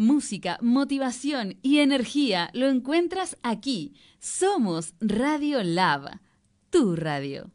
música, 0.00 0.58
motivación 0.62 1.58
y 1.62 1.80
energía 1.80 2.50
lo 2.54 2.68
encuentras 2.68 3.36
aquí. 3.42 3.92
Somos 4.18 4.94
Radio 5.00 5.62
Lab, 5.62 6.18
tu 6.70 6.96
radio. 6.96 7.50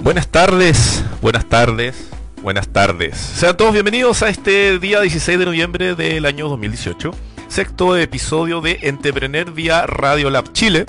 Buenas 0.00 0.28
tardes, 0.28 1.02
buenas 1.22 1.46
tardes, 1.46 2.10
buenas 2.42 2.68
tardes. 2.68 3.16
Sean 3.16 3.56
todos 3.56 3.72
bienvenidos 3.72 4.22
a 4.22 4.28
este 4.28 4.78
día 4.78 5.00
16 5.00 5.38
de 5.38 5.44
noviembre 5.46 5.94
del 5.94 6.26
año 6.26 6.50
2018, 6.50 7.12
sexto 7.48 7.96
episodio 7.96 8.60
de 8.60 8.78
Entrepreneur 8.82 9.50
vía 9.52 9.86
Radio 9.86 10.28
Lab 10.28 10.52
Chile. 10.52 10.84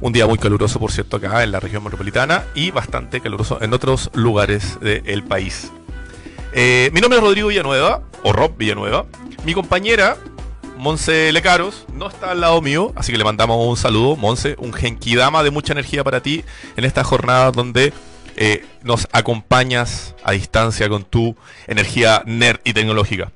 Un 0.00 0.12
día 0.12 0.28
muy 0.28 0.38
caluroso, 0.38 0.78
por 0.78 0.92
cierto, 0.92 1.16
acá 1.16 1.42
en 1.42 1.50
la 1.50 1.58
región 1.58 1.82
metropolitana 1.82 2.44
y 2.54 2.70
bastante 2.70 3.20
caluroso 3.20 3.60
en 3.60 3.72
otros 3.72 4.08
lugares 4.14 4.78
del 4.80 5.24
país. 5.24 5.72
Eh, 6.60 6.90
mi 6.92 7.00
nombre 7.00 7.20
es 7.20 7.24
Rodrigo 7.24 7.46
Villanueva, 7.46 8.02
o 8.24 8.32
Rob 8.32 8.56
Villanueva. 8.56 9.06
Mi 9.44 9.54
compañera, 9.54 10.16
Monse 10.76 11.30
Lecaros, 11.30 11.86
no 11.94 12.08
está 12.08 12.32
al 12.32 12.40
lado 12.40 12.60
mío, 12.60 12.92
así 12.96 13.12
que 13.12 13.18
le 13.18 13.22
mandamos 13.22 13.64
un 13.64 13.76
saludo. 13.76 14.16
Monse, 14.16 14.56
un 14.58 14.72
genkidama 14.72 15.44
de 15.44 15.52
mucha 15.52 15.72
energía 15.72 16.02
para 16.02 16.20
ti 16.20 16.44
en 16.76 16.84
esta 16.84 17.04
jornada 17.04 17.52
donde 17.52 17.92
eh, 18.34 18.66
nos 18.82 19.06
acompañas 19.12 20.16
a 20.24 20.32
distancia 20.32 20.88
con 20.88 21.04
tu 21.04 21.36
energía 21.68 22.24
nerd 22.26 22.58
y 22.64 22.72
tecnológica. 22.72 23.30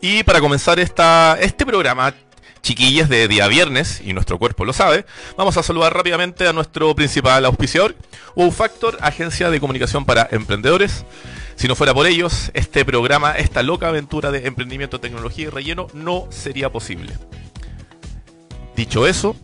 Y 0.00 0.24
para 0.24 0.40
comenzar 0.40 0.80
esta, 0.80 1.38
este 1.40 1.64
programa 1.64 2.12
chiquillas 2.60 3.08
de 3.08 3.28
día 3.28 3.46
viernes, 3.46 4.02
y 4.04 4.14
nuestro 4.14 4.40
cuerpo 4.40 4.64
lo 4.64 4.72
sabe, 4.72 5.06
vamos 5.36 5.56
a 5.58 5.62
saludar 5.62 5.94
rápidamente 5.94 6.48
a 6.48 6.52
nuestro 6.52 6.92
principal 6.96 7.44
auspiciador, 7.44 7.94
Wow 8.34 8.50
Factor, 8.50 8.98
agencia 9.00 9.48
de 9.48 9.60
comunicación 9.60 10.04
para 10.04 10.26
emprendedores. 10.32 11.04
Si 11.54 11.68
no 11.68 11.76
fuera 11.76 11.94
por 11.94 12.06
ellos, 12.06 12.50
este 12.54 12.84
programa, 12.84 13.32
esta 13.32 13.62
loca 13.62 13.88
aventura 13.88 14.30
de 14.30 14.46
emprendimiento, 14.46 15.00
tecnología 15.00 15.46
y 15.46 15.48
relleno 15.48 15.86
no 15.94 16.26
sería 16.30 16.70
posible. 16.70 17.14
Dicho 18.74 19.06
eso, 19.06 19.36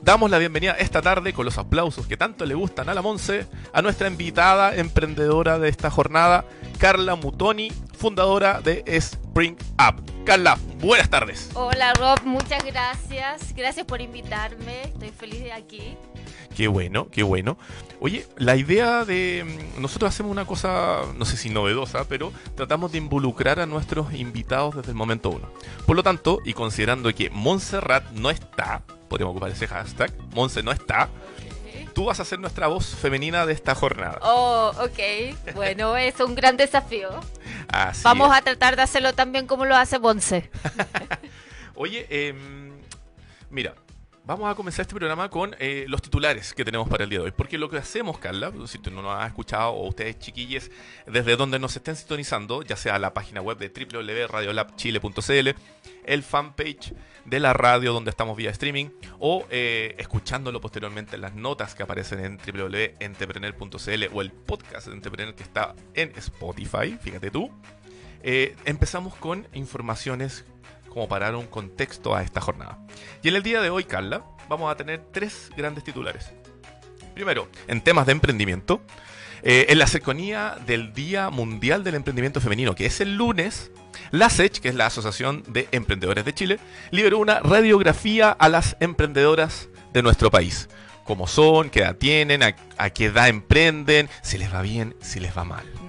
damos 0.00 0.30
la 0.30 0.38
bienvenida 0.38 0.72
esta 0.72 1.02
tarde 1.02 1.32
con 1.32 1.44
los 1.44 1.58
aplausos 1.58 2.06
que 2.06 2.16
tanto 2.16 2.46
le 2.46 2.54
gustan 2.54 2.88
a 2.88 2.94
la 2.94 3.02
Monse, 3.02 3.46
a 3.72 3.82
nuestra 3.82 4.08
invitada 4.08 4.76
emprendedora 4.76 5.58
de 5.58 5.68
esta 5.68 5.90
jornada, 5.90 6.44
Carla 6.78 7.16
Mutoni, 7.16 7.72
fundadora 7.98 8.60
de 8.60 8.84
Spring 8.86 9.56
Up. 9.72 10.02
Carla, 10.24 10.58
buenas 10.80 11.10
tardes. 11.10 11.50
Hola 11.54 11.92
Rob, 11.94 12.22
muchas 12.24 12.64
gracias. 12.64 13.54
Gracias 13.54 13.84
por 13.86 14.00
invitarme. 14.00 14.82
Estoy 14.82 15.10
feliz 15.10 15.40
de 15.40 15.52
aquí. 15.52 15.96
Qué 16.56 16.68
bueno, 16.68 17.08
qué 17.10 17.22
bueno. 17.22 17.58
Oye, 18.00 18.26
la 18.38 18.56
idea 18.56 19.04
de... 19.04 19.44
mm, 19.76 19.80
Nosotros 19.82 20.08
hacemos 20.08 20.32
una 20.32 20.46
cosa, 20.46 21.02
no 21.16 21.24
sé 21.26 21.36
si 21.36 21.50
novedosa, 21.50 22.08
pero 22.08 22.32
tratamos 22.54 22.92
de 22.92 22.98
involucrar 22.98 23.60
a 23.60 23.66
nuestros 23.66 24.14
invitados 24.14 24.74
desde 24.76 24.90
el 24.90 24.96
momento 24.96 25.28
uno. 25.30 25.50
Por 25.86 25.96
lo 25.96 26.02
tanto, 26.02 26.40
y 26.44 26.54
considerando 26.54 27.14
que 27.14 27.28
Montserrat 27.28 28.10
no 28.12 28.30
está, 28.30 28.82
podríamos 29.08 29.32
ocupar 29.32 29.50
ese 29.50 29.68
hashtag, 29.68 30.10
Monse 30.34 30.62
no 30.62 30.72
está, 30.72 31.10
tú 31.94 32.06
vas 32.06 32.20
a 32.20 32.24
ser 32.24 32.38
nuestra 32.38 32.68
voz 32.68 32.86
femenina 32.94 33.44
de 33.44 33.52
esta 33.52 33.74
jornada. 33.74 34.18
Oh, 34.22 34.72
ok. 34.80 35.54
Bueno, 35.54 35.94
es 35.98 36.18
un 36.20 36.34
gran 36.34 36.56
desafío. 36.56 37.10
Así 37.68 38.00
Vamos 38.02 38.30
es. 38.30 38.38
a 38.38 38.42
tratar 38.42 38.76
de 38.76 38.82
hacerlo 38.82 39.12
también 39.14 39.46
como 39.46 39.66
lo 39.66 39.76
hace 39.76 39.98
Bonce. 39.98 40.50
Oye, 41.74 42.06
em, 42.08 42.72
mira, 43.50 43.74
vamos 44.26 44.50
a 44.50 44.54
comenzar 44.56 44.82
este 44.82 44.94
programa 44.94 45.30
con 45.30 45.54
eh, 45.60 45.84
los 45.88 46.02
titulares 46.02 46.52
que 46.52 46.64
tenemos 46.64 46.88
para 46.88 47.04
el 47.04 47.10
día 47.10 47.20
de 47.20 47.26
hoy. 47.26 47.30
Porque 47.30 47.56
lo 47.56 47.70
que 47.70 47.78
hacemos, 47.78 48.18
Carla, 48.18 48.52
si 48.66 48.78
tú 48.78 48.90
no 48.90 49.00
nos 49.00 49.16
has 49.16 49.28
escuchado 49.28 49.70
o 49.70 49.88
ustedes 49.88 50.18
chiquilles, 50.18 50.70
desde 51.06 51.36
donde 51.36 51.58
nos 51.58 51.76
estén 51.76 51.94
sintonizando, 51.96 52.62
ya 52.62 52.76
sea 52.76 52.98
la 52.98 53.14
página 53.14 53.40
web 53.40 53.56
de 53.58 53.68
www.radiolabchile.cl, 53.68 55.50
el 56.04 56.22
fanpage 56.22 56.92
de 57.24 57.40
la 57.40 57.52
radio 57.52 57.92
donde 57.92 58.10
estamos 58.10 58.36
vía 58.36 58.50
streaming, 58.50 58.88
o 59.20 59.46
eh, 59.50 59.94
escuchándolo 59.98 60.60
posteriormente 60.60 61.16
en 61.16 61.22
las 61.22 61.34
notas 61.34 61.74
que 61.74 61.84
aparecen 61.84 62.20
en 62.24 62.38
www.entrepreneur.cl 62.38 64.04
o 64.12 64.20
el 64.20 64.32
podcast 64.32 64.88
de 64.88 64.94
Entrepreneur 64.94 65.34
que 65.34 65.44
está 65.44 65.74
en 65.94 66.12
Spotify, 66.16 66.98
fíjate 67.00 67.30
tú. 67.30 67.50
Eh, 68.22 68.56
empezamos 68.64 69.14
con 69.14 69.46
informaciones 69.52 70.44
como 70.96 71.08
para 71.08 71.26
dar 71.26 71.36
un 71.36 71.46
contexto 71.46 72.16
a 72.16 72.22
esta 72.22 72.40
jornada. 72.40 72.78
Y 73.22 73.28
en 73.28 73.36
el 73.36 73.42
día 73.42 73.60
de 73.60 73.68
hoy, 73.68 73.84
Carla, 73.84 74.24
vamos 74.48 74.72
a 74.72 74.76
tener 74.78 75.02
tres 75.12 75.50
grandes 75.54 75.84
titulares. 75.84 76.30
Primero, 77.12 77.50
en 77.68 77.82
temas 77.82 78.06
de 78.06 78.12
emprendimiento, 78.12 78.80
eh, 79.42 79.66
en 79.68 79.78
la 79.78 79.88
cercanía 79.88 80.56
del 80.66 80.94
Día 80.94 81.28
Mundial 81.28 81.84
del 81.84 81.96
Emprendimiento 81.96 82.40
Femenino, 82.40 82.74
que 82.74 82.86
es 82.86 83.02
el 83.02 83.14
lunes, 83.14 83.70
la 84.10 84.30
SECH, 84.30 84.60
que 84.60 84.70
es 84.70 84.74
la 84.74 84.86
Asociación 84.86 85.42
de 85.48 85.68
Emprendedores 85.70 86.24
de 86.24 86.32
Chile, 86.32 86.60
liberó 86.90 87.18
una 87.18 87.40
radiografía 87.40 88.30
a 88.30 88.48
las 88.48 88.78
emprendedoras 88.80 89.68
de 89.92 90.02
nuestro 90.02 90.30
país. 90.30 90.70
Cómo 91.04 91.26
son, 91.26 91.68
qué 91.68 91.80
edad 91.80 91.96
tienen, 91.96 92.42
a, 92.42 92.56
a 92.78 92.88
qué 92.88 93.04
edad 93.06 93.28
emprenden, 93.28 94.08
si 94.22 94.38
les 94.38 94.50
va 94.50 94.62
bien, 94.62 94.96
si 95.02 95.20
les 95.20 95.36
va 95.36 95.44
mal. 95.44 95.85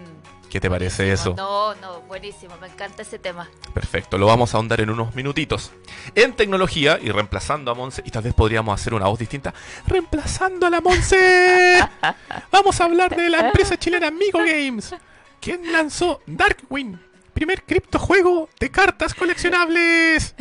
¿Qué 0.50 0.60
te 0.62 0.70
parece 0.70 1.12
eso? 1.12 1.34
No, 1.36 1.76
no, 1.76 2.02
buenísimo. 2.02 2.56
Me 2.62 2.68
encanta 2.68 3.02
ese 3.02 3.20
tema. 3.20 3.50
Perfecto, 3.74 4.18
lo 4.18 4.28
vamos 4.28 4.54
a 4.54 4.58
ahondar 4.58 4.80
en 4.82 4.90
unos 4.90 5.14
minutitos. 5.14 5.72
En 6.16 6.34
tecnología, 6.36 6.98
y 7.02 7.10
reemplazando 7.12 7.70
a 7.70 7.74
Monse, 7.76 8.02
y 8.06 8.12
tal 8.12 8.24
vez 8.24 8.34
podríamos 8.34 8.74
hacer 8.80 8.94
una 8.94 9.08
voz 9.08 9.20
distinta, 9.20 9.54
reemplazando 9.86 10.66
a 10.68 10.70
la 10.70 10.80
Monse. 10.82 11.80
Vamos 12.52 12.80
a 12.80 12.86
hablar 12.86 13.16
de 13.16 13.30
la 13.30 13.40
empresa 13.48 13.78
chilena 13.78 14.08
Amigo 14.08 14.40
Games. 14.40 14.96
¿Quién 15.42 15.72
lanzó 15.72 16.22
Darkwing? 16.26 16.98
Primer 17.34 17.64
criptojuego 17.64 18.50
de 18.60 18.72
cartas 18.72 19.14
coleccionables. 19.14 20.34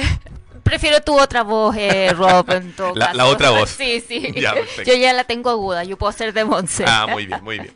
Prefiero 0.62 1.00
tu 1.00 1.18
otra 1.20 1.42
voz, 1.42 1.76
eh, 1.76 2.12
Rob, 2.12 2.50
en 2.50 2.72
todo 2.74 2.94
La- 2.94 3.06
caso. 3.06 3.16
la 3.18 3.26
otra 3.26 3.50
voz. 3.50 3.70
Sí, 3.76 4.00
sí. 4.06 4.32
Ya. 4.34 4.54
Yo 4.84 4.94
ya 4.94 5.12
la 5.12 5.24
tengo 5.24 5.50
aguda. 5.50 5.84
Yo 5.84 5.96
puedo 5.96 6.12
ser 6.12 6.32
de 6.32 6.44
Monse. 6.44 6.84
Ah, 6.86 7.06
muy 7.08 7.26
bien, 7.26 7.42
muy 7.44 7.58
bien. 7.58 7.74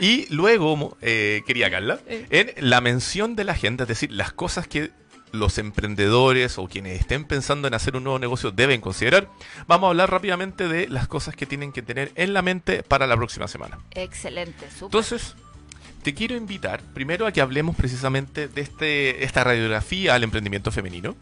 Y 0.00 0.26
luego, 0.34 0.96
eh, 1.00 1.42
quería 1.46 1.70
Carla, 1.70 2.00
en 2.08 2.52
la 2.58 2.80
mención 2.80 3.36
de 3.36 3.44
la 3.44 3.52
agenda, 3.52 3.84
es 3.84 3.88
decir, 3.88 4.12
las 4.12 4.32
cosas 4.32 4.66
que 4.66 4.90
los 5.32 5.58
emprendedores 5.58 6.58
o 6.58 6.68
quienes 6.68 7.00
estén 7.00 7.24
pensando 7.24 7.66
en 7.66 7.74
hacer 7.74 7.96
un 7.96 8.04
nuevo 8.04 8.18
negocio 8.18 8.50
deben 8.50 8.80
considerar, 8.80 9.28
vamos 9.66 9.86
a 9.86 9.90
hablar 9.90 10.10
rápidamente 10.10 10.68
de 10.68 10.88
las 10.88 11.08
cosas 11.08 11.34
que 11.34 11.46
tienen 11.46 11.72
que 11.72 11.82
tener 11.82 12.12
en 12.14 12.34
la 12.34 12.42
mente 12.42 12.82
para 12.82 13.06
la 13.06 13.16
próxima 13.16 13.48
semana. 13.48 13.78
Excelente, 13.92 14.70
súper. 14.70 14.84
Entonces, 14.84 15.34
te 16.02 16.14
quiero 16.14 16.36
invitar 16.36 16.82
primero 16.92 17.26
a 17.26 17.32
que 17.32 17.40
hablemos 17.40 17.76
precisamente 17.76 18.48
de 18.48 18.60
este, 18.60 19.24
esta 19.24 19.42
radiografía 19.44 20.14
al 20.14 20.22
emprendimiento 20.22 20.70
femenino 20.70 21.16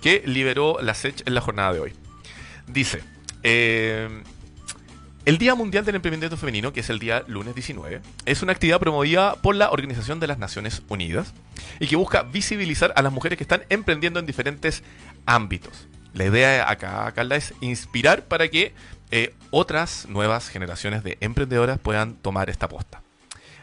que 0.00 0.22
liberó 0.26 0.78
la 0.82 0.94
SECH 0.94 1.22
en 1.26 1.34
la 1.34 1.40
jornada 1.40 1.72
de 1.72 1.80
hoy. 1.80 1.92
Dice, 2.66 3.02
eh, 3.42 4.08
el 5.24 5.38
Día 5.38 5.54
Mundial 5.54 5.84
del 5.84 5.94
Emprendimiento 5.94 6.36
Femenino, 6.36 6.72
que 6.72 6.80
es 6.80 6.90
el 6.90 6.98
día 6.98 7.22
lunes 7.28 7.54
19, 7.54 8.00
es 8.26 8.42
una 8.42 8.52
actividad 8.52 8.80
promovida 8.80 9.36
por 9.36 9.54
la 9.54 9.70
Organización 9.70 10.18
de 10.18 10.26
las 10.26 10.38
Naciones 10.38 10.82
Unidas 10.88 11.32
y 11.78 11.86
que 11.86 11.96
busca 11.96 12.22
visibilizar 12.22 12.92
a 12.96 13.02
las 13.02 13.12
mujeres 13.12 13.36
que 13.36 13.44
están 13.44 13.62
emprendiendo 13.68 14.18
en 14.18 14.26
diferentes 14.26 14.82
ámbitos. 15.24 15.86
La 16.12 16.24
idea 16.24 16.68
acá, 16.68 17.10
Carla, 17.12 17.36
es 17.36 17.54
inspirar 17.60 18.24
para 18.24 18.48
que 18.48 18.74
eh, 19.10 19.34
otras 19.50 20.06
nuevas 20.08 20.48
generaciones 20.48 21.04
de 21.04 21.18
emprendedoras 21.20 21.78
puedan 21.78 22.16
tomar 22.16 22.50
esta 22.50 22.68
posta. 22.68 23.02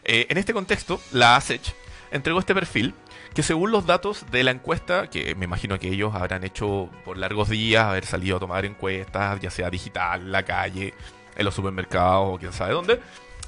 Eh, 0.06 0.28
en 0.30 0.38
este 0.38 0.54
contexto, 0.54 1.02
la 1.12 1.36
ASECH 1.36 1.74
entregó 2.12 2.40
este 2.40 2.54
perfil 2.54 2.94
que 3.34 3.44
según 3.44 3.72
los 3.72 3.86
datos 3.86 4.26
de 4.32 4.44
la 4.44 4.52
encuesta, 4.52 5.10
que 5.10 5.36
me 5.36 5.46
imagino 5.46 5.78
que 5.78 5.90
ellos 5.90 6.16
habrán 6.16 6.44
hecho 6.44 6.90
por 7.06 7.18
largos 7.18 7.50
días, 7.50 7.86
haber 7.86 8.06
salido 8.06 8.38
a 8.38 8.40
tomar 8.40 8.66
encuestas, 8.66 9.40
ya 9.40 9.52
sea 9.52 9.70
digital, 9.70 10.32
la 10.32 10.44
calle, 10.44 10.94
en 11.40 11.46
los 11.46 11.56
supermercados 11.56 12.36
o 12.36 12.38
quién 12.38 12.54
sabe 12.54 12.74
dónde, 12.74 13.00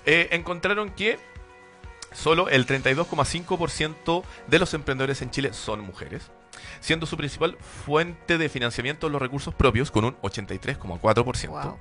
eh, 0.05 0.29
encontraron 0.31 0.89
que 0.89 1.19
solo 2.13 2.49
el 2.49 2.65
32,5% 2.65 4.23
de 4.47 4.59
los 4.59 4.73
emprendedores 4.73 5.21
en 5.21 5.29
Chile 5.29 5.53
son 5.53 5.81
mujeres, 5.81 6.31
siendo 6.79 7.05
su 7.05 7.17
principal 7.17 7.57
fuente 7.85 8.37
de 8.37 8.49
financiamiento 8.49 9.09
los 9.09 9.21
recursos 9.21 9.53
propios 9.53 9.91
con 9.91 10.05
un 10.05 10.15
83,4%. 10.21 11.47
Wow. 11.49 11.77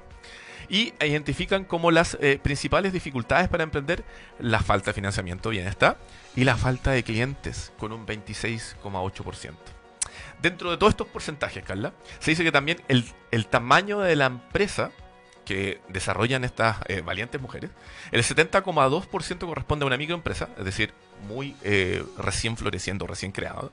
Y 0.69 0.95
identifican 1.01 1.65
como 1.65 1.91
las 1.91 2.17
eh, 2.21 2.39
principales 2.41 2.93
dificultades 2.93 3.49
para 3.49 3.65
emprender 3.65 4.05
la 4.39 4.61
falta 4.61 4.91
de 4.91 4.95
financiamiento, 4.95 5.51
bien 5.51 5.67
está, 5.67 5.97
y 6.37 6.45
la 6.45 6.57
falta 6.57 6.93
de 6.93 7.03
clientes, 7.03 7.73
con 7.79 7.93
un 7.93 8.07
26,8%. 8.07 9.55
Dentro 10.41 10.71
de 10.71 10.77
todos 10.77 10.93
estos 10.93 11.09
porcentajes, 11.09 11.65
Carla, 11.65 11.93
se 12.21 12.31
dice 12.31 12.45
que 12.45 12.53
también 12.53 12.81
el, 12.89 13.05
el 13.31 13.47
tamaño 13.47 14.01
de 14.01 14.15
la 14.17 14.27
empresa 14.27 14.93
que 15.45 15.81
desarrollan 15.89 16.45
estas 16.45 16.79
eh, 16.87 17.01
valientes 17.01 17.41
mujeres, 17.41 17.71
el 18.13 18.23
70,2% 18.23 19.47
corresponde 19.47 19.85
a 19.85 19.87
una 19.87 19.97
microempresa, 19.97 20.49
es 20.59 20.65
decir, 20.65 20.93
muy 21.29 21.57
eh, 21.63 22.05
recién 22.19 22.57
floreciendo, 22.57 23.07
recién 23.07 23.33
creada, 23.33 23.71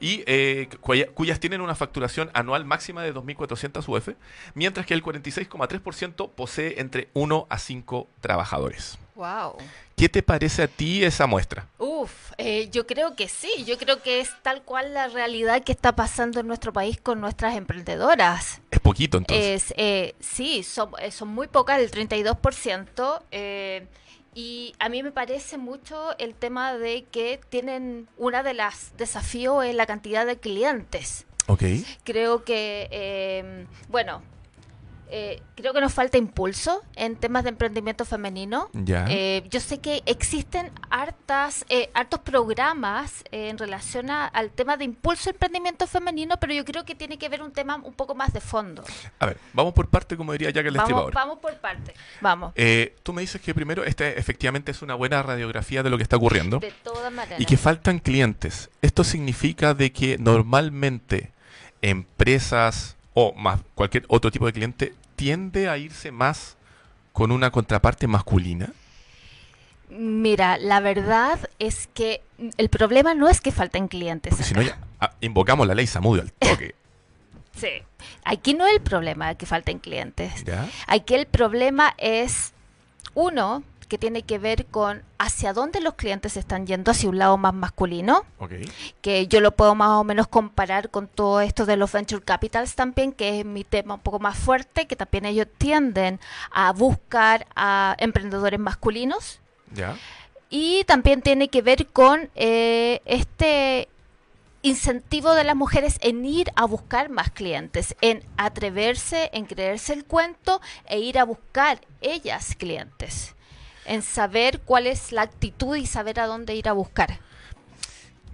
y 0.00 0.22
eh, 0.26 0.68
cuya- 0.80 1.08
cuyas 1.12 1.40
tienen 1.40 1.60
una 1.60 1.74
facturación 1.74 2.30
anual 2.34 2.64
máxima 2.64 3.02
de 3.02 3.12
2.400 3.14 3.88
UF, 3.88 4.08
mientras 4.54 4.86
que 4.86 4.94
el 4.94 5.02
46,3% 5.02 6.30
posee 6.30 6.80
entre 6.80 7.08
1 7.14 7.46
a 7.48 7.58
5 7.58 8.08
trabajadores. 8.20 8.98
Wow. 9.14 9.56
¿Qué 9.96 10.10
te 10.10 10.22
parece 10.22 10.64
a 10.64 10.68
ti 10.68 11.02
esa 11.02 11.26
muestra? 11.26 11.66
Uf, 11.78 12.32
Eh, 12.38 12.68
yo 12.70 12.86
creo 12.86 13.16
que 13.16 13.28
sí, 13.30 13.50
yo 13.64 13.78
creo 13.78 14.02
que 14.02 14.20
es 14.20 14.30
tal 14.42 14.60
cual 14.62 14.92
la 14.92 15.08
realidad 15.08 15.64
que 15.64 15.72
está 15.72 15.96
pasando 15.96 16.40
en 16.40 16.46
nuestro 16.46 16.70
país 16.70 17.00
con 17.00 17.18
nuestras 17.18 17.56
emprendedoras. 17.56 18.60
Es 18.70 18.78
poquito 18.78 19.16
entonces. 19.16 19.70
Es, 19.70 19.74
eh, 19.78 20.14
sí, 20.20 20.62
son, 20.62 20.90
son 21.10 21.28
muy 21.28 21.48
pocas, 21.48 21.80
el 21.80 21.90
32%. 21.90 23.22
Eh, 23.30 23.86
y 24.36 24.74
a 24.78 24.90
mí 24.90 25.02
me 25.02 25.12
parece 25.12 25.56
mucho 25.56 26.10
el 26.18 26.34
tema 26.34 26.76
de 26.76 27.04
que 27.04 27.40
tienen 27.48 28.06
una 28.18 28.42
de 28.42 28.52
las 28.52 28.94
desafíos 28.98 29.64
es 29.64 29.74
la 29.74 29.86
cantidad 29.86 30.26
de 30.26 30.36
clientes. 30.36 31.24
Creo 32.04 32.44
que, 32.44 32.86
eh, 32.90 33.66
bueno, 33.88 34.22
eh, 35.10 35.42
creo 35.54 35.72
que 35.72 35.80
nos 35.80 35.92
falta 35.94 36.18
impulso 36.18 36.82
en 36.94 37.16
temas 37.16 37.44
de 37.44 37.50
emprendimiento 37.50 38.04
femenino. 38.04 38.68
Ya. 38.72 39.06
Eh, 39.08 39.44
yo 39.50 39.60
sé 39.60 39.78
que 39.78 40.02
existen 40.06 40.70
hartas, 40.90 41.64
eh, 41.68 41.90
hartos 41.94 42.20
programas 42.20 43.22
eh, 43.30 43.48
en 43.48 43.58
relación 43.58 44.10
a- 44.10 44.26
al 44.26 44.50
tema 44.50 44.76
de 44.76 44.84
impulso 44.84 45.30
al 45.30 45.34
emprendimiento 45.36 45.86
femenino, 45.86 46.36
pero 46.38 46.52
yo 46.52 46.64
creo 46.64 46.84
que 46.84 46.94
tiene 46.94 47.18
que 47.18 47.28
ver 47.28 47.42
un 47.42 47.52
tema 47.52 47.76
un 47.76 47.92
poco 47.94 48.14
más 48.14 48.32
de 48.32 48.40
fondo. 48.40 48.84
A 49.18 49.26
ver, 49.26 49.38
vamos 49.52 49.72
por 49.74 49.88
parte, 49.88 50.16
como 50.16 50.32
diría 50.32 50.50
Jack 50.50 50.66
el 50.66 50.72
Vamos, 50.74 50.88
Destripador. 50.88 51.14
vamos 51.14 51.38
por 51.38 51.54
parte. 51.58 51.94
Vamos. 52.20 52.52
Eh, 52.56 52.96
tú 53.02 53.12
me 53.12 53.20
dices 53.22 53.40
que 53.40 53.54
primero, 53.54 53.84
este 53.84 54.18
efectivamente 54.18 54.70
es 54.72 54.82
una 54.82 54.94
buena 54.94 55.22
radiografía 55.22 55.82
de 55.82 55.90
lo 55.90 55.96
que 55.96 56.02
está 56.02 56.16
ocurriendo. 56.16 56.58
De 56.58 56.72
todas 56.82 57.12
maneras. 57.12 57.40
Y 57.40 57.44
que 57.46 57.56
faltan 57.56 57.98
clientes. 57.98 58.70
Esto 58.82 59.04
significa 59.04 59.74
de 59.74 59.92
que 59.92 60.18
normalmente 60.18 61.32
empresas 61.82 62.95
o 63.18 63.32
más 63.32 63.60
cualquier 63.74 64.04
otro 64.08 64.30
tipo 64.30 64.44
de 64.44 64.52
cliente 64.52 64.94
tiende 65.16 65.70
a 65.70 65.78
irse 65.78 66.12
más 66.12 66.58
con 67.14 67.32
una 67.32 67.50
contraparte 67.50 68.06
masculina. 68.06 68.74
Mira, 69.88 70.58
la 70.58 70.80
verdad 70.80 71.38
es 71.58 71.88
que 71.94 72.20
el 72.58 72.68
problema 72.68 73.14
no 73.14 73.30
es 73.30 73.40
que 73.40 73.52
falten 73.52 73.88
clientes. 73.88 74.34
Porque 74.34 74.44
si 74.44 74.52
no 74.52 74.60
ya 74.60 74.78
ah, 75.00 75.14
invocamos 75.22 75.66
la 75.66 75.74
ley 75.74 75.86
Samudio 75.86 76.20
al 76.20 76.32
toque. 76.38 76.74
Sí. 77.58 77.70
Aquí 78.22 78.52
no 78.52 78.66
es 78.66 78.74
el 78.74 78.82
problema 78.82 79.34
que 79.34 79.46
falten 79.46 79.78
clientes. 79.78 80.44
¿Ya? 80.44 80.68
Aquí 80.86 81.14
el 81.14 81.24
problema 81.24 81.94
es, 81.96 82.52
uno, 83.14 83.62
que 83.88 83.98
tiene 83.98 84.22
que 84.22 84.38
ver 84.38 84.66
con 84.66 85.02
hacia 85.18 85.52
dónde 85.52 85.80
los 85.80 85.94
clientes 85.94 86.36
están 86.36 86.66
yendo, 86.66 86.90
hacia 86.90 87.08
un 87.08 87.18
lado 87.18 87.36
más 87.36 87.54
masculino, 87.54 88.24
que 89.00 89.26
yo 89.28 89.40
lo 89.40 89.52
puedo 89.52 89.74
más 89.74 89.90
o 89.90 90.04
menos 90.04 90.28
comparar 90.28 90.90
con 90.90 91.08
todo 91.08 91.40
esto 91.40 91.66
de 91.66 91.76
los 91.76 91.92
venture 91.92 92.22
capitals 92.22 92.74
también, 92.74 93.12
que 93.12 93.40
es 93.40 93.46
mi 93.46 93.64
tema 93.64 93.94
un 93.94 94.00
poco 94.00 94.18
más 94.18 94.36
fuerte, 94.36 94.86
que 94.86 94.96
también 94.96 95.24
ellos 95.24 95.46
tienden 95.58 96.20
a 96.50 96.72
buscar 96.72 97.46
a 97.54 97.96
emprendedores 97.98 98.60
masculinos. 98.60 99.40
Y 100.48 100.84
también 100.84 101.22
tiene 101.22 101.48
que 101.48 101.62
ver 101.62 101.86
con 101.88 102.30
eh, 102.34 103.00
este 103.04 103.88
incentivo 104.62 105.34
de 105.34 105.44
las 105.44 105.54
mujeres 105.54 105.98
en 106.02 106.24
ir 106.24 106.50
a 106.56 106.64
buscar 106.64 107.08
más 107.08 107.30
clientes, 107.30 107.94
en 108.00 108.24
atreverse, 108.36 109.30
en 109.32 109.46
creerse 109.46 109.92
el 109.92 110.04
cuento 110.04 110.60
e 110.86 110.98
ir 110.98 111.18
a 111.18 111.24
buscar 111.24 111.80
ellas 112.00 112.56
clientes, 112.56 113.35
en 113.86 114.02
saber 114.02 114.60
cuál 114.60 114.86
es 114.86 115.12
la 115.12 115.22
actitud 115.22 115.76
y 115.76 115.86
saber 115.86 116.20
a 116.20 116.26
dónde 116.26 116.54
ir 116.54 116.68
a 116.68 116.72
buscar. 116.72 117.18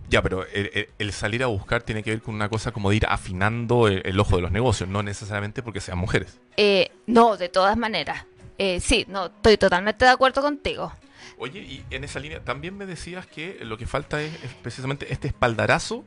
Ya, 0.08 0.22
pero 0.22 0.44
el, 0.46 1.12
salir 1.12 1.42
a 1.42 1.46
buscar 1.46 1.82
tiene 1.82 2.02
que 2.02 2.10
ver 2.10 2.20
con 2.20 2.34
una 2.34 2.50
cosa 2.50 2.70
como 2.70 2.90
de 2.90 2.96
ir 2.96 3.06
afinando 3.08 3.88
el, 3.88 4.02
el 4.04 4.20
ojo 4.20 4.36
de 4.36 4.42
los 4.42 4.52
negocios, 4.52 4.88
no 4.88 5.02
necesariamente 5.02 5.62
porque 5.62 5.80
sean 5.80 5.96
mujeres. 5.96 6.38
Eh, 6.58 6.90
no, 7.06 7.38
de 7.38 7.48
todas 7.48 7.78
maneras. 7.78 8.26
Eh, 8.58 8.80
sí, 8.80 9.06
no, 9.08 9.26
estoy 9.26 9.56
totalmente 9.56 10.04
de 10.04 10.10
acuerdo 10.10 10.42
contigo. 10.42 10.92
Oye, 11.38 11.60
y 11.60 11.84
en 11.90 12.04
esa 12.04 12.20
línea 12.20 12.44
también 12.44 12.76
me 12.76 12.84
decías 12.84 13.26
que 13.26 13.58
lo 13.62 13.78
que 13.78 13.86
falta 13.86 14.20
es, 14.20 14.34
es 14.44 14.52
precisamente 14.62 15.10
este 15.12 15.28
espaldarazo 15.28 16.04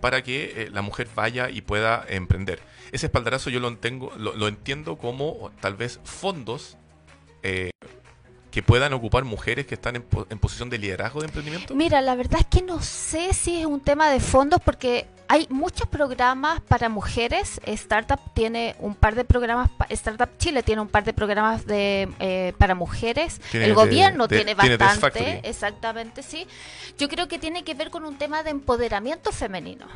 para 0.00 0.22
que 0.22 0.64
eh, 0.64 0.70
la 0.72 0.82
mujer 0.82 1.08
vaya 1.14 1.50
y 1.50 1.60
pueda 1.60 2.04
emprender. 2.08 2.60
Ese 2.92 3.06
espaldarazo 3.06 3.50
yo 3.50 3.60
lo, 3.60 3.76
tengo, 3.76 4.12
lo, 4.16 4.34
lo 4.34 4.48
entiendo 4.48 4.96
como 4.96 5.50
tal 5.60 5.74
vez 5.74 6.00
fondos 6.04 6.78
eh, 7.42 7.70
que 8.54 8.62
puedan 8.62 8.92
ocupar 8.92 9.24
mujeres 9.24 9.66
que 9.66 9.74
están 9.74 9.96
en, 9.96 10.02
po- 10.02 10.28
en 10.30 10.38
posición 10.38 10.70
de 10.70 10.78
liderazgo 10.78 11.18
de 11.20 11.26
emprendimiento. 11.26 11.74
Mira, 11.74 12.00
la 12.00 12.14
verdad 12.14 12.38
es 12.40 12.46
que 12.46 12.62
no 12.64 12.80
sé 12.80 13.34
si 13.34 13.58
es 13.58 13.66
un 13.66 13.80
tema 13.80 14.10
de 14.10 14.20
fondos 14.20 14.60
porque 14.64 15.06
hay 15.26 15.48
muchos 15.50 15.88
programas 15.88 16.60
para 16.60 16.88
mujeres. 16.88 17.60
Startup 17.66 18.20
tiene 18.32 18.76
un 18.78 18.94
par 18.94 19.16
de 19.16 19.24
programas, 19.24 19.70
Startup 19.88 20.28
Chile 20.38 20.62
tiene 20.62 20.80
un 20.82 20.86
par 20.88 21.02
de 21.02 21.12
programas 21.12 21.66
de 21.66 22.08
eh, 22.20 22.52
para 22.56 22.76
mujeres. 22.76 23.40
Tiene 23.50 23.66
El 23.66 23.74
gobierno 23.74 24.28
de- 24.28 24.36
tiene 24.36 24.54
bastante, 24.54 25.40
exactamente, 25.42 26.22
sí. 26.22 26.46
Yo 26.96 27.08
creo 27.08 27.26
que 27.26 27.40
tiene 27.40 27.64
que 27.64 27.74
ver 27.74 27.90
con 27.90 28.04
un 28.04 28.16
tema 28.18 28.44
de 28.44 28.50
empoderamiento 28.50 29.32
femenino. 29.32 29.86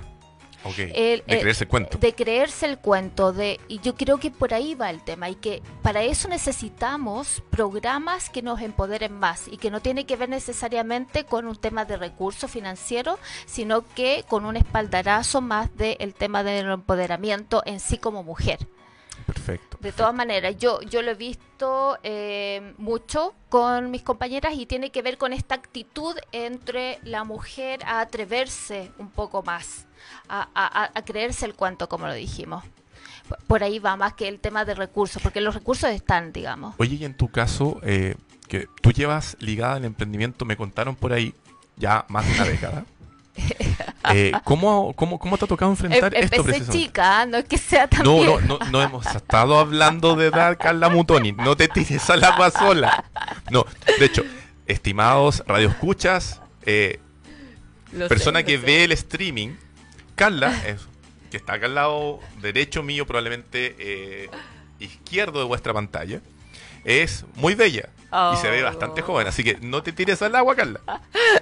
El- 0.94 1.22
de 1.26 1.40
creerse 1.40 1.64
el 1.64 1.68
cuento. 1.68 1.98
De 1.98 2.14
creerse 2.14 2.66
el 2.66 2.78
cuento, 2.78 3.32
de, 3.32 3.60
y 3.68 3.80
yo 3.80 3.94
creo 3.94 4.18
que 4.18 4.30
por 4.30 4.52
ahí 4.54 4.74
va 4.74 4.90
el 4.90 5.02
tema, 5.02 5.30
y 5.30 5.34
que 5.34 5.62
para 5.82 6.02
eso 6.02 6.28
necesitamos 6.28 7.42
programas 7.50 8.30
que 8.30 8.42
nos 8.42 8.60
empoderen 8.60 9.18
más, 9.18 9.48
y 9.48 9.56
que 9.56 9.70
no 9.70 9.80
tiene 9.80 10.04
que 10.06 10.16
ver 10.16 10.28
necesariamente 10.28 11.24
con 11.24 11.46
un 11.46 11.56
tema 11.56 11.84
de 11.84 11.96
recursos 11.96 12.50
financieros, 12.50 13.18
sino 13.46 13.84
que 13.94 14.24
con 14.28 14.44
un 14.44 14.56
espaldarazo 14.56 15.40
más 15.40 15.74
del 15.76 16.14
tema 16.14 16.42
del 16.42 16.70
empoderamiento 16.70 17.62
en 17.64 17.80
sí 17.80 17.98
como 17.98 18.22
mujer. 18.22 18.58
Perfecto. 19.26 19.76
De 19.80 19.92
todas 19.92 20.14
maneras, 20.14 20.56
yo, 20.58 20.80
yo 20.82 21.02
lo 21.02 21.10
he 21.10 21.14
visto 21.14 21.98
eh, 22.02 22.72
mucho 22.78 23.34
con 23.48 23.90
mis 23.90 24.02
compañeras 24.02 24.54
y 24.54 24.64
tiene 24.64 24.90
que 24.90 25.02
ver 25.02 25.18
con 25.18 25.32
esta 25.32 25.54
actitud 25.56 26.16
entre 26.32 26.98
la 27.02 27.24
mujer 27.24 27.80
a 27.84 28.00
atreverse 28.00 28.90
un 28.98 29.10
poco 29.10 29.42
más, 29.42 29.86
a, 30.28 30.48
a- 30.54 30.82
a- 30.84 30.90
a 30.94 31.04
creerse 31.04 31.46
el 31.46 31.54
cuento, 31.54 31.88
como 31.88 32.06
lo 32.06 32.14
dijimos. 32.14 32.64
Por- 33.46 33.62
ahí 33.62 33.78
va 33.78 33.96
más 33.96 34.14
que 34.14 34.26
el 34.28 34.40
tema 34.40 34.64
de 34.64 34.74
recursos, 34.74 35.20
porque 35.22 35.40
los 35.40 35.54
recursos 35.54 35.90
están, 35.90 36.32
digamos. 36.32 36.74
Oye, 36.78 36.96
y 36.96 37.04
en 37.04 37.14
tu 37.14 37.28
caso, 37.28 37.78
eh, 37.82 38.14
que 38.48 38.66
tú 38.80 38.92
llevas 38.92 39.36
ligada 39.40 39.74
al 39.74 39.84
emprendimiento, 39.84 40.44
me 40.44 40.56
contaron 40.56 40.96
por 40.96 41.12
ahí 41.12 41.34
ya 41.76 42.04
más 42.08 42.26
de 42.26 42.32
una 42.34 42.44
década. 42.44 42.84
Eh, 44.10 44.32
¿cómo, 44.44 44.94
cómo, 44.94 45.18
cómo 45.18 45.36
te 45.36 45.44
ha 45.44 45.48
tocado 45.48 45.70
enfrentar 45.70 46.14
Em- 46.14 46.24
esto 46.24 46.42
precisamente? 46.42 46.78
chica, 46.86 47.26
no 47.26 47.36
es 47.36 47.44
que 47.44 47.58
sea 47.58 47.86
tan 47.88 48.04
No, 48.04 48.24
no, 48.24 48.40
no, 48.40 48.58
no 48.70 48.80
hemos 48.82 49.04
estado 49.04 49.58
hablando 49.58 50.16
de 50.16 50.28
edad, 50.28 50.56
Carla 50.58 50.88
Mutoni. 50.88 51.32
No 51.32 51.56
te 51.56 51.68
tires 51.68 52.08
al 52.08 52.24
agua 52.24 52.50
sola. 52.50 53.04
No, 53.50 53.66
de 53.98 54.04
hecho, 54.06 54.22
estimados 54.66 55.42
radioescuchas, 55.46 56.40
eh, 56.64 57.00
Lo 57.92 58.08
persona 58.08 58.42
que 58.44 58.58
sé. 58.58 58.64
ve 58.64 58.84
el 58.84 58.92
streaming, 58.92 59.50
Carla, 60.18 60.52
es- 60.66 60.86
que 61.30 61.36
está 61.36 61.54
acá 61.54 61.66
al 61.66 61.74
lado 61.74 62.20
derecho 62.40 62.82
mío, 62.82 63.06
probablemente 63.06 63.76
eh, 63.78 64.30
izquierdo 64.78 65.38
de 65.40 65.44
vuestra 65.46 65.72
pantalla, 65.74 66.20
es 66.84 67.24
muy 67.34 67.54
bella 67.54 67.88
y 68.32 68.36
se 68.38 68.48
ve 68.50 68.62
Oh. 68.62 68.64
bastante 68.66 69.02
joven, 69.02 69.26
así 69.26 69.44
que 69.44 69.58
no 69.60 69.82
te 69.82 69.92
tires 69.92 70.22
al 70.22 70.34
agua, 70.34 70.56
Carla. 70.56 70.80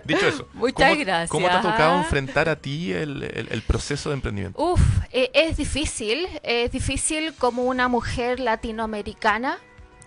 Dicho 0.05 0.27
eso, 0.27 0.49
Muchas 0.55 0.75
¿cómo, 0.91 1.01
gracias. 1.05 1.31
¿cómo 1.31 1.47
te 1.49 1.53
ha 1.55 1.61
tocado 1.63 1.99
enfrentar 1.99 2.49
a 2.49 2.57
ti 2.57 2.93
el, 2.93 3.23
el- 3.23 3.49
el 3.53 3.63
proceso 3.63 4.09
de 4.11 4.15
emprendimiento? 4.17 4.61
Uf, 4.61 4.81
eh, 5.13 5.31
es 5.35 5.57
difícil, 5.57 6.27
es 6.43 6.73
difícil 6.73 7.33
como 7.39 7.63
una 7.65 7.87
mujer 7.87 8.41
latinoamericana 8.41 9.59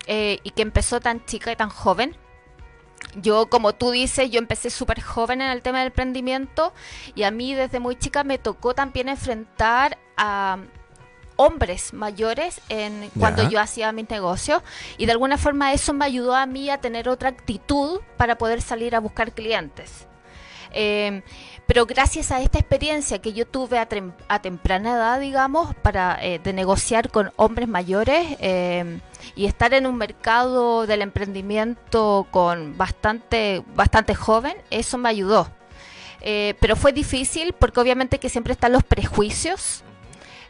eh, 0.07 0.39
y 0.43 0.51
que 0.51 0.61
empezó 0.63 0.99
tan 0.99 1.23
chica 1.25 1.51
y 1.51 1.55
tan 1.55 1.69
joven. 1.69 2.17
Yo, 3.15 3.49
como 3.49 3.73
tú 3.73 3.91
dices, 3.91 4.29
yo 4.29 4.39
empecé 4.39 4.69
súper 4.69 5.01
joven 5.01 5.41
en 5.41 5.49
el 5.49 5.61
tema 5.61 5.79
del 5.79 5.87
emprendimiento 5.87 6.73
y 7.15 7.23
a 7.23 7.31
mí 7.31 7.53
desde 7.53 7.79
muy 7.79 7.95
chica 7.95 8.23
me 8.23 8.37
tocó 8.37 8.73
también 8.73 9.09
enfrentar 9.09 9.97
a 10.15 10.59
hombres 11.37 11.93
mayores 11.93 12.59
en 12.67 13.09
cuando 13.17 13.49
yo 13.49 13.61
hacía 13.61 13.93
mis 13.93 14.09
negocios 14.09 14.61
y 14.97 15.05
de 15.05 15.13
alguna 15.13 15.37
forma 15.37 15.71
eso 15.71 15.93
me 15.93 16.03
ayudó 16.03 16.35
a 16.35 16.45
mí 16.45 16.69
a 16.69 16.81
tener 16.81 17.07
otra 17.07 17.29
actitud 17.29 18.01
para 18.17 18.37
poder 18.37 18.61
salir 18.61 18.93
a 18.93 18.99
buscar 18.99 19.31
clientes. 19.31 20.08
Eh, 20.71 21.23
pero 21.65 21.85
gracias 21.85 22.31
a 22.31 22.41
esta 22.41 22.59
experiencia 22.59 23.19
que 23.19 23.33
yo 23.33 23.45
tuve 23.45 23.77
a, 23.77 23.87
a 24.27 24.41
temprana 24.41 24.93
edad, 24.95 25.19
digamos, 25.19 25.75
para 25.75 26.17
eh, 26.21 26.39
de 26.39 26.53
negociar 26.53 27.09
con 27.11 27.31
hombres 27.35 27.67
mayores 27.67 28.37
eh, 28.39 28.99
y 29.35 29.45
estar 29.45 29.73
en 29.73 29.85
un 29.85 29.95
mercado 29.95 30.87
del 30.87 31.01
emprendimiento 31.01 32.27
con 32.31 32.77
bastante, 32.77 33.63
bastante 33.75 34.15
joven, 34.15 34.55
eso 34.71 34.97
me 34.97 35.09
ayudó. 35.09 35.49
Eh, 36.21 36.55
pero 36.59 36.75
fue 36.75 36.91
difícil 36.91 37.53
porque 37.53 37.79
obviamente 37.79 38.19
que 38.19 38.29
siempre 38.29 38.53
están 38.53 38.71
los 38.71 38.83
prejuicios. 38.83 39.83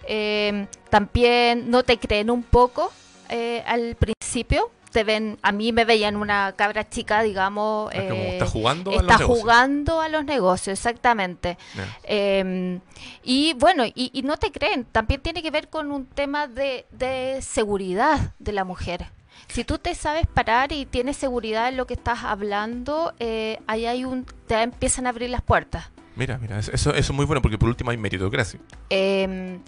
Eh, 0.08 0.68
también 0.90 1.70
no 1.70 1.84
te 1.84 2.00
creen 2.00 2.32
un 2.32 2.44
poco 2.44 2.92
eh, 3.30 3.64
al 3.68 3.96
principio. 3.96 4.72
Te 4.92 5.04
ven, 5.04 5.38
a 5.44 5.52
mí 5.52 5.72
me 5.72 5.86
veían 5.86 6.16
una 6.16 6.54
cabra 6.56 6.90
chica, 6.90 7.22
digamos. 7.22 7.92
Ah, 7.94 7.98
eh, 7.98 8.30
está 8.34 8.48
jugando 8.48 8.92
a 8.92 8.94
los 8.96 9.02
está 9.04 9.18
negocios. 9.20 9.40
jugando 9.40 10.02
a 10.02 10.10
los 10.10 10.26
negocios, 10.26 10.80
exactamente. 10.80 11.58
Eh, 12.04 12.80
y 13.24 13.54
bueno, 13.54 13.86
y, 13.86 14.10
y 14.14 14.22
no 14.24 14.38
te 14.38 14.52
creen, 14.52 14.86
también 14.86 15.22
tiene 15.22 15.44
que 15.44 15.52
ver 15.52 15.70
con 15.70 15.92
un 15.92 16.06
tema 16.08 16.48
de, 16.48 16.86
de 16.92 17.40
seguridad 17.42 18.34
de 18.40 18.52
la 18.52 18.64
mujer. 18.64 19.08
Si 19.48 19.64
tú 19.64 19.78
te 19.78 19.96
sabes 19.96 20.28
parar 20.28 20.72
y 20.72 20.86
tienes 20.86 21.18
seguridad 21.18 21.70
en 21.70 21.78
lo 21.78 21.88
que 21.88 21.94
estás 21.94 22.24
hablando, 22.24 23.14
eh, 23.20 23.60
ahí 23.68 23.86
hay 23.86 24.06
un, 24.06 24.26
te 24.48 24.62
empiezan 24.62 25.06
a 25.08 25.10
abrir 25.10 25.30
las 25.30 25.42
puertas. 25.42 25.90
Mira, 26.16 26.38
mira, 26.38 26.60
eso, 26.60 26.72
eso 26.74 26.92
es 26.94 27.12
muy 27.12 27.26
bueno 27.26 27.42
porque 27.42 27.58
por 27.58 27.70
último 27.70 27.92
hay 27.92 27.98
meritocracia. 27.98 28.60
Eh, 28.90 29.60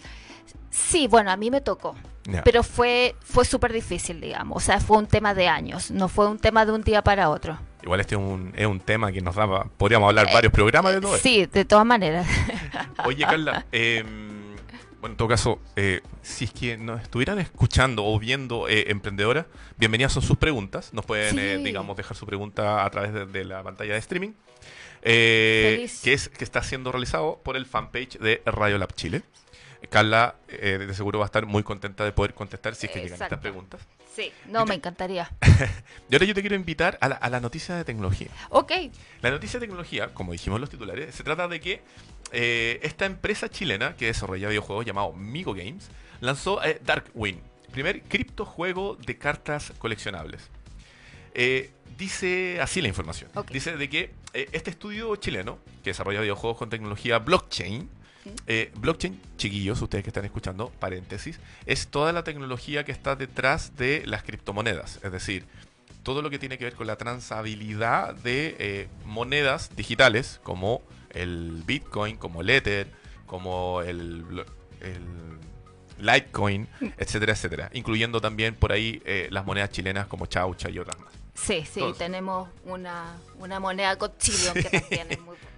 sí, 0.70 1.08
bueno, 1.08 1.32
a 1.32 1.38
mí 1.38 1.50
me 1.52 1.62
tocó. 1.62 1.96
Pero 2.44 2.62
fue, 2.64 3.16
fue 3.22 3.46
súper 3.46 3.74
difícil, 3.74 4.22
digamos. 4.22 4.56
O 4.58 4.60
sea, 4.60 4.80
fue 4.80 4.98
un 4.98 5.08
tema 5.08 5.34
de 5.34 5.48
años, 5.48 5.90
no 5.90 6.08
fue 6.08 6.28
un 6.28 6.38
tema 6.38 6.66
de 6.66 6.72
un 6.72 6.84
día 6.84 7.04
para 7.04 7.30
otro. 7.30 7.58
Igual 7.82 8.00
este 8.00 8.14
es 8.14 8.22
un, 8.22 8.54
es 8.56 8.68
un 8.68 8.80
tema 8.80 9.12
que 9.12 9.22
nos 9.22 9.36
da, 9.36 9.64
podríamos 9.78 10.08
hablar 10.08 10.28
varios 10.32 10.54
programas 10.54 10.94
de 10.94 11.02
todo 11.02 11.16
esto. 11.16 11.28
Eh, 11.28 11.32
Sí, 11.32 11.46
de 11.48 11.66
todas 11.66 11.86
maneras. 11.86 12.28
Oye, 13.06 13.26
Carla, 13.26 13.66
eh, 13.72 14.04
bueno, 15.00 15.14
en 15.14 15.18
todo 15.18 15.28
caso, 15.28 15.60
eh, 15.76 16.02
si 16.22 16.46
es 16.46 16.52
que 16.54 16.78
nos 16.78 17.02
estuvieran 17.02 17.40
escuchando 17.40 18.06
o 18.06 18.20
viendo 18.20 18.70
eh, 18.70 18.92
emprendedoras, 18.92 19.48
bienvenidas 19.78 20.14
son 20.14 20.22
sus 20.22 20.38
preguntas. 20.38 20.94
Nos 20.94 21.06
pueden, 21.06 21.40
eh, 21.40 21.58
digamos, 21.58 21.98
dejar 21.98 22.16
su 22.16 22.28
pregunta 22.28 22.86
a 22.86 22.90
través 22.92 23.14
de, 23.14 23.26
de 23.26 23.46
la 23.46 23.64
pantalla 23.64 23.94
de 23.94 24.00
streaming, 24.00 24.34
eh, 25.02 25.90
que 26.04 26.14
es 26.14 26.30
que 26.30 26.44
está 26.44 26.62
siendo 26.62 26.92
realizado 26.92 27.42
por 27.44 27.58
el 27.58 27.66
fanpage 27.66 28.20
de 28.20 28.44
Radio 28.46 28.78
Lab 28.78 28.94
Chile. 28.94 29.24
Carla, 29.90 30.36
eh, 30.48 30.78
de 30.78 30.94
seguro 30.94 31.20
va 31.20 31.26
a 31.26 31.28
estar 31.28 31.46
muy 31.46 31.64
contenta 31.64 32.04
de 32.04 32.12
poder 32.12 32.34
contestar 32.34 32.76
si 32.76 32.86
es 32.86 32.92
que 32.92 33.00
llegan 33.00 33.14
estas 33.14 33.28
Exacto. 33.28 33.42
preguntas. 33.42 33.82
Sí, 34.16 34.32
no, 34.48 34.66
me 34.66 34.76
encantaría. 34.76 35.32
Y 36.10 36.16
ahora 36.16 36.26
yo 36.26 36.34
te 36.34 36.42
quiero 36.42 36.56
invitar 36.56 36.98
a 37.02 37.08
la, 37.08 37.16
a 37.16 37.30
la 37.30 37.40
noticia 37.40 37.76
de 37.76 37.86
tecnología. 37.86 38.28
Ok, 38.50 38.72
La 39.22 39.32
noticia 39.32 39.60
de 39.60 39.66
tecnología, 39.66 40.14
como 40.14 40.34
dijimos 40.34 40.60
los 40.60 40.70
titulares, 40.70 41.16
se 41.16 41.24
trata 41.24 41.48
de 41.48 41.60
que 41.62 41.82
eh, 42.34 42.80
esta 42.84 43.06
empresa 43.06 43.50
chilena 43.50 43.96
que 43.96 44.08
desarrolla 44.08 44.50
videojuegos 44.50 44.86
llamado 44.86 45.14
Migo 45.14 45.54
Games 45.54 45.90
lanzó 46.20 46.64
eh, 46.64 46.80
Darkwing, 46.84 47.42
primer 47.72 48.02
criptojuego 48.04 48.96
de 48.96 49.18
cartas 49.18 49.74
coleccionables. 49.80 50.50
Eh, 51.34 51.72
dice 51.98 52.60
así 52.62 52.82
la 52.82 52.88
información. 52.88 53.32
Dice 53.52 53.78
de 53.78 53.90
que 53.90 54.12
eh, 54.34 54.50
este 54.52 54.70
estudio 54.72 55.16
chileno 55.16 55.60
que 55.84 55.92
desarrolla 55.92 56.22
videojuegos 56.22 56.58
con 56.58 56.70
tecnología 56.70 57.20
blockchain, 57.20 57.90
eh, 58.48 58.72
blockchain, 58.76 59.20
chiquillos, 59.38 59.82
ustedes 59.82 60.04
que 60.04 60.10
están 60.10 60.26
escuchando, 60.26 60.70
paréntesis, 60.80 61.40
es 61.66 61.88
toda 61.88 62.14
la 62.14 62.24
tecnología 62.24 62.86
que 62.86 62.92
está 62.92 63.16
detrás 63.16 63.76
de 63.78 64.04
las 64.06 64.24
criptomonedas. 64.24 65.00
Es 65.04 65.12
decir, 65.12 65.46
todo 66.04 66.22
lo 66.22 66.30
que 66.30 66.40
tiene 66.40 66.58
que 66.58 66.66
ver 66.66 66.76
con 66.76 66.88
la 66.88 66.98
transabilidad 66.98 68.16
de 68.16 68.56
eh, 68.60 68.88
monedas 69.06 69.76
digitales 69.76 70.40
como 70.44 70.82
el 71.12 71.64
Bitcoin, 71.66 72.18
como 72.18 72.42
el 72.42 72.50
Ether, 72.50 72.88
como 73.26 73.82
el, 73.82 74.26
Litecoin, 76.00 76.68
etcétera, 76.98 77.34
etcétera. 77.34 77.70
Incluyendo 77.74 78.20
también 78.22 78.56
por 78.56 78.72
ahí 78.72 79.02
eh, 79.06 79.28
las 79.32 79.46
monedas 79.46 79.70
chilenas 79.70 80.08
como 80.08 80.26
Chaucha 80.26 80.70
y 80.70 80.80
otras 80.80 81.00
más. 81.00 81.14
sí, 81.36 81.64
sí, 81.64 81.80
Entonces. 81.80 81.98
tenemos 82.00 82.50
una, 82.66 83.18
una 83.38 83.60
moneda 83.60 83.98
Cochilion 83.98 84.54
que 84.56 84.64
también 84.64 85.08
es 85.10 85.20
muy 85.20 85.38
buena. 85.38 85.48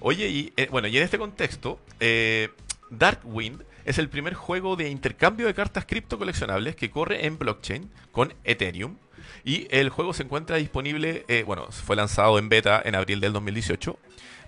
Oye, 0.00 0.28
y 0.28 0.52
eh, 0.56 0.68
bueno, 0.70 0.88
y 0.88 0.96
en 0.96 1.02
este 1.02 1.18
contexto, 1.18 1.80
eh, 2.00 2.50
Darkwind 2.90 3.62
es 3.84 3.98
el 3.98 4.08
primer 4.08 4.34
juego 4.34 4.76
de 4.76 4.88
intercambio 4.88 5.46
de 5.46 5.54
cartas 5.54 5.84
cripto 5.84 6.18
coleccionables 6.18 6.76
que 6.76 6.90
corre 6.90 7.26
en 7.26 7.38
blockchain 7.38 7.90
con 8.12 8.34
Ethereum. 8.44 8.96
Y 9.44 9.66
el 9.70 9.90
juego 9.90 10.14
se 10.14 10.22
encuentra 10.22 10.56
disponible, 10.56 11.24
eh, 11.28 11.44
bueno, 11.44 11.66
fue 11.70 11.96
lanzado 11.96 12.38
en 12.38 12.48
beta 12.48 12.80
en 12.84 12.94
abril 12.94 13.20
del 13.20 13.32
2018. 13.32 13.98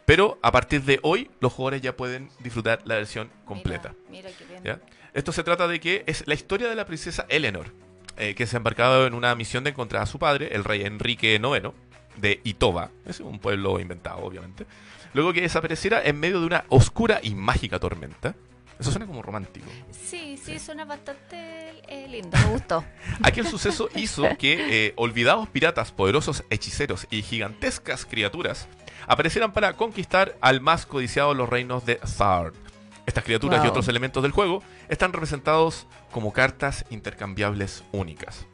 Pero 0.06 0.38
a 0.42 0.52
partir 0.52 0.82
de 0.84 1.00
hoy, 1.02 1.30
los 1.40 1.52
jugadores 1.52 1.82
ya 1.82 1.96
pueden 1.96 2.30
disfrutar 2.38 2.80
la 2.84 2.94
versión 2.94 3.30
completa. 3.44 3.94
Mira, 4.08 4.28
mira 4.28 4.38
qué 4.38 4.44
bien. 4.44 4.62
¿ya? 4.62 4.80
Esto 5.12 5.32
se 5.32 5.42
trata 5.42 5.66
de 5.66 5.80
que 5.80 6.04
es 6.06 6.26
la 6.26 6.34
historia 6.34 6.68
de 6.68 6.76
la 6.76 6.86
princesa 6.86 7.26
Eleanor, 7.28 7.72
eh, 8.16 8.34
que 8.34 8.46
se 8.46 8.56
ha 8.56 8.58
embarcado 8.58 9.06
en 9.06 9.14
una 9.14 9.34
misión 9.34 9.64
de 9.64 9.70
encontrar 9.70 10.02
a 10.02 10.06
su 10.06 10.18
padre, 10.18 10.54
el 10.54 10.64
rey 10.64 10.82
Enrique 10.82 11.34
IX, 11.34 11.72
de 12.16 12.40
Itoba, 12.44 12.90
es 13.04 13.20
un 13.20 13.38
pueblo 13.38 13.78
inventado, 13.78 14.18
obviamente, 14.18 14.66
luego 15.16 15.32
que 15.32 15.40
desapareciera 15.40 16.02
en 16.04 16.20
medio 16.20 16.40
de 16.40 16.46
una 16.46 16.64
oscura 16.68 17.20
y 17.22 17.34
mágica 17.34 17.78
tormenta. 17.80 18.34
Eso 18.78 18.90
suena 18.90 19.06
como 19.06 19.22
romántico. 19.22 19.66
Sí, 19.90 20.36
sí, 20.36 20.58
suena 20.58 20.84
bastante 20.84 21.80
eh, 21.88 22.06
lindo, 22.06 22.36
me 22.36 22.52
gustó. 22.52 22.84
Aquel 23.22 23.46
suceso 23.46 23.88
hizo 23.94 24.24
que 24.38 24.88
eh, 24.88 24.92
olvidados 24.96 25.48
piratas, 25.48 25.90
poderosos 25.90 26.44
hechiceros 26.50 27.06
y 27.10 27.22
gigantescas 27.22 28.04
criaturas 28.04 28.68
aparecieran 29.08 29.52
para 29.54 29.72
conquistar 29.72 30.36
al 30.42 30.60
más 30.60 30.84
codiciado 30.84 31.30
de 31.30 31.36
los 31.36 31.48
reinos 31.48 31.86
de 31.86 31.94
Thard. 32.18 32.52
Estas 33.06 33.24
criaturas 33.24 33.60
y 33.60 33.62
Wow. 33.62 33.70
otros 33.70 33.88
elementos 33.88 34.22
del 34.22 34.32
juego 34.32 34.62
están 34.90 35.14
representados 35.14 35.86
como 36.10 36.34
cartas 36.34 36.84
intercambiables 36.90 37.84
únicas. 37.92 38.46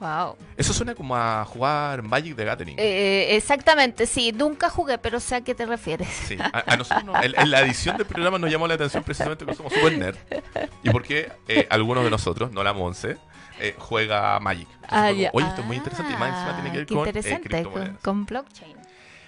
Wow. 0.00 0.36
Eso 0.56 0.72
suena 0.72 0.94
como 0.94 1.16
a 1.16 1.44
jugar 1.44 2.02
Magic 2.02 2.36
the 2.36 2.44
Gathering. 2.44 2.76
Eh, 2.78 3.34
exactamente, 3.36 4.06
sí, 4.06 4.32
nunca 4.32 4.70
jugué, 4.70 4.96
pero 4.98 5.18
sé 5.18 5.34
a 5.36 5.40
qué 5.40 5.54
te 5.54 5.66
refieres. 5.66 6.08
Sí, 6.08 6.36
a, 6.40 6.64
a 6.72 6.76
nosotros 6.76 7.04
nos- 7.04 7.24
en, 7.24 7.34
en 7.38 7.50
la 7.50 7.60
edición 7.62 7.96
del 7.96 8.06
programa 8.06 8.38
nos 8.38 8.50
llamó 8.50 8.68
la 8.68 8.74
atención 8.74 9.02
precisamente 9.02 9.44
porque 9.44 9.56
somos 9.56 9.72
super 9.72 9.98
nerd 9.98 10.16
y 10.84 10.90
porque 10.90 11.32
eh, 11.48 11.66
algunos 11.70 12.04
de 12.04 12.10
nosotros, 12.10 12.52
no 12.52 12.62
la 12.62 12.72
Monse, 12.72 13.16
eh, 13.60 13.74
juega 13.78 14.38
Magic. 14.38 14.68
Ah, 14.88 15.08
como. 15.10 15.30
Oye, 15.32 15.46
esto 15.48 15.60
es 15.62 15.66
muy 15.66 15.76
interesante 15.76 16.12
y 16.12 16.16
más 16.16 16.28
encima 16.32 16.54
tiene 16.54 16.70
que 16.70 16.76
ver 16.78 16.86
con 16.86 16.96
eh, 16.98 17.00
interesante, 17.08 17.62
con, 17.64 17.98
con 18.02 18.24
blockchain. 18.26 18.76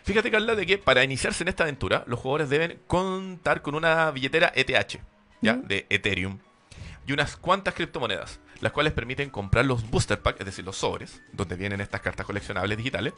Fíjate, 0.05 0.31
Carla, 0.31 0.55
de 0.55 0.67
que 0.67 0.79
para 0.79 1.03
iniciarse 1.05 1.43
en 1.45 1.49
esta 1.49 1.65
aventura, 1.65 2.05
los 2.07 2.19
jugadores 2.21 2.49
deben 2.49 2.79
contar 2.87 3.61
con 3.62 3.75
una 3.75 4.11
billetera 4.12 4.53
ETH, 4.55 4.99
¿ya? 5.43 5.55
Mm. 5.55 5.67
De 5.67 5.87
Ethereum, 5.91 6.39
y 7.07 7.12
unas 7.12 7.37
cuantas 7.37 7.75
criptomonedas, 7.75 8.41
las 8.61 8.73
cuales 8.73 8.93
permiten 8.93 9.31
comprar 9.31 9.64
los 9.64 9.88
booster 9.90 10.21
packs, 10.21 10.40
es 10.40 10.47
decir, 10.47 10.64
los 10.64 10.76
sobres, 10.76 11.23
donde 11.33 11.57
vienen 11.57 11.81
estas 11.81 12.00
cartas 12.00 12.26
coleccionables 12.26 12.76
digitales, 12.76 13.12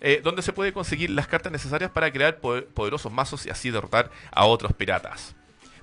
eh, 0.00 0.20
donde 0.22 0.42
se 0.42 0.52
puede 0.52 0.72
conseguir 0.72 1.10
las 1.10 1.26
cartas 1.26 1.52
necesarias 1.52 1.90
para 1.90 2.10
crear 2.12 2.38
po- 2.40 2.62
poderosos 2.74 3.12
mazos 3.12 3.46
y 3.46 3.50
así 3.50 3.70
derrotar 3.70 4.10
a 4.30 4.44
otros 4.46 4.72
piratas. 4.72 5.34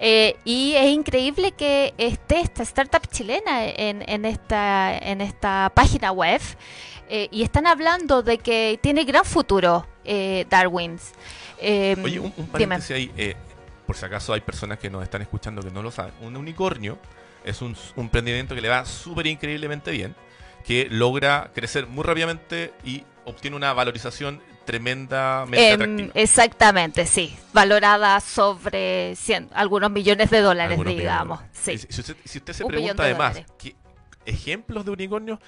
Eh, 0.00 0.36
y 0.44 0.74
es 0.74 0.90
increíble 0.90 1.52
que 1.52 1.92
esté 1.98 2.40
esta 2.40 2.62
startup 2.62 3.06
chilena 3.10 3.66
en, 3.66 4.04
en 4.08 4.24
esta, 4.24 4.96
en 4.96 5.20
esta 5.20 5.72
página 5.74 6.12
web. 6.12 6.40
eh, 7.08 7.28
y 7.30 7.42
están 7.42 7.66
hablando 7.66 8.22
de 8.22 8.38
que 8.38 8.78
tiene 8.82 9.04
gran 9.04 9.24
futuro 9.24 9.86
eh, 10.04 10.46
Darwins. 10.48 11.12
Eh, 11.60 11.96
Oye, 12.02 12.20
un, 12.20 12.32
un 12.36 12.46
paréntesis 12.46 12.90
ahí, 12.92 13.10
eh, 13.16 13.34
por 13.86 13.96
si 13.96 14.04
acaso 14.04 14.32
hay 14.32 14.40
personas 14.40 14.78
que 14.78 14.90
nos 14.90 15.02
están 15.02 15.22
escuchando 15.22 15.62
que 15.62 15.70
no 15.70 15.82
lo 15.82 15.90
saben. 15.90 16.12
Un 16.20 16.36
unicornio 16.36 16.98
es 17.44 17.62
un, 17.62 17.76
un 17.96 18.04
emprendimiento 18.04 18.54
que 18.54 18.60
le 18.60 18.68
va 18.68 18.84
súper 18.84 19.26
increíblemente 19.26 19.90
bien, 19.90 20.14
que 20.64 20.88
logra 20.90 21.50
crecer 21.54 21.86
muy 21.86 22.04
rápidamente 22.04 22.72
y 22.84 23.04
obtiene 23.24 23.56
una 23.56 23.72
valorización 23.72 24.42
tremendamente 24.68 25.68
Em, 25.68 25.74
atractiva. 25.74 26.10
exactamente, 26.14 27.06
sí. 27.06 27.34
Valorada 27.54 28.20
sobre 28.20 29.16
100, 29.16 29.48
algunos 29.54 29.90
millones 29.90 30.28
de 30.30 30.40
dólares, 30.40 30.72
Algunos 30.72 30.94
digamos. 30.94 31.40
Sí. 31.52 31.78
Si, 31.78 32.00
usted, 32.00 32.16
si 32.24 32.38
usted 32.38 32.52
se 32.52 32.64
Un 32.64 32.70
pregunta 32.70 33.02
de 33.02 33.10
además 33.10 33.42
qué 33.58 33.74
ejemplos 34.26 34.84
de 34.84 34.90
unicornios 34.90 35.38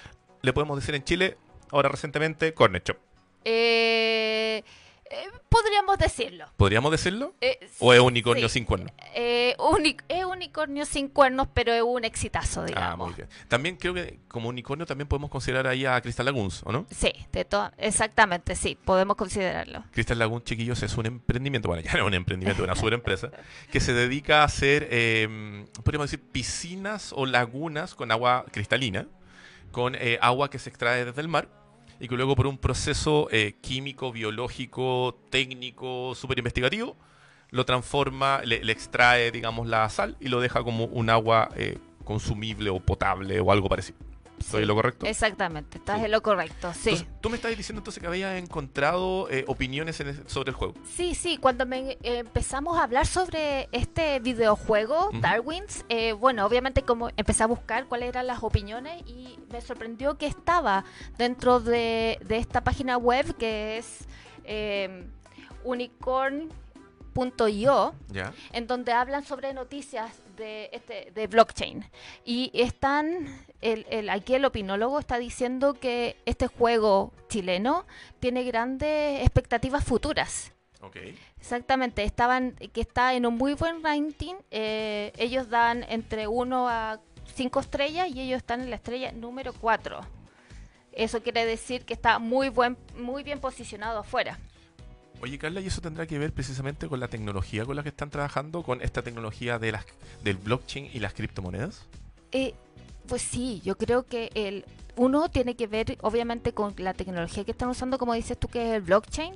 le 0.41 0.53
podemos 0.55 0.79
decir 0.79 0.95
en 0.95 1.05
Chile, 1.05 1.37
ahora 1.71 1.91
recientemente, 1.91 2.55
Cornet 2.55 2.89
Shop. 2.89 2.97
Eh, 3.45 4.65
Eh, 5.13 5.25
podríamos 5.49 5.99
decirlo. 5.99 6.47
¿Podríamos 6.57 6.93
decirlo? 6.93 7.35
Eh, 7.41 7.59
¿O 7.81 7.93
es 7.93 7.99
unicornio 7.99 8.49
sí. 8.49 8.55
sin 8.55 8.65
cuernos? 8.65 8.93
Eh, 9.15 9.57
uni- 9.59 9.97
es 10.09 10.25
unicornio 10.25 10.85
sin 10.87 11.09
cuernos, 11.09 11.49
pero 11.53 11.73
es 11.73 11.83
un 11.83 12.05
exitazo, 12.05 12.61
Ah, 12.61 12.65
digamos. 12.67 13.09
muy 13.09 13.17
bien. 13.17 13.29
También 13.49 13.75
creo 13.77 13.93
que 13.93 14.21
como 14.29 14.49
unicornio 14.49 14.87
también 14.87 15.09
podemos 15.09 15.29
considerar 15.29 15.67
ahí 15.67 15.85
a 15.85 16.01
Crystal 16.01 16.25
Lagoons, 16.27 16.63
¿o 16.65 16.71
no? 16.71 16.87
Sí, 16.93 17.13
de 17.33 17.45
exactamente, 17.79 18.55
sí, 18.55 18.79
podemos 18.85 19.17
considerarlo. 19.17 19.83
Crystal 19.91 20.17
Lagoon, 20.17 20.45
chiquillos, 20.45 20.81
es 20.85 20.97
un 20.97 21.07
emprendimiento, 21.07 21.67
bueno, 21.69 21.83
ya 21.83 21.93
no 21.95 21.99
es 21.99 22.05
un 22.07 22.15
emprendimiento, 22.15 22.63
es 22.63 22.69
una 22.69 22.77
super 22.77 22.93
empresa, 22.93 23.31
que 23.73 23.81
se 23.81 23.93
dedica 23.93 24.43
a 24.43 24.45
hacer, 24.45 24.87
eh, 24.93 25.67
podríamos 25.83 26.09
decir, 26.11 26.25
piscinas 26.31 27.13
o 27.17 27.27
lagunas 27.27 27.97
con 27.97 28.13
agua 28.13 28.45
cristalina, 28.53 29.09
con 29.73 29.97
eh, 29.97 30.19
agua 30.23 30.51
que 30.51 30.61
se 30.61 30.69
extrae 30.71 31.05
desde 31.05 31.21
el 31.21 31.27
mar 31.29 31.49
y 32.01 32.09
que 32.09 32.17
luego 32.17 32.35
por 32.35 32.47
un 32.47 32.59
proceso 32.59 33.29
eh, 33.31 33.57
químico, 33.61 34.11
biológico, 34.11 35.19
técnico, 35.31 36.15
súper 36.15 36.39
investigativo, 36.39 36.97
lo 37.51 37.65
transforma, 37.67 38.41
le, 38.45 38.57
extrae, 38.73 39.31
digamos, 39.31 39.69
la 39.69 39.89
sal 39.91 40.17
y 40.19 40.29
lo 40.29 40.41
deja 40.41 40.65
como 40.65 40.87
un 40.87 41.11
agua 41.11 41.51
eh, 41.57 41.79
consumible 42.05 42.71
o 42.71 42.81
potable 42.81 43.39
o 43.41 43.53
algo 43.53 43.69
parecido. 43.69 43.99
¿Estoy 44.41 44.59
Sí, 44.61 44.63
en 44.63 44.69
lo 44.69 44.75
correcto? 44.75 45.07
Exactamente, 45.07 45.79
estás 45.79 45.99
Sí. 45.99 46.05
en 46.07 46.11
lo 46.11 46.23
correcto, 46.23 46.73
sí. 46.73 46.91
Entonces, 46.91 47.09
tú 47.21 47.31
me 47.31 47.37
estás 47.37 47.57
diciendo 47.57 47.81
entonces 47.81 48.01
que 48.01 48.07
habías 48.09 48.37
encontrado 48.37 49.29
eh, 49.31 49.45
opiniones 49.47 50.01
en 50.01 50.09
el- 50.09 50.29
sobre 50.29 50.51
el 50.51 50.57
juego. 50.57 50.75
Sí, 50.97 51.15
sí, 51.15 51.37
cuando 51.37 51.67
me, 51.67 51.93
eh, 51.93 51.99
empezamos 52.19 52.79
a 52.79 52.85
hablar 52.85 53.07
sobre 53.07 53.69
este 53.73 54.19
videojuego. 54.21 55.11
Darwin's, 55.21 55.85
eh, 55.91 56.13
bueno, 56.13 56.45
obviamente 56.47 56.83
como 56.83 57.11
empecé 57.17 57.43
a 57.43 57.47
buscar 57.47 57.87
cuáles 57.87 58.09
eran 58.09 58.27
las 58.27 58.43
opiniones 58.43 59.03
y 59.07 59.39
me 59.53 59.61
sorprendió 59.61 60.17
que 60.19 60.27
estaba 60.27 60.85
dentro 61.19 61.61
de, 61.61 62.19
de 62.25 62.39
esta 62.39 62.65
página 62.65 62.97
web 62.97 63.37
que 63.37 63.77
es 63.79 64.07
unicorn.io, 67.15 67.95
¿Ya? 68.09 68.33
en 68.53 68.67
donde 68.67 68.93
hablan 68.93 69.25
sobre 69.25 69.53
noticias 69.53 70.11
de, 70.41 70.71
este, 70.73 71.13
de 71.15 71.27
blockchain. 71.29 71.85
Y 72.25 72.51
están, 72.55 73.27
el, 73.61 73.87
el- 73.91 74.11
aquí 74.11 74.35
el 74.35 74.45
opinólogo 74.45 74.99
está 74.99 75.19
diciendo 75.19 75.75
que 75.75 76.17
este 76.27 76.49
juego 76.49 77.13
chileno 77.29 77.87
tiene 78.19 78.43
grandes 78.43 79.21
expectativas 79.23 79.85
futuras. 79.85 80.53
Exactamente, 81.39 82.03
estaban, 82.05 82.53
que 82.73 82.81
está 82.81 83.15
en 83.15 83.27
un 83.27 83.37
muy 83.37 83.55
buen 83.55 83.83
ranking. 83.85 84.35
eh, 84.51 85.13
ellos 85.19 85.49
dan 85.51 85.85
entre 85.89 86.27
1 86.27 86.69
a 86.69 87.01
5 87.35 87.61
estrellas 87.61 88.09
y 88.09 88.21
ellos 88.21 88.39
están 88.39 88.61
en 88.63 88.71
la 88.71 88.77
estrella 88.77 89.13
número 89.13 89.53
4. 89.53 90.01
Eso 90.93 91.23
quiere 91.23 91.47
decir 91.47 91.85
que 91.85 91.93
está 91.95 92.19
muy 92.19 92.49
buen, 92.49 92.77
muy 92.97 93.23
bien 93.23 93.41
posicionado 93.41 94.01
afuera. 94.01 94.39
Oye, 95.23 95.39
Carla, 95.39 95.61
¿y 95.61 95.67
eso 95.67 95.83
tendrá 95.83 96.07
que 96.07 96.19
ver 96.19 96.33
precisamente 96.33 96.89
con 96.89 96.99
la 96.99 97.09
tecnología 97.09 97.67
con 97.67 97.77
la 97.77 97.83
que 97.83 97.91
están 97.91 98.09
trabajando, 98.09 98.63
con 98.63 98.81
esta 98.81 99.03
tecnología 99.03 99.59
de 99.59 99.73
las, 99.73 99.85
del 100.25 100.39
blockchain 100.39 100.89
y 100.93 100.99
las 100.99 101.13
criptomonedas? 101.13 101.87
Eh, 102.33 102.55
pues 103.07 103.21
sí, 103.21 103.61
yo 103.63 103.77
creo 103.77 104.07
que 104.07 104.31
el 104.35 104.65
uno 105.03 105.31
tiene 105.31 105.57
que 105.57 105.67
ver 105.67 105.97
obviamente 106.03 106.53
con 106.53 106.75
la 106.77 106.93
tecnología 106.93 107.43
que 107.45 107.53
están 107.53 107.71
usando, 107.71 107.97
como 107.97 108.13
dices 108.13 108.39
tú, 108.39 108.49
que 108.49 108.69
es 108.69 108.75
el 108.77 108.83
blockchain. 108.83 109.35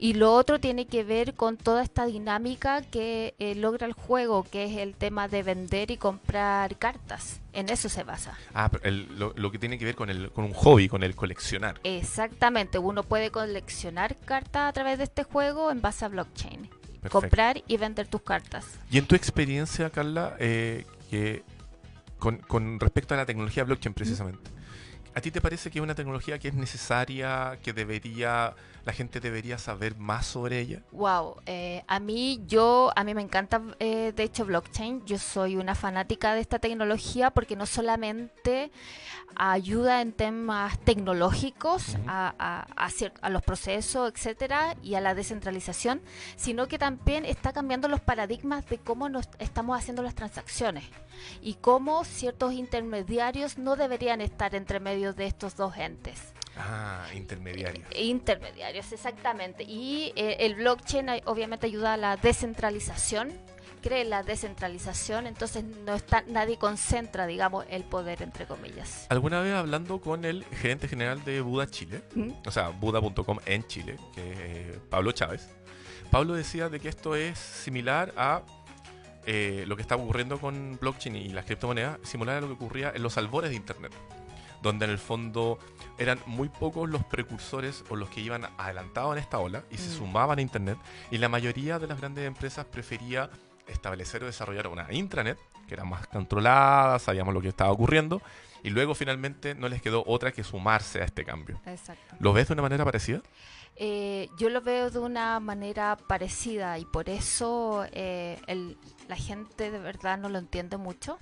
Y 0.00 0.14
lo 0.14 0.32
otro 0.34 0.58
tiene 0.58 0.86
que 0.88 1.04
ver 1.04 1.34
con 1.34 1.56
toda 1.56 1.84
esta 1.84 2.04
dinámica 2.04 2.82
que 2.82 3.36
eh, 3.38 3.54
logra 3.54 3.86
el 3.86 3.92
juego, 3.92 4.42
que 4.42 4.64
es 4.64 4.76
el 4.78 4.96
tema 4.96 5.28
de 5.28 5.44
vender 5.44 5.92
y 5.92 5.98
comprar 5.98 6.76
cartas. 6.78 7.40
En 7.52 7.68
eso 7.68 7.88
se 7.88 8.02
basa. 8.02 8.36
Ah, 8.54 8.68
pero 8.72 8.82
el- 8.84 9.06
lo, 9.16 9.32
lo 9.36 9.52
que 9.52 9.60
tiene 9.60 9.78
que 9.78 9.84
ver 9.84 9.94
con, 9.94 10.10
el, 10.10 10.32
con 10.32 10.44
un 10.46 10.52
hobby, 10.52 10.88
con 10.88 11.04
el 11.04 11.14
coleccionar. 11.14 11.78
Exactamente, 11.84 12.78
uno 12.80 13.04
puede 13.04 13.30
coleccionar 13.30 14.16
cartas 14.16 14.68
a 14.68 14.72
través 14.72 14.98
de 14.98 15.04
este 15.04 15.22
juego 15.22 15.70
en 15.70 15.80
base 15.80 16.04
a 16.04 16.08
blockchain. 16.08 16.62
Perfecto. 17.02 17.10
Comprar 17.20 17.62
y 17.68 17.76
vender 17.76 18.08
tus 18.08 18.22
cartas. 18.22 18.66
Y 18.90 18.98
en 18.98 19.06
tu 19.06 19.14
experiencia, 19.14 19.90
Carla, 19.90 20.34
eh, 20.40 20.84
que 21.08 21.44
con, 22.18 22.38
con 22.38 22.80
respecto 22.80 23.14
a 23.14 23.18
la 23.18 23.26
tecnología 23.26 23.62
blockchain 23.62 23.94
precisamente, 23.94 24.50
¿a 25.14 25.20
ti 25.20 25.30
te 25.30 25.40
parece 25.40 25.70
que 25.70 25.78
es 25.78 25.82
una 25.82 25.94
tecnología 25.94 26.38
que 26.38 26.48
es 26.48 26.54
necesaria, 26.54 27.58
que 27.62 27.72
debería, 27.72 28.54
la 28.84 28.92
gente 28.92 29.20
debería 29.20 29.56
saber 29.58 29.96
más 29.96 30.26
sobre 30.26 30.60
ella? 30.60 30.82
Wow, 30.92 31.36
eh, 31.46 31.82
a 31.86 32.00
mí 32.00 32.42
yo, 32.46 32.92
a 32.94 33.02
mí 33.04 33.14
me 33.14 33.22
encanta 33.22 33.62
eh, 33.78 34.12
de 34.14 34.22
hecho 34.22 34.44
blockchain, 34.44 35.04
yo 35.06 35.18
soy 35.18 35.56
una 35.56 35.74
fanática 35.74 36.34
de 36.34 36.40
esta 36.40 36.58
tecnología 36.58 37.30
porque 37.30 37.56
no 37.56 37.64
solamente 37.66 38.70
ayuda 39.36 40.00
en 40.00 40.12
temas 40.12 40.78
tecnológicos 40.80 41.96
a, 42.06 42.34
a- 42.38 42.88
a 43.22 43.30
los 43.30 43.42
procesos, 43.42 44.12
etcétera, 44.14 44.76
y 44.82 44.94
a 44.94 45.00
la 45.00 45.14
descentralización, 45.14 46.00
sino 46.36 46.68
que 46.68 46.78
también 46.78 47.24
está 47.24 47.52
cambiando 47.52 47.88
los 47.88 48.00
paradigmas 48.00 48.68
de 48.68 48.78
cómo 48.78 49.08
nos 49.08 49.28
estamos 49.38 49.76
haciendo 49.78 50.02
las 50.02 50.14
transacciones 50.14 50.84
y 51.42 51.54
cómo 51.54 52.04
ciertos 52.04 52.52
intermediarios 52.52 53.58
no 53.58 53.76
deberían 53.76 54.20
estar 54.20 54.54
entre 54.54 54.78
medio 54.78 55.12
de 55.14 55.26
estos 55.26 55.56
dos 55.56 55.76
entes. 55.76 56.32
Ah, 56.56 57.06
intermediario. 57.14 57.84
Intermediarios, 57.98 58.92
exactamente. 58.92 59.64
Y 59.64 60.12
eh, 60.16 60.36
el 60.40 60.54
blockchain 60.54 61.08
obviamente 61.24 61.66
ayuda 61.66 61.94
a 61.94 61.96
la 61.96 62.16
descentralización, 62.16 63.32
cree 63.82 64.04
la 64.04 64.22
descentralización, 64.22 65.26
entonces 65.26 65.64
no 65.64 65.94
está, 65.94 66.24
nadie 66.26 66.56
concentra, 66.56 67.26
digamos, 67.26 67.66
el 67.68 67.84
poder, 67.84 68.22
entre 68.22 68.46
comillas. 68.46 69.06
¿Alguna 69.10 69.40
vez 69.40 69.54
hablando 69.54 70.00
con 70.00 70.24
el 70.24 70.44
gerente 70.44 70.88
general 70.88 71.22
de 71.24 71.40
Buda 71.40 71.66
Chile, 71.66 72.02
¿Mm? 72.14 72.30
o 72.46 72.50
sea, 72.50 72.68
Buda.com 72.68 73.38
en 73.46 73.66
Chile, 73.66 73.96
que 74.14 74.32
es 74.32 74.38
eh, 74.38 74.78
Pablo 74.90 75.12
Chávez, 75.12 75.48
Pablo 76.10 76.34
decía 76.34 76.68
de 76.68 76.78
que 76.78 76.88
esto 76.88 77.16
es 77.16 77.38
similar 77.38 78.14
a 78.16 78.42
eh, 79.26 79.64
lo 79.66 79.74
que 79.74 79.82
está 79.82 79.96
ocurriendo 79.96 80.38
con 80.38 80.78
blockchain 80.80 81.16
y 81.16 81.28
las 81.30 81.44
criptomonedas, 81.44 81.98
similar 82.02 82.36
a 82.36 82.40
lo 82.42 82.46
que 82.46 82.52
ocurría 82.52 82.92
en 82.94 83.02
los 83.02 83.18
albores 83.18 83.50
de 83.50 83.56
Internet, 83.56 83.92
donde 84.64 84.86
en 84.86 84.90
el 84.90 84.98
fondo 84.98 85.58
eran 85.98 86.18
muy 86.26 86.48
pocos 86.48 86.88
los 86.90 87.04
precursores 87.04 87.84
o 87.90 87.94
los 87.96 88.08
que 88.08 88.20
iban 88.20 88.46
adelantados 88.58 89.12
en 89.12 89.22
esta 89.22 89.38
ola 89.38 89.62
y 89.70 89.76
se 89.76 89.90
Mm. 89.90 89.98
sumaban 89.98 90.38
a 90.38 90.42
Internet, 90.42 90.78
y 91.12 91.18
la 91.18 91.28
mayoría 91.28 91.78
de 91.78 91.86
las 91.86 92.00
grandes 92.00 92.26
empresas 92.26 92.64
prefería 92.64 93.30
establecer 93.68 94.22
o 94.24 94.26
desarrollar 94.26 94.66
una 94.66 94.92
intranet 94.92 95.38
que 95.68 95.74
era 95.74 95.84
más 95.84 96.06
controlada, 96.08 96.98
sabíamos 96.98 97.32
lo 97.32 97.40
que 97.40 97.48
estaba 97.48 97.70
ocurriendo, 97.70 98.20
y 98.62 98.70
luego 98.70 98.94
finalmente 98.94 99.54
no 99.54 99.68
les 99.68 99.80
quedó 99.80 100.02
otra 100.06 100.32
que 100.32 100.42
sumarse 100.44 101.00
a 101.00 101.04
este 101.04 101.24
cambio. 101.24 101.60
Exacto. 101.66 102.16
¿Lo 102.18 102.32
ves 102.32 102.48
de 102.48 102.52
una 102.54 102.62
manera 102.62 102.84
parecida? 102.84 103.20
Eh, 103.76 104.28
yo 104.38 104.50
lo 104.50 104.60
veo 104.60 104.90
de 104.90 104.98
una 105.00 105.40
manera 105.40 105.96
parecida 105.96 106.78
y 106.78 106.84
por 106.84 107.08
eso 107.08 107.84
eh, 107.92 108.38
el- 108.46 108.76
la 109.08 109.16
gente 109.16 109.70
de 109.70 109.78
verdad 109.80 110.16
no 110.16 110.28
lo 110.28 110.38
entiende 110.38 110.76
mucho 110.76 111.18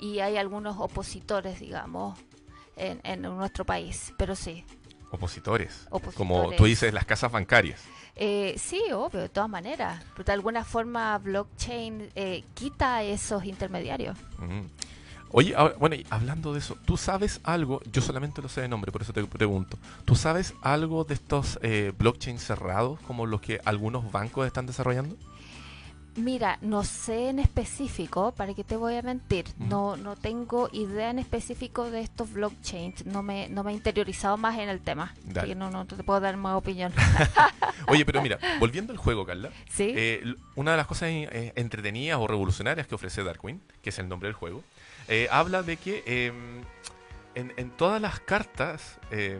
y 0.00 0.18
hay 0.18 0.36
algunos 0.36 0.76
opositores, 0.78 1.60
digamos, 1.60 2.18
en, 2.76 3.00
en 3.04 3.22
nuestro 3.22 3.64
país, 3.64 4.12
pero 4.16 4.36
sí. 4.36 4.64
Opositores. 5.10 5.86
Como 6.16 6.52
tú 6.56 6.64
dices, 6.64 6.92
las 6.92 7.04
casas 7.06 7.32
bancarias. 7.32 7.80
Eh, 8.16 8.54
sí, 8.58 8.80
obvio, 8.92 9.20
de 9.20 9.28
todas 9.28 9.48
maneras. 9.48 10.02
Pero 10.14 10.24
de 10.24 10.32
alguna 10.32 10.64
forma 10.64 11.16
blockchain 11.18 12.10
eh, 12.14 12.44
quita 12.54 13.02
esos 13.02 13.44
intermediarios. 13.44 14.16
Oye, 15.30 15.54
ahora- 15.56 15.74
bueno, 15.78 15.96
y 15.96 16.06
hablando 16.10 16.52
de 16.52 16.60
eso, 16.60 16.76
¿tú 16.86 16.96
sabes 16.96 17.40
algo? 17.44 17.80
Yo 17.92 18.00
solamente 18.00 18.40
lo 18.40 18.48
sé 18.48 18.60
de 18.62 18.68
nombre, 18.68 18.92
por 18.92 19.02
eso 19.02 19.12
te 19.12 19.24
pregunto. 19.24 19.76
¿Tú 20.04 20.14
sabes 20.14 20.54
algo 20.62 21.04
de 21.04 21.14
estos 21.14 21.58
eh, 21.62 21.92
blockchain 21.98 22.38
cerrados 22.38 23.00
como 23.00 23.26
los 23.26 23.40
que 23.40 23.60
algunos 23.64 24.10
bancos 24.12 24.46
están 24.46 24.66
desarrollando? 24.66 25.16
Mira, 26.16 26.58
no 26.62 26.82
sé 26.82 27.28
en 27.28 27.38
específico, 27.38 28.32
para 28.32 28.54
qué 28.54 28.64
te 28.64 28.76
voy 28.76 28.96
a 28.96 29.02
mentir, 29.02 29.44
no, 29.58 29.96
no 29.98 30.16
tengo 30.16 30.70
idea 30.72 31.10
en 31.10 31.18
específico 31.18 31.90
de 31.90 32.00
estos 32.00 32.32
blockchains, 32.32 33.04
no 33.04 33.22
me, 33.22 33.48
no 33.50 33.62
me 33.62 33.72
he 33.72 33.74
interiorizado 33.74 34.38
más 34.38 34.58
en 34.58 34.70
el 34.70 34.80
tema, 34.80 35.14
Dale. 35.24 35.40
así 35.40 35.48
que 35.50 35.54
no, 35.54 35.70
no 35.70 35.84
te 35.84 36.02
puedo 36.02 36.18
dar 36.20 36.36
más 36.38 36.54
opinión. 36.56 36.92
Oye, 37.88 38.06
pero 38.06 38.22
mira, 38.22 38.38
volviendo 38.60 38.92
al 38.92 38.98
juego, 38.98 39.26
Carla, 39.26 39.50
¿Sí? 39.70 39.92
eh, 39.94 40.34
una 40.54 40.70
de 40.70 40.76
las 40.78 40.86
cosas 40.86 41.10
eh, 41.10 41.52
entretenidas 41.54 42.18
o 42.18 42.26
revolucionarias 42.26 42.86
que 42.86 42.94
ofrece 42.94 43.22
Darkwing, 43.22 43.60
que 43.82 43.90
es 43.90 43.98
el 43.98 44.08
nombre 44.08 44.28
del 44.28 44.34
juego, 44.34 44.64
eh, 45.08 45.28
habla 45.30 45.62
de 45.62 45.76
que 45.76 46.02
eh, 46.06 46.32
en, 47.34 47.52
en 47.58 47.70
todas 47.72 48.00
las 48.00 48.20
cartas, 48.20 48.98
eh, 49.10 49.38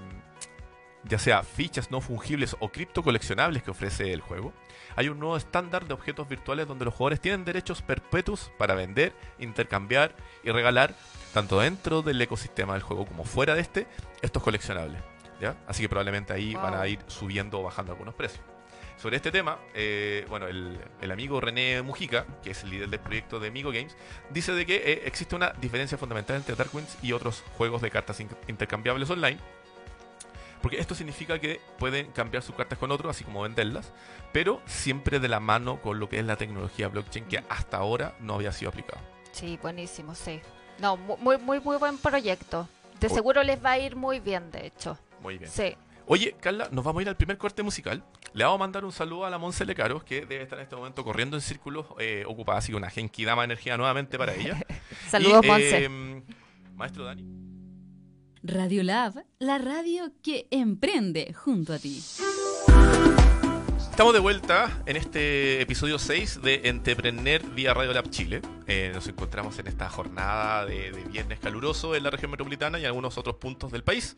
ya 1.05 1.19
sea 1.19 1.43
fichas 1.43 1.91
no 1.91 2.01
fungibles 2.03 2.55
o 2.61 2.69
cripto 2.69 3.03
coleccionables 3.03 3.63
que 3.63 3.71
ofrece 3.71 4.13
el 4.13 4.21
juego, 4.21 4.53
hay 4.97 5.09
un 5.09 5.19
nuevo 5.21 5.37
estándar 5.37 5.87
de 5.87 5.95
objetos 5.95 6.29
virtuales 6.29 6.67
donde 6.67 6.85
los 6.87 6.95
jugadores 6.95 7.21
tienen 7.21 7.45
derechos 7.45 7.83
perpetuos 7.83 8.51
para 8.59 8.75
vender, 8.75 9.13
intercambiar 9.39 10.15
y 10.43 10.51
regalar, 10.51 10.95
tanto 11.33 11.61
dentro 11.61 12.03
del 12.03 12.21
ecosistema 12.21 12.73
del 12.73 12.83
juego 12.83 13.07
como 13.07 13.25
fuera 13.25 13.55
de 13.55 13.61
este, 13.61 13.87
estos 14.23 14.43
coleccionables. 14.43 15.01
¿ya? 15.41 15.55
Así 15.69 15.83
que 15.83 15.89
probablemente 15.89 16.33
ahí 16.33 16.55
van 16.55 16.75
a 16.75 16.87
ir 16.89 16.99
subiendo 17.07 17.61
o 17.61 17.63
bajando 17.63 17.93
algunos 17.93 18.15
precios. 18.15 18.43
Sobre 18.97 19.17
este 19.17 19.31
tema, 19.31 19.59
eh, 19.75 20.25
bueno, 20.31 20.47
el, 20.47 20.81
el 21.03 21.11
amigo 21.11 21.39
René 21.39 21.83
Mujica, 21.83 22.25
que 22.43 22.53
es 22.53 22.63
el 22.63 22.71
líder 22.71 22.89
del 22.89 23.01
proyecto 23.01 23.39
de 23.39 23.51
Migo 23.51 23.71
Games, 23.71 23.95
dice 24.31 24.53
de 24.53 24.65
que 24.65 24.77
eh, 24.77 25.03
existe 25.05 25.37
una 25.37 25.51
diferencia 25.61 25.99
fundamental 25.99 26.37
entre 26.37 26.55
Darkwings 26.55 26.97
y 27.03 27.13
otros 27.13 27.45
juegos 27.59 27.83
de 27.83 27.91
cartas 27.91 28.21
in- 28.21 28.31
intercambiables 28.49 29.11
online. 29.11 29.39
Porque 30.67 30.81
esto 30.81 30.97
significa 30.97 31.39
que 31.39 31.61
pueden 31.79 32.11
cambiar 32.11 32.43
sus 32.43 32.57
cartas 32.57 32.77
con 32.77 32.91
otros, 32.91 33.09
así 33.15 33.23
como 33.23 33.43
venderlas, 33.43 33.93
pero 34.33 34.61
siempre 34.67 35.21
de 35.21 35.29
la 35.29 35.39
mano 35.39 35.81
con 35.81 36.01
lo 36.01 36.09
que 36.09 36.19
es 36.19 36.25
la 36.27 36.35
tecnología 36.35 36.89
blockchain 36.89 37.25
que 37.27 37.39
hasta 37.49 37.77
ahora 37.77 38.17
no 38.19 38.35
había 38.35 38.51
sido 38.51 38.71
aplicado. 38.71 39.01
Sí, 39.31 39.57
buenísimo, 39.63 40.17
sí. 40.17 40.41
No, 40.81 40.97
mu- 40.97 41.19
muy, 41.19 41.39
muy, 41.39 41.61
muy 41.61 41.77
buen 41.77 41.99
proyecto. 41.99 42.69
De 42.99 43.09
seguro 43.09 43.45
les 43.45 43.65
va 43.65 43.71
a 43.73 43.79
ir 43.79 43.95
muy 43.95 44.19
bien, 44.19 44.51
de 44.51 44.67
hecho. 44.67 44.99
Muy 45.23 45.39
bien. 45.39 45.49
Sí. 45.49 45.77
Oye, 46.09 46.35
Carla, 46.41 46.69
nos 46.73 46.85
vamos 46.85 46.99
a 46.99 47.03
ir 47.03 47.09
al 47.11 47.17
primer 47.17 47.39
corte 47.39 47.63
musical. 47.63 48.03
Le 48.33 48.43
vamos 48.43 48.57
a 48.57 48.65
mandar 48.65 48.85
un 48.85 48.91
saludo 48.91 49.25
a 49.25 49.31
la 49.31 49.39
Monse 49.39 49.65
Lecaros, 49.65 50.03
que 50.03 50.27
debe 50.27 50.43
estar 50.43 50.59
en 50.59 50.65
este 50.65 50.75
momento 50.75 51.05
corriendo 51.05 51.37
en 51.37 51.43
círculos 51.43 51.87
eh, 52.01 52.25
ocupada, 52.27 52.59
así 52.59 52.73
que 52.73 52.77
una 52.77 52.91
genkidama 52.91 53.45
energía 53.45 53.77
nuevamente 53.77 54.19
para 54.19 54.35
ella. 54.35 54.59
Saludos, 55.09 55.45
Y, 55.45 55.47
Monse. 55.47 55.85
eh, 55.85 56.23
Maestro 56.75 57.05
Dani. 57.05 57.46
Radio 58.47 58.85
Lab, 58.85 59.25
la 59.41 59.59
radio 59.59 60.13
que 60.23 60.47
emprende 60.53 61.35
junto 61.35 61.73
a 61.73 61.79
ti. 61.79 62.01
Estamos 63.91 64.13
de 64.13 64.21
vuelta 64.21 64.83
en 64.87 64.97
este 64.97 65.61
episodio 65.61 65.99
6 65.99 66.43
de 66.43 66.61
Entrepreneur 66.65 67.43
vía 67.55 67.75
Radio 67.75 67.93
Lab 67.93 68.09
Chile. 68.11 68.43
Eh, 68.69 68.93
nos 68.95 69.09
encontramos 69.09 69.59
en 69.59 69.67
esta 69.67 69.89
jornada 69.89 70.65
de, 70.65 70.93
de 70.93 71.03
viernes 71.05 71.41
caluroso 71.41 71.97
en 71.97 72.05
la 72.05 72.11
región 72.11 72.31
metropolitana 72.31 72.79
y 72.79 72.83
en 72.83 72.87
algunos 72.87 73.19
otros 73.19 73.37
puntos 73.37 73.73
del 73.73 73.83
país. 73.83 74.17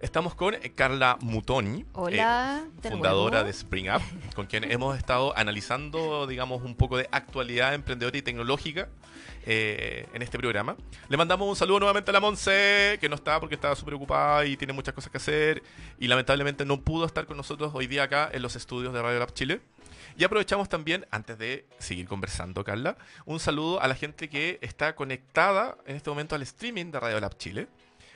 Estamos 0.00 0.34
con 0.34 0.54
Carla 0.74 1.18
Mutoni, 1.20 1.80
eh, 1.80 1.86
Hola, 1.92 2.64
fundadora 2.82 3.44
de 3.44 3.50
Spring 3.50 3.88
Up, 3.88 4.02
con 4.34 4.46
quien 4.46 4.70
hemos 4.70 4.96
estado 4.96 5.36
analizando, 5.36 6.26
digamos, 6.26 6.62
un 6.62 6.74
poco 6.74 6.96
de 6.96 7.08
actualidad 7.12 7.74
emprendedora 7.74 8.16
y 8.16 8.22
tecnológica 8.22 8.88
eh, 9.46 10.06
en 10.12 10.22
este 10.22 10.38
programa. 10.38 10.76
Le 11.08 11.16
mandamos 11.16 11.48
un 11.48 11.56
saludo 11.56 11.80
nuevamente 11.80 12.10
a 12.10 12.12
la 12.12 12.20
Monse, 12.20 12.98
que 13.00 13.08
no 13.08 13.14
está 13.14 13.38
porque 13.40 13.54
estaba 13.54 13.76
súper 13.76 13.94
ocupada 13.94 14.44
y 14.44 14.56
tiene 14.56 14.72
muchas 14.72 14.94
cosas 14.94 15.10
que 15.10 15.18
hacer 15.18 15.62
y 15.98 16.08
lamentablemente 16.08 16.64
no 16.64 16.80
pudo 16.80 17.06
estar 17.06 17.26
con 17.26 17.36
nosotros 17.36 17.70
hoy 17.74 17.86
día 17.86 18.04
acá 18.04 18.28
en 18.32 18.42
los 18.42 18.56
estudios 18.56 18.92
de 18.92 19.02
Radio 19.02 19.20
Lab 19.20 19.32
Chile. 19.34 19.60
Y 20.18 20.24
aprovechamos 20.24 20.68
también, 20.68 21.06
antes 21.10 21.36
de 21.36 21.66
seguir 21.78 22.08
conversando, 22.08 22.64
Carla, 22.64 22.96
un 23.26 23.38
saludo 23.38 23.82
a 23.82 23.88
la 23.88 23.94
gente 23.94 24.30
que 24.30 24.58
está 24.62 24.94
conectada 24.94 25.76
en 25.86 25.94
este 25.94 26.08
momento 26.08 26.34
al 26.34 26.42
streaming 26.42 26.90
de 26.90 27.00
Radio 27.00 27.20
Lab 27.20 27.36
Chile. 27.36 27.68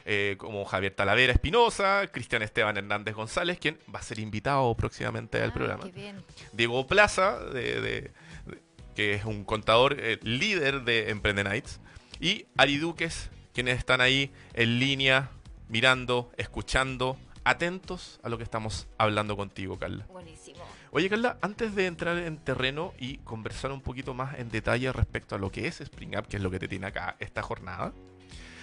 Eh, 0.05 0.37
como 0.39 0.65
Javier 0.65 0.95
Talavera 0.95 1.33
Espinosa, 1.33 2.07
Cristian 2.13 2.43
Esteban 2.43 2.77
Hernández 2.77 3.15
González, 3.15 3.59
quien 3.59 3.79
va 3.95 4.01
a 4.01 4.03
ser 4.03 4.19
invitado 4.19 4.75
próximamente 4.75 5.43
al 5.43 5.51
Ah, 5.51 5.55
programa. 5.55 5.85
qué 5.85 5.93
bien. 5.93 6.23
Diego 6.53 6.87
Plaza, 6.87 7.39
de- 7.39 7.81
de- 7.81 8.01
de- 8.47 8.63
que 8.95 9.15
es 9.15 9.25
un 9.25 9.45
contador 9.45 9.97
eh, 9.99 10.19
líder 10.23 10.83
de 10.83 11.11
Emprende 11.11 11.45
Nights, 11.45 11.81
y 12.21 12.47
Ari 12.57 12.77
Duques, 12.79 13.31
quienes 13.55 13.79
están 13.79 14.01
ahí 14.01 14.31
en 14.55 14.79
línea, 14.79 15.31
mirando, 15.69 16.31
escuchando, 16.37 17.17
atentos 17.45 18.21
a 18.23 18.29
lo 18.29 18.37
que 18.37 18.45
estamos 18.45 18.87
hablando 18.99 19.37
contigo, 19.37 19.79
Carla. 19.79 20.07
Buenísimo. 20.09 20.61
Oye, 20.93 21.09
Carla, 21.09 21.39
antes 21.41 21.75
de 21.75 21.87
entrar 21.87 22.19
en 22.19 22.37
terreno 22.39 22.93
y 22.99 23.19
conversar 23.19 23.71
un 23.73 23.81
poquito 23.81 24.13
más 24.13 24.39
en 24.39 24.51
detalle 24.51 24.93
respecto 24.93 25.35
a 25.37 25.39
lo 25.39 25.51
que 25.51 25.67
es 25.67 25.81
Spring 25.81 26.17
Up, 26.19 26.27
que 26.29 26.37
es 26.37 26.43
lo 26.43 26.51
que 26.51 26.59
te 26.59 26.69
tiene 26.69 26.87
acá 26.89 27.17
esta 27.21 27.43
jornada, 27.43 27.93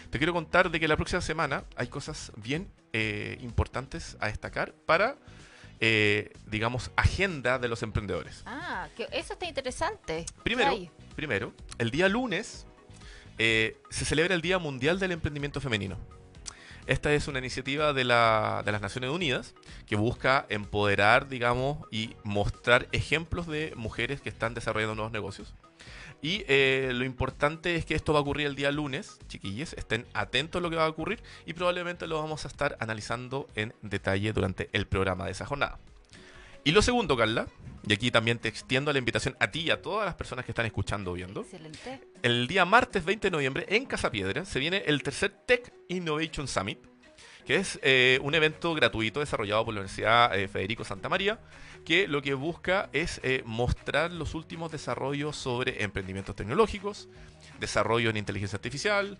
te 0.10 0.17
quiero 0.17 0.34
contar 0.34 0.70
de 0.72 0.80
que 0.80 0.88
la 0.88 0.96
próxima 0.96 1.22
semana 1.22 1.63
hay 1.76 1.88
cosas 1.88 2.32
bien 2.36 2.67
eh, 2.93 3.38
importantes 3.41 4.17
a 4.20 4.28
destacar 4.28 4.74
para, 4.74 5.17
eh, 5.80 6.34
digamos, 6.48 6.91
agenda 6.96 7.60
de 7.60 7.67
los 7.67 7.84
emprendedores. 7.84 8.43
Ah, 8.46 8.88
que 8.96 9.08
eso 9.12 9.34
está 9.34 9.46
interesante. 9.48 10.26
Primero, 10.43 10.78
primero, 11.15 11.54
el 11.78 11.91
día 11.91 12.08
lunes 12.10 12.65
eh, 13.38 13.78
se 13.89 14.06
celebra 14.06 14.34
el 14.34 14.41
Día 14.41 14.58
Mundial 14.60 15.00
del 15.00 15.12
Emprendimiento 15.12 15.62
Femenino. 15.62 15.98
Esta 16.88 17.12
es 17.13 17.28
una 17.28 17.39
iniciativa 17.39 17.91
de, 17.91 18.06
la- 18.06 18.62
de 18.65 18.72
las 18.72 18.82
Naciones 18.82 19.10
Unidas 19.10 19.54
que 19.86 19.98
busca 19.98 20.46
empoderar, 20.48 21.28
digamos, 21.28 21.86
y 21.91 22.15
mostrar 22.24 22.88
ejemplos 22.93 23.46
de 23.46 23.74
mujeres 23.76 24.22
que 24.22 24.30
están 24.30 24.54
desarrollando 24.54 24.96
nuevos 24.96 25.12
negocios. 25.12 25.54
Y 26.22 26.44
eh, 26.48 26.92
lo 26.94 27.06
importante 27.06 27.76
es 27.76 27.86
que 27.86 27.94
esto 27.94 28.14
va 28.14 28.20
a 28.20 28.22
ocurrir 28.22 28.48
el 28.48 28.56
día 28.56 28.72
lunes, 28.72 29.20
chiquillos, 29.28 29.74
estén 29.74 30.06
atentos 30.14 30.60
a 30.60 30.64
lo 30.64 30.70
que 30.70 30.76
va 30.76 30.86
a 30.86 30.90
ocurrir 30.90 31.22
y 31.46 31.54
probablemente 31.54 32.08
lo 32.08 32.20
vamos 32.20 32.46
a 32.46 32.48
estar 32.48 32.76
analizando 32.80 33.48
en 33.56 33.74
detalle 33.82 34.34
durante 34.34 34.70
el 34.74 34.88
programa 34.88 35.26
de 35.26 35.32
esa 35.32 35.46
jornada. 35.46 35.80
Y 36.64 36.72
lo 36.72 36.82
segundo, 36.82 37.16
Carla, 37.16 37.48
y 37.88 37.94
aquí 37.94 38.12
también 38.12 38.40
te 38.40 38.50
extiendo 38.50 38.92
la 38.92 39.00
invitación 39.00 39.38
a 39.40 39.52
ti 39.52 39.62
y 39.62 39.72
a 39.72 39.82
todas 39.82 40.06
las 40.06 40.16
personas 40.16 40.44
que 40.44 40.52
están 40.52 40.66
escuchando 40.66 41.12
o 41.12 41.14
viendo. 41.14 41.42
excelente. 41.42 42.02
El 42.22 42.48
día 42.48 42.66
martes 42.66 43.06
20 43.06 43.28
de 43.28 43.32
noviembre 43.32 43.66
en 43.70 43.86
Casa 43.86 44.12
Piedra 44.12 44.44
se 44.44 44.60
viene 44.60 44.84
el 44.86 45.04
tercer 45.04 45.32
Tech 45.46 45.72
Innovation 45.88 46.48
Summit, 46.48 46.80
que 47.48 47.56
es 47.56 47.80
eh, 47.82 48.20
un 48.22 48.36
evento 48.36 48.74
gratuito 48.74 49.22
desarrollado 49.22 49.64
por 49.64 49.74
la 49.74 49.80
Universidad 49.80 50.38
eh, 50.38 50.50
Federico 50.50 50.84
Santa 50.84 51.08
María, 51.08 51.40
que 51.86 52.06
lo 52.06 52.22
que 52.22 52.34
busca 52.34 52.90
es 52.92 53.22
eh, 53.24 53.42
mostrar 53.46 54.12
los 54.12 54.36
últimos 54.36 54.70
desarrollos 54.70 55.38
sobre 55.38 55.82
emprendimientos 55.82 56.36
tecnológicos, 56.36 57.08
desarrollo 57.62 58.10
en 58.10 58.18
inteligencia 58.18 58.58
artificial, 58.58 59.18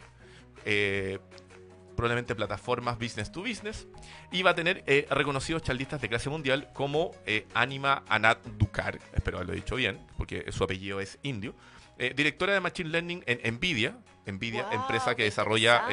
probablemente 1.98 2.34
plataformas 2.36 2.98
business 2.98 3.30
to 3.32 3.42
business, 3.42 3.88
y 4.32 4.44
va 4.44 4.52
a 4.52 4.56
tener 4.56 4.84
eh, 4.88 5.06
reconocidos 5.10 5.64
charlistas 5.64 6.00
de 6.00 6.08
clase 6.08 6.30
mundial 6.30 6.70
como 6.74 7.12
eh, 7.26 7.46
Anima 7.54 8.04
Anat 8.08 8.46
Dukar, 8.46 9.00
espero 9.14 9.38
haberlo 9.38 9.54
dicho 9.54 9.76
bien, 9.76 10.00
porque 10.16 10.50
su 10.54 10.64
apellido 10.64 11.02
es 11.02 11.20
indio, 11.24 11.54
eh, 11.98 12.14
directora 12.16 12.54
de 12.54 12.62
Machine 12.62 12.90
Learning 12.90 13.24
en 13.26 13.56
Nvidia, 13.56 13.98
Nvidia, 14.26 14.64
Wow, 14.64 14.74
empresa 14.74 15.16
que 15.16 15.24
desarrolla 15.24 15.84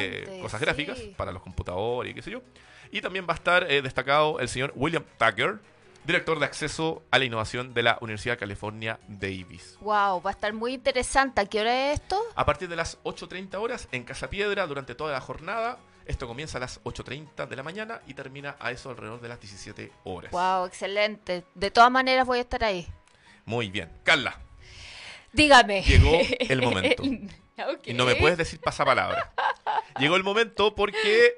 cosas 0.42 0.60
sí. 0.60 0.64
gráficas 0.66 1.00
para 1.16 1.32
los 1.32 1.42
computadores 1.42 2.12
y 2.12 2.14
qué 2.14 2.22
sé 2.22 2.30
yo. 2.30 2.42
Y 2.90 3.00
también 3.00 3.26
va 3.28 3.32
a 3.32 3.36
estar 3.36 3.66
destacado 3.66 4.38
el 4.40 4.48
señor 4.48 4.72
William 4.76 5.04
Tucker, 5.18 5.60
director 6.04 6.38
de 6.38 6.44
acceso 6.44 7.02
a 7.10 7.18
la 7.18 7.24
innovación 7.24 7.74
de 7.74 7.82
la 7.82 7.98
Universidad 8.00 8.34
de 8.34 8.38
California 8.38 8.98
Davis. 9.08 9.78
Wow, 9.80 10.20
va 10.20 10.30
a 10.30 10.32
estar 10.32 10.52
muy 10.52 10.74
interesante. 10.74 11.40
¿A 11.40 11.46
qué 11.46 11.60
hora 11.60 11.92
es 11.92 12.00
esto? 12.00 12.20
A 12.34 12.44
partir 12.44 12.68
de 12.68 12.76
las 12.76 13.02
8.30 13.04 13.54
horas 13.54 13.88
en 13.92 14.04
Casa 14.04 14.28
Piedra 14.28 14.66
durante 14.66 14.94
toda 14.94 15.12
la 15.12 15.20
jornada. 15.20 15.78
Esto 16.06 16.26
comienza 16.26 16.58
a 16.58 16.60
las 16.60 16.82
8.30 16.84 17.46
de 17.48 17.56
la 17.56 17.62
mañana 17.62 18.00
y 18.06 18.14
termina 18.14 18.56
a 18.60 18.70
eso 18.70 18.90
alrededor 18.90 19.20
de 19.20 19.28
las 19.28 19.40
17 19.40 19.90
horas. 20.04 20.30
Wow, 20.32 20.66
excelente. 20.66 21.44
De 21.54 21.70
todas 21.70 21.90
maneras 21.90 22.26
voy 22.26 22.38
a 22.38 22.42
estar 22.42 22.62
ahí. 22.64 22.86
Muy 23.46 23.70
bien. 23.70 23.90
Carla, 24.04 24.38
Dígame. 25.32 25.82
Llegó 25.82 26.16
el 26.38 26.62
momento. 26.62 27.02
Y 27.84 27.92
no 27.92 28.04
me 28.06 28.14
puedes 28.16 28.38
decir 28.38 28.60
pasapalabra. 28.60 29.32
Llegó 29.98 30.16
el 30.16 30.22
momento 30.22 30.74
porque 30.74 31.34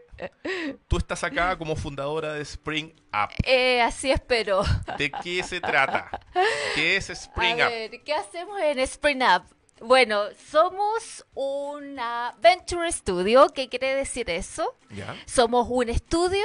tú 0.88 0.98
estás 0.98 1.24
acá 1.24 1.56
como 1.56 1.76
fundadora 1.76 2.34
de 2.34 2.42
Spring 2.42 2.92
Up. 3.12 3.30
Eh, 3.44 3.80
así 3.80 4.10
espero. 4.10 4.62
¿De 4.98 5.10
qué 5.10 5.42
se 5.42 5.60
trata? 5.60 6.10
¿Qué 6.74 6.96
es 6.96 7.08
Spring 7.10 7.60
a 7.60 7.66
Up? 7.66 7.70
ver, 7.70 8.02
¿qué 8.02 8.14
hacemos 8.14 8.60
en 8.60 8.78
Spring 8.80 9.22
Up? 9.22 9.55
Bueno, 9.80 10.22
somos 10.50 11.24
una 11.34 12.34
Venture 12.40 12.90
Studio. 12.90 13.48
¿Qué 13.54 13.68
quiere 13.68 13.94
decir 13.94 14.30
eso? 14.30 14.74
Somos 15.26 15.66
un 15.70 15.88
estudio 15.88 16.44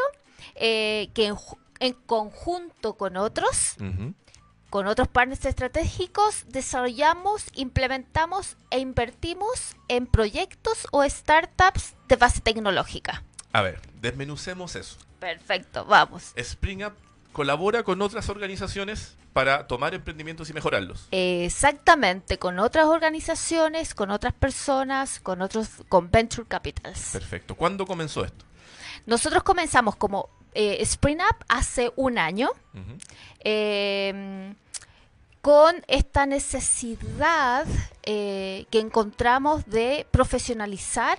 eh, 0.56 1.10
que 1.14 1.28
en, 1.28 1.36
ju- 1.36 1.58
en 1.80 1.94
conjunto 1.94 2.96
con 2.98 3.16
otros, 3.18 3.76
con 4.70 4.88
otros 4.88 5.08
partners 5.08 5.46
estratégicos, 5.46 6.44
desarrollamos, 6.50 7.46
implementamos 7.54 8.58
e 8.70 8.80
invertimos 8.80 9.76
en 9.88 10.08
proyectos 10.08 10.88
o 10.92 11.04
startups 11.08 11.96
de 12.08 12.16
base 12.18 12.42
tecnológica. 12.42 13.24
A 13.54 13.62
ver, 13.62 13.82
desmenucemos 14.02 14.76
eso. 14.76 14.98
Perfecto, 15.20 15.86
vamos. 15.86 16.34
Spring 16.36 16.84
Up 16.86 16.94
colabora 17.32 17.84
con 17.84 18.02
otras 18.02 18.30
organizaciones 18.30 19.16
para 19.34 19.68
tomar 19.68 19.94
emprendimientos 19.94 20.50
y 20.50 20.54
mejorarlos. 20.54 21.08
Exactamente, 21.12 22.38
con 22.38 22.60
otras 22.60 22.86
organizaciones, 22.86 23.94
con 23.94 24.12
otras 24.12 24.34
personas, 24.34 25.20
con 25.20 25.42
otros, 25.42 25.70
con 25.90 26.12
venture 26.12 26.48
capitals. 26.48 27.10
Perfecto. 27.14 27.56
¿Cuándo 27.56 27.86
comenzó 27.86 28.26
esto? 28.26 28.46
Nosotros 29.06 29.44
comenzamos 29.44 29.96
como 29.96 30.30
eh, 30.54 30.78
Spring 30.82 31.20
Up 31.20 31.46
hace 31.48 31.92
un 31.96 32.18
año 32.18 32.50
eh, 33.40 34.54
con 35.42 35.76
esta 35.88 36.26
necesidad 36.26 37.66
eh, 38.04 38.66
que 38.70 38.80
encontramos 38.80 39.66
de 39.66 40.06
profesionalizar 40.12 41.18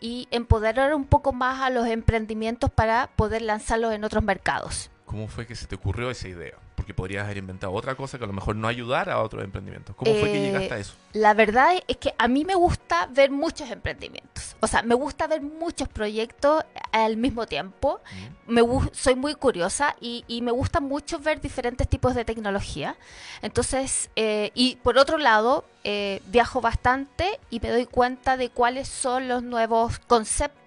y 0.00 0.28
empoderar 0.30 0.94
un 0.94 1.04
poco 1.04 1.32
más 1.32 1.60
a 1.62 1.70
los 1.70 1.86
emprendimientos 1.86 2.70
para 2.70 3.08
poder 3.16 3.42
lanzarlos 3.42 3.94
en 3.94 4.04
otros 4.04 4.22
mercados. 4.22 4.90
¿Cómo 5.12 5.28
fue 5.28 5.46
que 5.46 5.54
se 5.54 5.66
te 5.66 5.74
ocurrió 5.74 6.10
esa 6.10 6.26
idea? 6.26 6.54
Porque 6.74 6.94
podrías 6.94 7.26
haber 7.26 7.36
inventado 7.36 7.70
otra 7.74 7.94
cosa 7.94 8.16
que 8.16 8.24
a 8.24 8.26
lo 8.26 8.32
mejor 8.32 8.56
no 8.56 8.66
ayudara 8.66 9.12
a 9.12 9.22
otros 9.22 9.44
emprendimientos. 9.44 9.94
¿Cómo 9.94 10.10
fue 10.14 10.32
que 10.32 10.38
Eh, 10.38 10.46
llegaste 10.46 10.72
a 10.72 10.78
eso? 10.78 10.94
La 11.12 11.34
verdad 11.34 11.74
es 11.86 11.98
que 11.98 12.14
a 12.16 12.28
mí 12.28 12.46
me 12.46 12.54
gusta 12.54 13.08
ver 13.12 13.30
muchos 13.30 13.70
emprendimientos. 13.70 14.56
O 14.60 14.66
sea, 14.66 14.82
me 14.82 14.94
gusta 14.94 15.26
ver 15.26 15.42
muchos 15.42 15.86
proyectos 15.88 16.64
al 16.92 17.18
mismo 17.18 17.46
tiempo. 17.46 18.00
Mm. 18.46 18.52
Me 18.54 18.62
soy 18.92 19.14
muy 19.14 19.34
curiosa 19.34 19.96
y, 20.00 20.24
y 20.28 20.40
me 20.40 20.50
gusta 20.50 20.80
mucho 20.80 21.18
ver 21.18 21.42
diferentes 21.42 21.86
tipos 21.86 22.14
de 22.14 22.24
tecnología. 22.24 22.96
Entonces, 23.42 24.08
eh, 24.16 24.50
y 24.54 24.76
por 24.76 24.96
otro 24.96 25.18
lado, 25.18 25.66
eh, 25.84 26.22
viajo 26.28 26.62
bastante 26.62 27.38
y 27.50 27.60
me 27.60 27.68
doy 27.68 27.84
cuenta 27.84 28.38
de 28.38 28.48
cuáles 28.48 28.88
son 28.88 29.28
los 29.28 29.42
nuevos 29.42 29.98
conceptos 29.98 30.61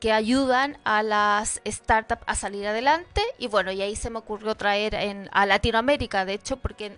que 0.00 0.12
ayudan 0.12 0.78
a 0.84 1.02
las 1.02 1.60
startups 1.66 2.22
a 2.26 2.34
salir 2.34 2.66
adelante 2.66 3.22
y 3.38 3.48
bueno, 3.48 3.72
y 3.72 3.82
ahí 3.82 3.96
se 3.96 4.10
me 4.10 4.18
ocurrió 4.18 4.54
traer 4.54 4.94
en, 4.94 5.28
a 5.32 5.46
Latinoamérica, 5.46 6.24
de 6.24 6.34
hecho, 6.34 6.56
porque 6.56 6.96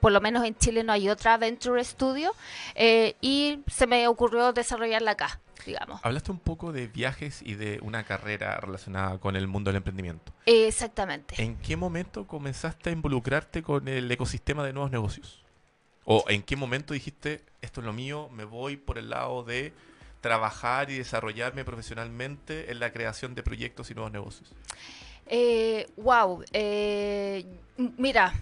por 0.00 0.12
lo 0.12 0.20
menos 0.20 0.44
en 0.44 0.56
Chile 0.56 0.82
no 0.82 0.92
hay 0.92 1.08
otra 1.08 1.36
Venture 1.36 1.84
Studio 1.84 2.32
eh, 2.74 3.16
y 3.20 3.60
se 3.68 3.86
me 3.86 4.08
ocurrió 4.08 4.52
desarrollarla 4.52 5.12
acá. 5.12 5.40
Digamos. 5.66 6.00
Hablaste 6.02 6.32
un 6.32 6.38
poco 6.38 6.72
de 6.72 6.86
viajes 6.86 7.42
y 7.42 7.54
de 7.54 7.80
una 7.82 8.04
carrera 8.04 8.56
relacionada 8.56 9.18
con 9.18 9.36
el 9.36 9.46
mundo 9.46 9.68
del 9.68 9.76
emprendimiento. 9.76 10.32
Exactamente. 10.46 11.34
¿En 11.42 11.58
qué 11.58 11.76
momento 11.76 12.26
comenzaste 12.26 12.88
a 12.88 12.92
involucrarte 12.94 13.62
con 13.62 13.86
el 13.86 14.10
ecosistema 14.10 14.64
de 14.64 14.72
nuevos 14.72 14.90
negocios? 14.90 15.44
¿O 16.06 16.24
en 16.28 16.42
qué 16.42 16.56
momento 16.56 16.94
dijiste, 16.94 17.44
esto 17.60 17.82
es 17.82 17.86
lo 17.86 17.92
mío, 17.92 18.30
me 18.32 18.44
voy 18.44 18.78
por 18.78 18.96
el 18.96 19.10
lado 19.10 19.44
de 19.44 19.74
trabajar 20.20 20.90
y 20.90 20.98
desarrollarme 20.98 21.64
profesionalmente 21.64 22.70
en 22.70 22.80
la 22.80 22.92
creación 22.92 23.34
de 23.34 23.42
proyectos 23.42 23.90
y 23.90 23.94
nuevos 23.94 24.12
negocios? 24.12 24.52
Eh, 25.26 25.86
wow. 25.96 26.44
Eh, 26.52 27.44
mira, 27.96 28.32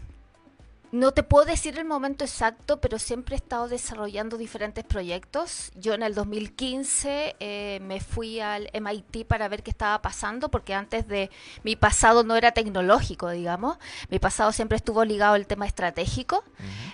no 0.90 1.12
te 1.12 1.22
puedo 1.22 1.44
decir 1.44 1.78
el 1.78 1.84
momento 1.84 2.24
exacto, 2.24 2.80
pero 2.80 2.98
siempre 2.98 3.34
he 3.34 3.38
estado 3.38 3.68
desarrollando 3.68 4.38
diferentes 4.38 4.84
proyectos. 4.84 5.70
Yo 5.74 5.92
en 5.94 6.02
el 6.02 6.14
2015 6.14 7.36
eh, 7.38 7.80
me 7.82 8.00
fui 8.00 8.40
al 8.40 8.70
MIT 8.72 9.26
para 9.26 9.48
ver 9.48 9.62
qué 9.62 9.70
estaba 9.70 10.00
pasando, 10.00 10.50
porque 10.50 10.74
antes 10.74 11.06
de 11.06 11.30
mi 11.62 11.76
pasado 11.76 12.24
no 12.24 12.36
era 12.36 12.52
tecnológico, 12.52 13.30
digamos. 13.30 13.76
Mi 14.08 14.18
pasado 14.18 14.50
siempre 14.52 14.76
estuvo 14.76 15.04
ligado 15.04 15.34
al 15.34 15.46
tema 15.46 15.66
estratégico. 15.66 16.42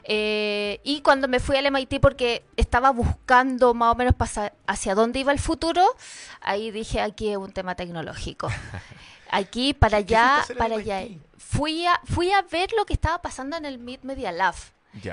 Eh, 0.02 0.80
y 0.82 1.00
cuando 1.02 1.28
me 1.28 1.38
fui 1.38 1.56
al 1.56 1.70
MIT 1.70 2.00
porque 2.00 2.44
estaba 2.56 2.90
buscando 2.90 3.74
más 3.74 3.92
o 3.92 3.96
menos 3.96 4.14
hacia 4.66 4.94
dónde 4.94 5.20
iba 5.20 5.32
el 5.32 5.38
futuro, 5.38 5.84
ahí 6.40 6.70
dije, 6.70 7.00
aquí 7.00 7.30
es 7.30 7.36
un 7.36 7.52
tema 7.52 7.74
tecnológico. 7.74 8.48
Aquí, 9.30 9.74
para 9.74 9.96
allá, 9.96 10.44
para 10.56 10.76
allá 10.76 11.02
fui 11.44 11.86
a, 11.86 12.00
fui 12.04 12.32
a 12.32 12.42
ver 12.42 12.70
lo 12.76 12.84
que 12.84 12.94
estaba 12.94 13.20
pasando 13.22 13.56
en 13.56 13.64
el 13.64 13.78
Mid 13.78 14.00
Media 14.02 14.32
Lab. 14.32 14.54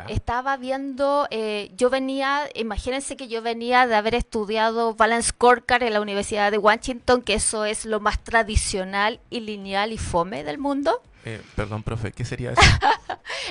Estaba 0.09 0.57
viendo, 0.57 1.27
eh, 1.31 1.71
yo 1.75 1.89
venía, 1.89 2.47
imagínense 2.53 3.17
que 3.17 3.27
yo 3.27 3.41
venía 3.41 3.87
de 3.87 3.95
haber 3.95 4.13
estudiado 4.13 4.93
Balance 4.93 5.29
Scorecard 5.29 5.81
en 5.81 5.93
la 5.93 6.01
Universidad 6.01 6.51
de 6.51 6.59
Washington, 6.59 7.23
que 7.23 7.33
eso 7.33 7.65
es 7.65 7.85
lo 7.85 7.99
más 7.99 8.23
tradicional 8.23 9.19
y 9.31 9.39
lineal 9.39 9.91
y 9.91 9.97
fome 9.97 10.43
del 10.43 10.59
mundo. 10.59 11.01
Eh, 11.25 11.41
perdón, 11.55 11.81
profe, 11.81 12.11
¿qué 12.11 12.25
sería 12.25 12.51
eso? 12.57 12.61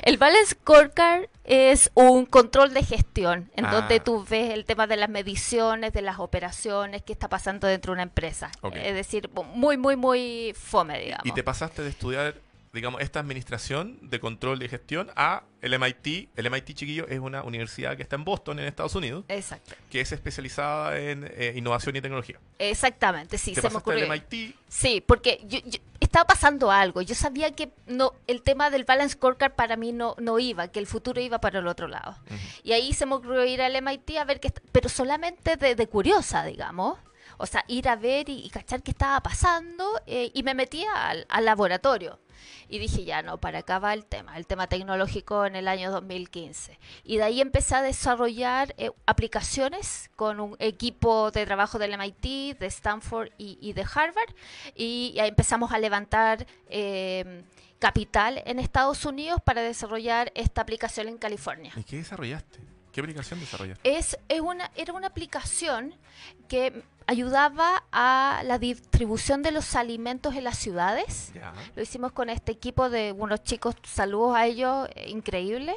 el 0.03 0.19
Balance 0.19 0.55
Scorecard 0.55 1.27
es 1.43 1.91
un 1.95 2.27
control 2.27 2.75
de 2.75 2.85
gestión, 2.85 3.51
en 3.57 3.69
donde 3.69 3.97
ah. 3.97 4.05
tú 4.05 4.25
ves 4.29 4.53
el 4.53 4.65
tema 4.65 4.87
de 4.87 4.97
las 4.97 5.09
mediciones, 5.09 5.93
de 5.93 6.03
las 6.03 6.21
operaciones, 6.21 7.03
qué 7.03 7.13
está 7.13 7.29
pasando 7.29 7.67
dentro 7.67 7.91
de 7.91 7.95
una 7.95 8.03
empresa. 8.05 8.53
Es 8.73 8.95
decir, 8.95 9.31
muy, 9.55 9.77
muy, 9.77 9.97
muy 9.97 10.55
fome, 10.57 11.01
digamos. 11.01 11.27
¿Y 11.27 11.33
te 11.33 11.43
pasaste 11.43 11.83
de 11.83 11.89
estudiar 11.89 12.37
digamos, 12.73 13.01
esta 13.01 13.21
administración 13.21 13.99
de 14.03 14.21
control 14.21 14.63
y 14.63 14.69
gestión 14.69 15.11
a 15.17 15.45
el 15.61 15.79
MIT. 15.79 16.31
El 16.37 16.51
MIT, 16.51 16.75
chiquillo, 16.75 17.07
es 17.09 17.19
una 17.19 17.43
universidad 17.43 17.97
que 17.97 18.03
está 18.03 18.17
en 18.17 18.25
Boston, 18.25 18.61
en 18.61 18.67
Estados 18.67 18.95
Unidos. 18.95 19.25
Exacto. 19.29 19.75
Que 19.91 20.01
es 20.01 20.13
especializada 20.13 20.99
en 20.99 21.29
eh, 21.35 21.55
innovación 21.57 21.97
y 21.97 22.01
tecnología. 22.01 22.39
Exactamente, 22.59 23.39
sí. 23.39 23.55
se 23.55 23.69
me 23.69 23.77
ocurrió. 23.77 24.09
MIT? 24.09 24.55
Sí, 24.69 25.03
porque 25.05 25.41
yo, 25.47 25.59
estaba 26.01 26.27
pasando 26.27 26.71
algo. 26.71 27.03
Yo 27.03 27.15
sabía 27.15 27.53
que 27.53 27.71
no 27.87 28.13
el 28.27 28.43
tema 28.43 28.71
del 28.71 28.85
balance 28.85 29.15
scorecard 29.15 29.53
para 29.53 29.77
mí 29.77 29.93
no, 29.93 30.17
no 30.19 30.39
iba, 30.39 30.69
que 30.69 30.79
el 30.79 30.87
futuro 30.87 31.21
iba 31.21 31.41
para 31.41 31.59
el 31.59 31.67
otro 31.67 31.89
lado. 31.89 32.17
Y 32.63 32.73
ahí 32.73 32.93
se 32.93 33.07
me 33.07 33.15
ocurrió 33.15 33.45
ir 33.45 33.63
al 33.63 33.81
MIT 33.81 34.17
a 34.19 34.25
ver 34.25 34.41
qué... 34.41 34.53
Pero 34.73 34.89
solamente 34.89 35.57
de, 35.57 35.87
curiosa, 35.87 36.45
digamos. 36.45 36.99
O 37.41 37.47
sea, 37.47 37.65
ir 37.69 37.89
a 37.89 37.97
ver 37.97 38.29
y, 38.29 38.49
cachar 38.51 38.83
qué 38.83 38.91
estaba 38.91 39.21
pasando 39.21 39.85
eh, 40.07 40.31
y 40.35 40.43
me 40.43 40.55
metía 40.55 41.09
al, 41.09 41.27
al 41.29 41.45
laboratorio 41.45 42.19
y 42.71 42.79
dije, 42.79 43.05
ya 43.05 43.23
no, 43.23 43.39
para 43.39 43.61
acá 43.61 43.79
va 43.79 43.93
el 43.93 44.05
tema, 44.05 44.37
el 44.37 44.47
tema 44.47 44.69
tecnológico 44.69 45.45
en 45.45 45.57
el 45.57 45.69
año 45.69 45.91
2015. 45.91 46.79
Y 47.05 47.17
de 47.17 47.25
ahí 47.25 47.41
empecé 47.41 47.75
a 47.75 47.83
desarrollar 47.83 48.75
eh, 48.79 48.91
aplicaciones 49.07 50.11
con 50.17 50.41
un 50.41 50.57
equipo 50.61 51.31
de 51.33 51.45
trabajo 51.47 51.79
del 51.79 51.99
MIT, 51.99 52.59
de 52.59 52.67
Stanford 52.67 53.31
y, 53.39 53.73
de 53.73 53.83
Harvard, 53.83 54.35
y, 54.75 55.15
empezamos 55.17 55.73
a 55.73 55.79
levantar... 55.79 56.47
Eh, 56.69 57.45
capital 57.81 58.43
en 58.45 58.59
Estados 58.59 59.07
Unidos 59.07 59.41
para 59.43 59.63
desarrollar 59.63 60.31
esta 60.35 60.61
aplicación 60.61 61.09
en 61.09 61.17
California. 61.17 61.73
¿Y 61.75 61.83
qué 61.83 61.97
desarrollaste? 61.97 62.59
¿Qué 62.93 63.01
aplicación 63.01 63.41
desarrollaste? 63.41 63.97
Es, 63.97 64.19
una, 64.43 64.71
era 64.75 64.93
una 64.93 65.09
aplicación 65.09 65.95
que 66.49 66.83
ayudaba 67.07 67.85
a 67.93 68.43
la 68.45 68.59
distribución 68.59 69.43
de 69.43 69.53
los 69.53 69.75
alimentos 69.77 70.35
en 70.35 70.45
las 70.45 70.59
ciudades. 70.59 71.33
Lo 71.77 71.83
hicimos 71.83 72.13
con 72.13 72.31
este 72.31 72.53
equipo 72.53 72.91
de 72.91 73.13
unos 73.13 73.43
chicos, 73.43 73.77
saludos 73.85 74.37
a 74.37 74.47
ellos, 74.47 74.89
eh, 74.95 75.11
increíble. 75.11 75.75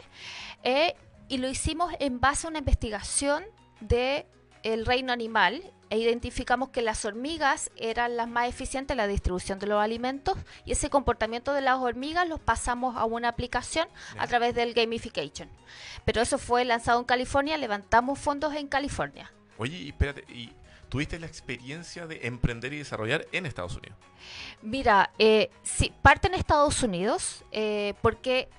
Eh, 0.64 0.96
y 1.28 1.38
lo 1.38 1.48
hicimos 1.48 1.94
en 2.00 2.20
base 2.20 2.48
a 2.48 2.50
una 2.50 2.60
investigación 2.60 3.44
de 3.80 4.26
el 4.64 4.86
reino 4.86 5.12
animal 5.12 5.62
e 5.94 5.98
identificamos 5.98 6.70
que 6.70 6.82
las 6.82 7.06
hormigas 7.06 7.70
eran 7.76 8.18
las 8.18 8.28
más 8.28 8.50
eficientes 8.50 8.96
en 8.96 8.98
la 8.98 9.06
distribución 9.06 9.60
de 9.60 9.68
los 9.68 9.80
alimentos 9.80 10.36
y 10.66 10.72
ese 10.72 10.90
comportamiento 10.90 11.54
de 11.54 11.62
las 11.62 11.78
hormigas 11.78 12.28
los 12.28 12.40
pasamos 12.40 12.98
a 12.98 13.06
una 13.06 13.28
aplicación 13.28 13.88
a 14.18 14.26
través 14.26 14.56
del 14.56 14.74
gamification. 14.74 15.50
Pero 16.04 16.24
eso 16.24 16.40
fue 16.40 16.66
lanzado 16.66 16.98
en 16.98 17.06
California, 17.06 17.58
levantamos 17.58 18.18
fondos 18.18 18.56
en 18.56 18.68
California. 18.68 19.32
Oye, 19.60 19.88
espérate, 19.88 20.26
¿y 20.34 20.50
tuviste 20.90 21.20
la 21.20 21.28
experiencia 21.28 22.08
de 22.08 22.26
emprender 22.26 22.74
y 22.74 22.80
desarrollar 22.80 23.28
en 23.32 23.46
Estados 23.46 23.76
Unidos? 23.76 23.96
Mira, 24.64 25.12
eh, 25.20 25.52
sí, 25.62 25.94
parte 26.02 26.28
en 26.28 26.34
Estados 26.34 26.82
Unidos 26.82 27.46
eh, 27.52 27.94
porque 28.02 28.50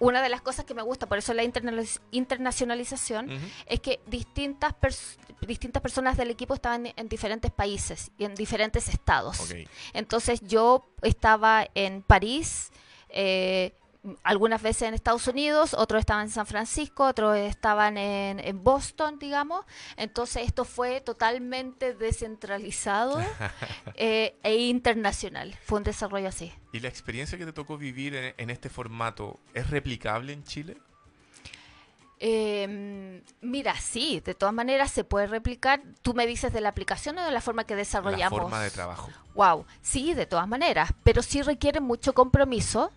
una 0.00 0.22
de 0.22 0.28
las 0.30 0.40
cosas 0.40 0.64
que 0.64 0.74
me 0.74 0.82
gusta, 0.82 1.06
por 1.06 1.18
eso 1.18 1.32
la 1.34 1.44
internacionalización, 1.44 3.30
es 3.66 3.80
que 3.80 4.00
distintas, 4.06 4.74
distintas 5.46 5.82
personas 5.82 6.16
del 6.16 6.30
equipo 6.30 6.54
estaban 6.54 6.92
en, 6.96 7.08
diferentes 7.08 7.50
países 7.52 8.10
y 8.18 8.24
en 8.24 8.34
diferentes 8.34 8.88
estados. 8.88 9.54
Entonces 9.92 10.40
yo 10.40 10.88
estaba 11.02 11.68
en 11.74 12.02
París, 12.02 12.70
eh, 13.10 13.74
algunas 14.22 14.62
veces 14.62 14.82
en 14.82 14.94
Estados 14.94 15.26
Unidos, 15.26 15.74
otros 15.74 16.00
estaban 16.00 16.26
en 16.26 16.30
San 16.30 16.46
Francisco, 16.46 17.06
otros 17.06 17.36
estaban 17.36 17.98
en, 17.98 18.40
en 18.40 18.62
Boston, 18.64 19.18
digamos. 19.18 19.64
Entonces 19.96 20.46
esto 20.46 20.64
fue 20.64 21.00
totalmente 21.00 21.94
descentralizado 21.94 23.20
eh, 23.94 24.38
e 24.42 24.56
internacional. 24.56 25.54
Fue 25.64 25.78
un 25.78 25.84
desarrollo 25.84 26.28
así. 26.28 26.52
¿Y 26.72 26.80
la 26.80 26.88
experiencia 26.88 27.36
que 27.36 27.44
te 27.44 27.52
tocó 27.52 27.76
vivir 27.76 28.34
en, 28.36 28.50
este 28.50 28.70
formato 28.70 29.40
es 29.54 29.68
replicable 29.68 30.32
en 30.32 30.44
Chile? 30.44 30.78
Em, 32.22 33.22
mira, 33.40 33.74
sí, 33.76 34.20
de 34.20 34.34
todas 34.34 34.54
maneras 34.54 34.90
se 34.90 35.04
puede 35.04 35.26
replicar. 35.26 35.82
Tú 36.02 36.14
me 36.14 36.26
dices 36.26 36.52
de 36.52 36.60
la 36.60 36.68
aplicación 36.68 37.18
o 37.18 37.24
de 37.24 37.30
la 37.30 37.40
forma 37.40 37.64
que 37.64 37.76
desarrollamos. 37.76 38.38
La 38.38 38.42
forma 38.42 38.62
de 38.62 38.70
trabajo. 38.70 39.10
Wow, 39.34 39.66
sí, 39.80 40.14
de 40.14 40.26
todas 40.26 40.46
maneras, 40.46 40.92
pero 41.02 41.22
sí 41.22 41.42
requiere 41.42 41.80
mucho 41.80 42.12
compromiso 42.12 42.92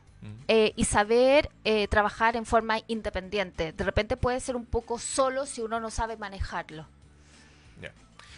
eh, 0.48 0.74
y 0.76 0.86
saber 0.86 1.50
eh, 1.64 1.88
trabajar 1.88 2.36
en 2.36 2.46
forma 2.46 2.80
independiente. 2.88 3.72
De 3.72 3.84
repente 3.84 4.18
puede 4.18 4.40
ser 4.40 4.56
un 4.56 4.66
poco 4.66 5.00
solo 5.00 5.46
si 5.46 5.62
uno 5.62 5.80
no 5.80 5.90
sabe 5.90 6.18
manejarlo. 6.18 6.88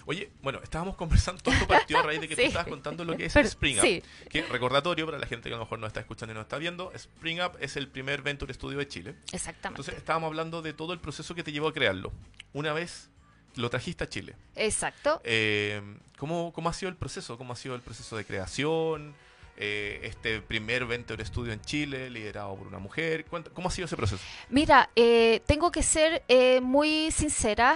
Oye, 0.08 0.30
bueno, 0.42 0.60
estábamos 0.62 0.96
conversando, 0.98 1.42
todo 1.42 1.54
esto 1.54 1.68
partió 1.68 2.00
a 2.00 2.04
raíz 2.04 2.22
de 2.22 2.28
que 2.28 2.36
tú 2.36 2.42
estabas 2.42 2.68
contando 2.68 3.04
lo 3.04 3.18
que 3.18 3.26
es 3.26 3.36
Spring 3.36 3.78
Up. 3.80 4.30
Que 4.30 4.44
recordatorio 4.44 5.06
para 5.06 5.18
la 5.18 5.28
gente 5.28 5.50
que 5.50 5.56
a 5.56 5.58
lo 5.58 5.64
mejor 5.64 5.80
no 5.80 5.88
está 5.88 6.00
escuchando 6.00 6.34
y 6.34 6.36
no 6.36 6.42
está 6.42 6.58
viendo, 6.58 6.92
Spring 6.94 7.40
Up 7.42 7.58
es 7.60 7.76
el 7.76 7.88
primer 7.88 8.22
Venture 8.22 8.54
Studio 8.54 8.78
de 8.78 8.88
Chile. 8.88 9.16
Exactamente. 9.32 9.82
Entonces 9.82 9.96
estábamos 9.96 10.28
hablando 10.28 10.62
de 10.62 10.74
todo 10.74 10.94
el 10.94 11.00
proceso 11.00 11.34
que 11.34 11.44
te 11.44 11.52
llevó 11.52 11.68
a 11.70 11.74
crearlo. 11.74 12.12
Una 12.54 12.74
vez 12.74 13.10
lo 13.56 13.70
trajiste 13.70 14.04
a 14.04 14.10
Chile. 14.10 14.36
Exacto. 14.56 15.22
Eh, 15.24 15.82
¿cómo, 16.18 16.54
¿Cómo 16.54 16.70
ha 16.70 16.74
sido 16.74 16.90
el 16.90 16.96
proceso? 16.96 17.38
¿Cómo 17.38 17.54
ha 17.54 17.56
sido 17.56 17.76
el 17.76 17.82
proceso 17.82 18.16
de 18.16 18.26
creación? 18.26 19.16
Eh, 19.58 20.02
este 20.04 20.42
primer 20.42 20.86
Venture 20.86 21.24
Studio 21.24 21.54
en 21.54 21.62
Chile, 21.62 22.10
liderado 22.10 22.56
por 22.56 22.68
una 22.68 22.80
mujer. 22.80 23.26
¿Cómo 23.54 23.70
ha 23.70 23.72
sido 23.72 23.86
ese 23.86 23.96
proceso? 23.96 24.22
Mira, 24.50 24.90
eh, 24.98 25.42
tengo 25.46 25.72
que 25.72 25.82
ser 25.82 26.24
eh, 26.28 26.60
muy 26.60 27.10
sincera. 27.12 27.76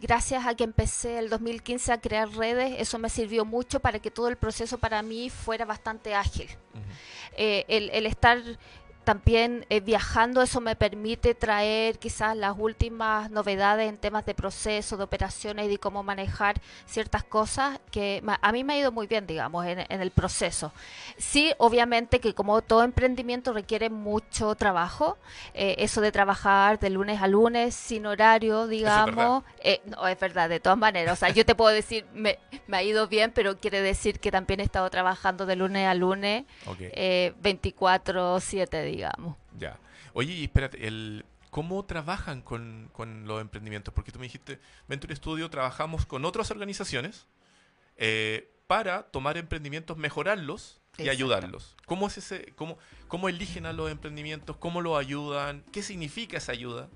gracias 0.00 0.46
a 0.46 0.54
que 0.54 0.64
empecé 0.64 1.18
el 1.18 1.28
2015 1.28 1.92
a 1.92 2.00
crear 2.00 2.28
redes, 2.30 2.76
eso 2.78 2.98
me 2.98 3.08
sirvió 3.10 3.44
mucho 3.44 3.80
para 3.80 3.98
que 3.98 4.10
todo 4.10 4.28
el 4.28 4.36
proceso 4.36 4.78
para 4.78 5.02
mí 5.02 5.28
fuera 5.28 5.66
bastante 5.66 6.14
ágil. 6.14 6.48
el, 7.36 8.06
estar 8.06 8.38
también 9.04 9.66
eh, 9.68 9.80
viajando 9.80 10.42
eso 10.42 10.60
me 10.60 10.76
permite 10.76 11.34
traer 11.34 11.98
quizás 11.98 12.36
las 12.36 12.54
últimas 12.56 13.30
novedades 13.30 13.88
en 13.88 13.96
temas 13.96 14.24
de 14.26 14.34
proceso, 14.34 14.96
de 14.96 15.04
operaciones 15.04 15.66
y 15.66 15.68
de 15.68 15.78
cómo 15.78 16.02
manejar 16.02 16.60
ciertas 16.86 17.24
cosas 17.24 17.80
que 17.90 18.22
a 18.40 18.52
mí 18.52 18.64
me 18.64 18.74
ha 18.74 18.78
ido 18.78 18.92
muy 18.92 19.06
bien, 19.06 19.26
digamos, 19.26 19.66
en, 19.66 19.86
el 19.88 20.10
proceso. 20.10 20.72
Sí, 21.16 21.52
obviamente 21.58 22.20
que 22.20 22.34
como 22.34 22.62
todo 22.62 22.84
emprendimiento 22.84 23.52
requiere 23.52 23.90
mucho 23.90 24.54
trabajo, 24.54 25.18
eh, 25.54 25.76
eso 25.78 26.00
de 26.00 26.12
trabajar 26.12 26.78
de 26.78 26.90
lunes 26.90 27.20
a 27.20 27.26
lunes 27.26 27.74
sin 27.74 28.06
horario, 28.06 28.66
digamos, 28.66 29.44
eh, 29.60 29.80
no 29.84 30.06
es 30.06 30.18
verdad, 30.18 30.48
de 30.48 30.60
todas 30.60 30.78
maneras, 30.78 31.14
o 31.14 31.16
sea, 31.16 31.30
yo 31.30 31.44
te 31.44 31.54
puedo 31.54 31.74
decir, 31.74 32.06
me, 32.14 32.38
me, 32.66 32.76
ha 32.76 32.82
ido 32.82 33.08
bien, 33.08 33.32
pero 33.32 33.58
quiere 33.58 33.80
decir 33.80 34.20
que 34.20 34.30
también 34.30 34.60
he 34.60 34.62
estado 34.62 34.88
trabajando 34.90 35.46
de 35.46 35.56
lunes 35.56 35.86
a 35.86 35.94
lunes 35.94 36.44
24/7, 36.66 38.91
digamos. 38.92 39.36
Ya. 39.58 39.78
Oye, 40.14 40.32
y 40.32 40.44
espérate, 40.44 40.86
el, 40.86 41.24
¿cómo 41.50 41.84
trabajan 41.84 42.42
con, 42.42 42.90
los 43.26 43.40
emprendimientos? 43.40 43.92
Porque 43.92 44.12
tú 44.12 44.18
me 44.18 44.26
dijiste, 44.26 44.60
Venture 44.88 45.14
Studio 45.16 45.50
trabajamos 45.50 46.06
con 46.06 46.24
otras 46.24 46.50
organizaciones 46.50 47.26
eh, 47.96 48.50
para 48.66 49.04
tomar 49.04 49.36
emprendimientos, 49.36 49.96
mejorarlos 49.96 50.80
y 50.98 51.08
ayudarlos. 51.08 51.76
¿Cómo, 51.86 52.06
es 52.06 52.18
ese, 52.18 52.52
cómo, 52.56 52.78
¿Cómo 53.08 53.28
eligen 53.28 53.66
a 53.66 53.72
los 53.72 53.90
emprendimientos? 53.90 54.56
¿Cómo 54.56 54.80
los 54.80 54.98
ayudan? 54.98 55.64
¿Qué 55.72 55.82
significa 55.82 56.38
esa 56.38 56.52
ayuda? 56.52 56.88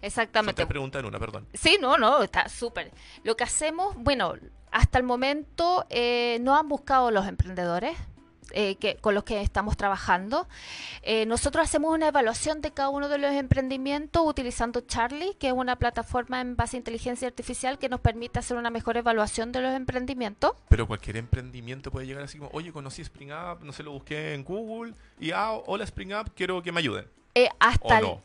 Exactamente. 0.00 0.62
Te 0.62 0.66
pregunta 0.66 0.98
en 0.98 1.06
una, 1.06 1.18
perdón. 1.18 1.46
Sí, 1.54 1.78
no, 1.80 1.96
no, 1.96 2.22
está 2.22 2.48
súper. 2.48 2.92
Lo 3.24 3.36
que 3.36 3.44
hacemos, 3.44 3.94
bueno, 3.96 4.34
hasta 4.70 4.98
el 4.98 5.04
momento 5.04 5.86
eh, 5.90 6.38
no 6.40 6.56
han 6.56 6.68
buscado 6.68 7.10
los 7.10 7.26
emprendedores. 7.26 7.96
Eh, 8.54 8.76
que, 8.76 8.96
con 8.96 9.14
los 9.14 9.24
que 9.24 9.40
estamos 9.40 9.76
trabajando. 9.76 10.46
Eh, 11.02 11.26
nosotros 11.26 11.64
hacemos 11.64 11.94
una 11.94 12.08
evaluación 12.08 12.60
de 12.60 12.70
cada 12.70 12.90
uno 12.90 13.08
de 13.08 13.18
los 13.18 13.32
emprendimientos 13.32 14.22
utilizando 14.24 14.82
Charlie, 14.82 15.34
que 15.38 15.48
es 15.48 15.52
una 15.52 15.76
plataforma 15.76 16.40
en 16.40 16.54
base 16.54 16.76
a 16.76 16.78
inteligencia 16.78 17.26
artificial 17.26 17.78
que 17.78 17.88
nos 17.88 18.00
permite 18.00 18.38
hacer 18.38 18.56
una 18.56 18.70
mejor 18.70 18.96
evaluación 18.96 19.52
de 19.52 19.60
los 19.60 19.74
emprendimientos. 19.74 20.52
Pero 20.68 20.86
cualquier 20.86 21.16
emprendimiento 21.16 21.90
puede 21.90 22.06
llegar 22.06 22.24
así 22.24 22.38
como, 22.38 22.50
oye, 22.52 22.72
conocí 22.72 23.02
Spring 23.02 23.30
Up, 23.32 23.64
no 23.64 23.72
sé, 23.72 23.82
lo 23.82 23.92
busqué 23.92 24.34
en 24.34 24.44
Google 24.44 24.94
y, 25.18 25.30
ah, 25.32 25.52
hola 25.66 25.84
Spring 25.84 26.12
Up, 26.14 26.32
quiero 26.34 26.62
que 26.62 26.72
me 26.72 26.80
ayuden. 26.80 27.06
Eh, 27.34 27.48
hasta 27.58 28.00
no? 28.00 28.20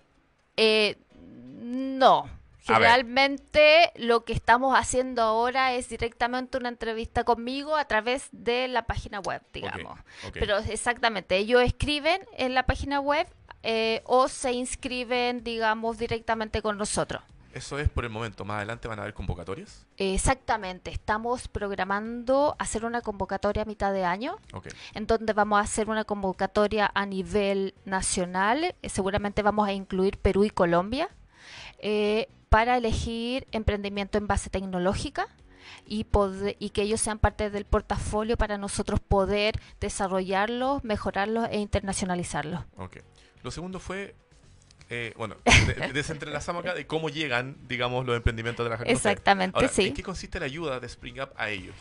no. 1.61 2.29
Generalmente 2.67 3.91
lo 3.95 4.25
que 4.25 4.33
estamos 4.33 4.77
haciendo 4.77 5.21
ahora 5.21 5.73
es 5.73 5.89
directamente 5.89 6.57
una 6.57 6.69
entrevista 6.69 7.23
conmigo 7.23 7.75
a 7.75 7.85
través 7.85 8.29
de 8.31 8.67
la 8.67 8.83
página 8.83 9.19
web, 9.19 9.41
digamos. 9.53 9.99
Pero 10.33 10.57
exactamente, 10.57 11.37
ellos 11.37 11.61
escriben 11.61 12.21
en 12.37 12.53
la 12.53 12.63
página 12.63 12.99
web 12.99 13.27
eh, 13.63 14.01
o 14.05 14.27
se 14.27 14.51
inscriben, 14.53 15.43
digamos, 15.43 15.97
directamente 15.97 16.61
con 16.61 16.77
nosotros. 16.77 17.21
Eso 17.53 17.79
es 17.79 17.89
por 17.89 18.03
el 18.03 18.11
momento. 18.11 18.45
Más 18.45 18.57
adelante 18.57 18.87
van 18.87 18.99
a 18.99 19.01
haber 19.01 19.15
convocatorias. 19.15 19.87
Exactamente. 19.97 20.91
Estamos 20.91 21.47
programando 21.47 22.55
hacer 22.59 22.85
una 22.85 23.01
convocatoria 23.01 23.63
a 23.63 23.65
mitad 23.65 23.91
de 23.91 24.05
año, 24.05 24.37
en 24.93 25.07
donde 25.07 25.33
vamos 25.33 25.57
a 25.57 25.61
hacer 25.61 25.89
una 25.89 26.03
convocatoria 26.03 26.91
a 26.93 27.05
nivel 27.07 27.73
nacional. 27.83 28.75
Eh, 28.81 28.89
seguramente 28.89 29.41
vamos 29.41 29.67
a 29.67 29.73
incluir 29.73 30.19
Perú 30.19 30.43
y 30.43 30.51
Colombia. 30.51 31.09
Eh, 31.79 32.27
para 32.49 32.77
elegir 32.77 33.47
emprendimiento 33.51 34.17
en 34.17 34.27
base 34.27 34.49
tecnológica 34.49 35.27
y, 35.85 36.05
poder, 36.05 36.55
y 36.59 36.69
que 36.69 36.83
ellos 36.83 37.01
sean 37.01 37.19
parte 37.19 37.49
del 37.49 37.65
portafolio 37.65 38.37
para 38.37 38.57
nosotros 38.57 38.99
poder 38.99 39.59
desarrollarlos, 39.79 40.83
mejorarlos 40.83 41.47
e 41.51 41.59
internacionalizarlos. 41.59 42.61
Okay. 42.77 43.01
Lo 43.43 43.51
segundo 43.51 43.79
fue, 43.79 44.15
eh, 44.89 45.13
bueno, 45.17 45.35
desentrelazamos 45.93 46.63
acá 46.63 46.73
de 46.73 46.87
cómo 46.87 47.09
llegan, 47.09 47.57
digamos, 47.67 48.05
los 48.05 48.15
emprendimientos 48.15 48.65
de 48.65 48.77
la. 48.77 48.83
Exactamente, 48.83 49.67
sí. 49.67 49.87
¿En 49.87 49.93
qué 49.93 50.03
consiste 50.03 50.39
la 50.39 50.45
ayuda 50.45 50.79
de 50.79 50.87
Spring 50.87 51.19
Up 51.21 51.29
a 51.37 51.49
ellos? 51.49 51.75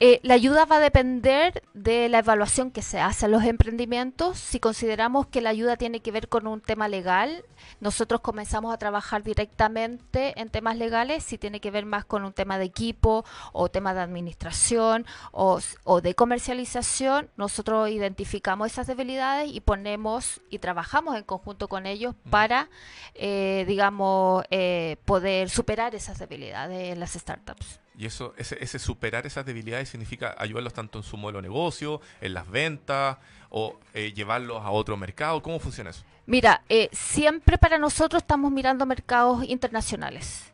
Eh, 0.00 0.18
la 0.24 0.34
ayuda 0.34 0.64
va 0.64 0.76
a 0.76 0.80
depender 0.80 1.62
de 1.72 2.08
la 2.08 2.18
evaluación 2.18 2.72
que 2.72 2.82
se 2.82 3.00
hace 3.00 3.26
a 3.26 3.28
los 3.28 3.44
emprendimientos. 3.44 4.38
Si 4.38 4.58
consideramos 4.58 5.28
que 5.28 5.40
la 5.40 5.50
ayuda 5.50 5.76
tiene 5.76 6.00
que 6.00 6.10
ver 6.10 6.28
con 6.28 6.48
un 6.48 6.60
tema 6.60 6.88
legal, 6.88 7.44
nosotros 7.80 8.20
comenzamos 8.20 8.74
a 8.74 8.78
trabajar 8.78 9.22
directamente 9.22 10.38
en 10.40 10.50
temas 10.50 10.76
legales. 10.76 11.22
Si 11.22 11.38
tiene 11.38 11.60
que 11.60 11.70
ver 11.70 11.86
más 11.86 12.04
con 12.04 12.24
un 12.24 12.32
tema 12.32 12.58
de 12.58 12.64
equipo 12.64 13.24
o 13.52 13.68
tema 13.68 13.94
de 13.94 14.00
administración 14.00 15.06
o, 15.30 15.60
de 16.02 16.14
comercialización, 16.16 17.30
nosotros 17.36 17.88
identificamos 17.88 18.72
esas 18.72 18.88
debilidades 18.88 19.52
y 19.52 19.60
ponemos 19.60 20.40
y 20.50 20.58
trabajamos 20.58 21.16
en 21.16 21.22
conjunto 21.22 21.68
con 21.68 21.86
ellos 21.86 22.16
para, 22.30 22.68
eh, 23.14 23.64
digamos, 23.68 24.44
eh, 24.50 24.96
poder 25.04 25.50
superar 25.50 25.94
esas 25.94 26.18
debilidades 26.18 26.92
en 26.92 26.98
las 26.98 27.12
startups. 27.12 27.83
Y 27.96 28.06
eso, 28.06 28.34
ese, 28.36 28.62
ese, 28.62 28.78
superar 28.78 29.26
esas 29.26 29.46
debilidades 29.46 29.88
significa 29.88 30.34
ayudarlos 30.38 30.72
tanto 30.72 30.98
en 30.98 31.04
su 31.04 31.16
modelo 31.16 31.38
de 31.38 31.48
negocio, 31.48 32.00
en 32.20 32.34
las 32.34 32.50
ventas 32.50 33.18
o 33.50 33.78
eh, 33.92 34.12
llevarlos 34.12 34.62
a 34.62 34.70
otro 34.70 34.96
mercado. 34.96 35.42
¿Cómo 35.42 35.60
funciona 35.60 35.90
eso? 35.90 36.02
Mira, 36.26 36.62
eh, 36.68 36.88
siempre 36.92 37.56
para 37.58 37.78
nosotros 37.78 38.22
estamos 38.22 38.50
mirando 38.50 38.84
mercados 38.86 39.44
internacionales. 39.44 40.52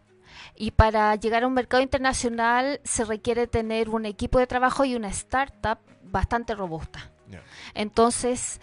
Y 0.54 0.72
para 0.72 1.14
llegar 1.14 1.44
a 1.44 1.46
un 1.46 1.54
mercado 1.54 1.82
internacional 1.82 2.80
se 2.84 3.04
requiere 3.06 3.46
tener 3.46 3.88
un 3.88 4.04
equipo 4.04 4.38
de 4.38 4.46
trabajo 4.46 4.84
y 4.84 4.94
una 4.94 5.08
startup 5.08 5.78
bastante 6.02 6.54
robusta. 6.54 7.10
Entonces, 7.74 8.60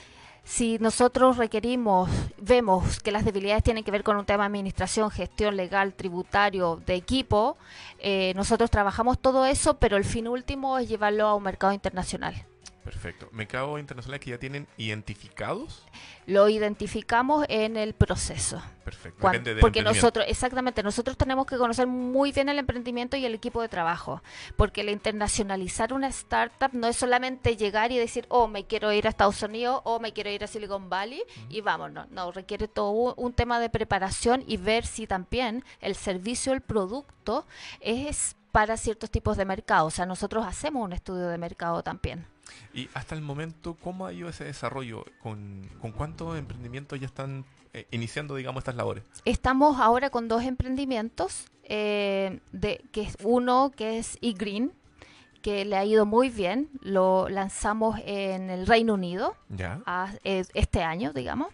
si 0.47 0.79
nosotros 0.79 1.35
requerimos, 1.35 2.09
vemos 2.37 3.01
que 3.01 3.11
las 3.11 3.25
debilidades 3.25 3.63
tienen 3.63 3.83
que 3.83 3.91
ver 3.91 4.03
con 4.03 4.15
un 4.15 4.25
tema 4.25 4.43
de 4.43 4.47
administración, 4.47 5.11
gestión 5.11 5.57
legal, 5.57 5.93
tributario, 5.93 6.81
de 6.85 6.95
equipo, 6.95 7.57
eh, 7.99 8.31
nosotros 8.33 8.71
trabajamos 8.71 9.19
todo 9.19 9.45
eso, 9.45 9.73
pero 9.77 9.97
el 9.97 10.05
fin 10.05 10.25
último 10.25 10.77
es 10.77 10.87
llevarlo 10.87 11.27
a 11.27 11.35
un 11.35 11.43
mercado 11.43 11.73
internacional. 11.73 12.45
Perfecto. 12.87 13.27
¿Mercados 13.33 13.81
internacionales 13.81 14.23
que 14.23 14.29
ya 14.29 14.37
tienen 14.37 14.65
identificados? 14.77 15.83
Lo 16.25 16.47
identificamos 16.47 17.45
en 17.49 17.75
el 17.75 17.93
proceso. 17.93 18.61
Perfecto. 18.85 19.29
porque 19.59 19.81
nosotros, 19.81 20.25
exactamente, 20.29 20.81
nosotros 20.81 21.17
tenemos 21.17 21.45
que 21.45 21.57
conocer 21.57 21.85
muy 21.85 22.31
bien 22.31 22.47
el 22.47 22.59
emprendimiento 22.59 23.17
y 23.17 23.25
el 23.25 23.35
equipo 23.35 23.61
de 23.61 23.67
trabajo. 23.67 24.23
Porque 24.55 24.79
el 24.79 24.89
internacionalizar 24.89 25.91
una 25.91 26.07
startup 26.07 26.69
no 26.71 26.87
es 26.87 26.95
solamente 26.95 27.57
llegar 27.57 27.91
y 27.91 27.97
decir, 27.97 28.25
oh, 28.29 28.47
me 28.47 28.65
quiero 28.65 28.93
ir 28.93 29.05
a 29.05 29.09
Estados 29.09 29.43
Unidos 29.43 29.81
o 29.83 29.99
me 29.99 30.13
quiero 30.13 30.29
ir 30.29 30.45
a 30.45 30.47
Silicon 30.47 30.89
Valley 30.89 31.23
y 31.49 31.59
vámonos. 31.59 32.09
No, 32.11 32.31
requiere 32.31 32.69
todo 32.69 33.15
un, 33.15 33.33
tema 33.33 33.59
de 33.59 33.69
preparación 33.69 34.45
y 34.47 34.55
ver 34.55 34.85
si 34.85 35.07
también 35.07 35.65
el 35.81 35.95
servicio, 35.95 36.53
el 36.53 36.61
producto 36.61 37.45
es 37.81 38.37
para 38.53 38.77
ciertos 38.77 39.11
tipos 39.11 39.35
de 39.35 39.43
mercado. 39.43 39.87
O 39.87 39.91
sea, 39.91 40.05
nosotros 40.05 40.45
hacemos 40.45 40.85
un 40.85 40.93
estudio 40.93 41.27
de 41.27 41.37
mercado 41.37 41.83
también. 41.83 42.25
Y 42.73 42.89
hasta 42.93 43.15
el 43.15 43.21
momento, 43.21 43.75
¿cómo 43.81 44.05
ha 44.05 44.13
ido 44.13 44.29
ese 44.29 44.43
desarrollo? 44.43 45.05
¿Con, 45.21 45.69
cuántos 45.95 46.37
emprendimientos 46.37 46.99
ya 46.99 47.07
están 47.07 47.45
eh, 47.73 47.87
iniciando, 47.91 48.35
digamos, 48.35 48.61
estas 48.61 48.75
labores? 48.75 49.03
Estamos 49.25 49.79
ahora 49.79 50.09
con 50.09 50.27
dos 50.27 50.43
emprendimientos, 50.43 51.45
eh, 51.63 52.39
de, 52.51 52.83
que 52.91 53.01
es 53.01 53.17
uno 53.23 53.71
que 53.75 53.99
es 53.99 54.17
eGreen, 54.21 54.71
que 55.41 55.65
le 55.65 55.75
ha 55.75 55.85
ido 55.85 56.05
muy 56.05 56.29
bien. 56.29 56.69
Lo 56.81 57.29
lanzamos 57.29 57.99
en 58.05 58.49
el 58.49 58.67
Reino 58.67 58.95
Unido 58.95 59.35
eh, 60.23 60.43
este 60.53 60.83
año, 60.83 61.13
digamos. 61.13 61.47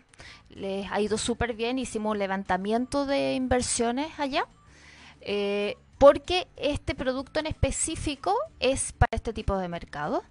Les 0.49 0.91
ha 0.91 0.99
ido 0.99 1.17
súper 1.17 1.53
bien. 1.53 1.79
Hicimos 1.79 2.11
un 2.11 2.19
levantamiento 2.19 3.05
de 3.05 3.33
inversiones 3.35 4.11
allá 4.19 4.45
porque 5.97 6.47
este 6.57 6.95
producto 6.95 7.39
en 7.39 7.47
específico 7.47 8.35
es 8.59 8.91
para 8.93 9.09
este 9.11 9.33
tipo 9.33 9.57
de 9.57 9.67
mercado. 9.67 10.23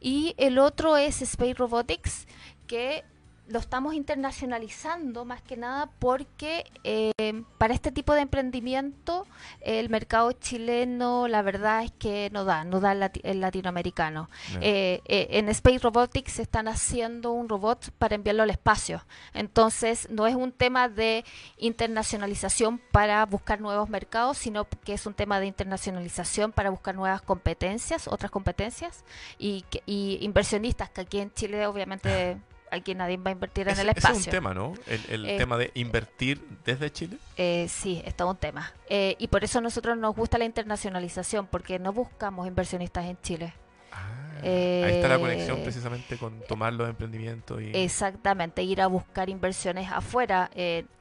Y 0.00 0.34
el 0.38 0.58
otro 0.58 0.96
es 0.96 1.22
Space 1.22 1.54
Robotics, 1.54 2.26
que 2.66 3.04
lo 3.46 3.58
estamos 3.58 3.94
internacionalizando 3.94 5.24
más 5.26 5.42
que 5.42 5.56
nada 5.56 5.90
porque 5.98 6.64
eh, 6.82 7.12
para 7.58 7.74
este 7.74 7.92
tipo 7.92 8.14
de 8.14 8.22
emprendimiento 8.22 9.26
el 9.60 9.90
mercado 9.90 10.32
chileno 10.32 11.28
la 11.28 11.42
verdad 11.42 11.84
es 11.84 11.92
que 11.92 12.30
no 12.32 12.44
da, 12.44 12.64
no 12.64 12.80
da 12.80 12.92
el, 12.92 13.40
latinoamericano. 13.40 14.30
Eh, 14.60 15.02
eh, 15.04 15.26
en 15.30 15.48
Space 15.50 15.78
Robotics 15.80 16.38
están 16.38 16.68
haciendo 16.68 17.32
un 17.32 17.48
robot 17.48 17.90
para 17.98 18.14
enviarlo 18.14 18.44
al 18.44 18.50
espacio. 18.50 19.04
Entonces 19.34 20.08
no 20.10 20.26
es 20.26 20.34
un 20.34 20.52
tema 20.52 20.88
de 20.88 21.24
internacionalización 21.58 22.78
para 22.92 23.26
buscar 23.26 23.60
nuevos 23.60 23.90
mercados, 23.90 24.38
sino 24.38 24.66
que 24.84 24.94
es 24.94 25.04
un 25.04 25.12
tema 25.12 25.38
de 25.38 25.46
internacionalización 25.46 26.52
para 26.52 26.70
buscar 26.70 26.94
nuevas 26.94 27.20
competencias, 27.20 28.08
otras 28.08 28.30
competencias 28.30 29.04
y, 29.38 29.64
y 29.84 30.18
inversionistas 30.22 30.88
que 30.88 31.02
aquí 31.02 31.20
en 31.20 31.32
Chile 31.34 31.66
obviamente... 31.66 32.38
aquí 32.74 32.94
nadie 32.94 33.16
va 33.16 33.30
a 33.30 33.32
invertir 33.32 33.68
en 33.68 33.78
el 33.78 33.88
espacio. 33.88 34.18
es 34.20 34.26
un 34.26 34.30
tema, 34.30 34.54
¿no? 34.54 34.74
El, 34.86 35.26
eh, 35.26 35.36
tema 35.38 35.56
de 35.56 35.70
invertir 35.74 36.46
desde 36.64 36.90
Chile. 36.92 37.16
Eh, 37.36 37.66
sí, 37.68 38.02
es 38.04 38.14
todo 38.14 38.30
un 38.30 38.36
tema. 38.36 38.72
Eh, 38.88 39.16
y 39.18 39.28
por 39.28 39.44
eso 39.44 39.58
a 39.58 39.62
nosotros 39.62 39.96
nos 39.96 40.14
gusta 40.14 40.38
la 40.38 40.44
internacionalización, 40.44 41.46
porque 41.46 41.78
no 41.78 41.92
buscamos 41.92 42.46
inversionistas 42.46 43.04
en 43.06 43.18
Chile. 43.22 43.54
Ah. 43.92 44.40
Ahí 44.42 44.94
está 44.96 45.08
la 45.08 45.18
conexión 45.18 45.58
Eh, 45.58 45.62
precisamente 45.62 46.18
con 46.18 46.40
tomar 46.42 46.72
los 46.74 46.88
emprendimientos 46.88 47.62
y 47.62 47.70
Exactamente, 47.74 48.62
ir 48.62 48.82
a 48.82 48.86
buscar 48.88 49.28
inversiones 49.30 49.90
afuera. 49.90 50.50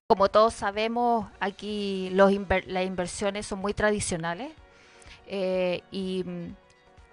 Como 0.08 0.30
todos 0.30 0.54
sabemos, 0.54 1.28
aquí 1.40 2.10
los 2.14 2.32
inver- 2.32 2.66
las 2.68 2.86
inversiones 2.86 3.46
son 3.48 3.60
muy 3.60 3.74
tradicionales 3.74 4.52
y, 5.92 6.24
mm, 6.26 6.56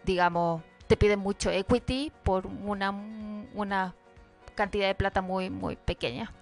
digamos, 0.05 0.63
te 0.87 0.97
piden 0.97 1.21
mucho 1.21 1.51
equity 1.51 2.13
por 2.25 2.47
una, 2.47 2.91
una 3.55 3.95
cantidad 4.61 4.87
de 4.87 4.95
plata 4.95 5.23
muy, 5.23 5.49
muy 5.51 5.77
pequeña. 5.77 6.33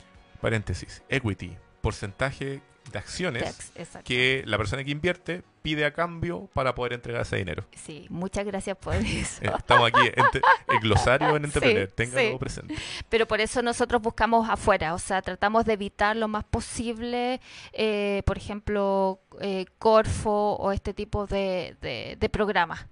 paréntesis, 0.41 1.03
equity, 1.09 1.57
porcentaje 1.81 2.61
de 2.93 2.99
acciones 2.99 3.71
exacto. 3.75 4.07
que 4.07 4.43
la 4.47 4.57
persona 4.57 4.83
que 4.83 4.91
invierte 4.91 5.43
pide 5.61 5.85
a 5.85 5.93
cambio 5.93 6.49
para 6.55 6.75
poder 6.75 6.95
entregar 6.95 7.21
ese 7.23 7.37
dinero. 7.37 7.67
Sí, 7.77 8.07
muchas 8.09 8.47
gracias 8.47 8.77
por 8.79 8.95
eso. 9.23 9.43
Eh, 9.45 9.51
Estamos 9.59 9.89
aquí, 9.89 10.01
el 10.69 10.81
glosario 10.81 11.37
en 11.37 11.43
Sí, 11.43 11.45
Entrepreneur, 11.49 11.89
ténganlo 11.89 12.33
sí. 12.33 12.39
presente. 12.39 12.75
Pero 13.11 13.27
por 13.29 13.41
eso 13.43 13.61
nosotros 13.63 14.01
buscamos 14.01 14.49
afuera, 14.49 14.95
o 14.95 14.99
sea, 14.99 15.21
tratamos 15.21 15.67
de 15.67 15.75
evitar 15.75 16.17
lo 16.17 16.29
más 16.29 16.45
posible, 16.45 17.41
eh, 17.73 18.23
por 18.25 18.39
ejemplo, 18.39 19.21
eh, 19.41 19.67
Corfo 19.79 20.57
o 20.57 20.73
este 20.73 20.95
tipo 20.95 21.27
de, 21.27 21.77
de, 21.83 22.17
de 22.19 22.29
programas. 22.31 22.87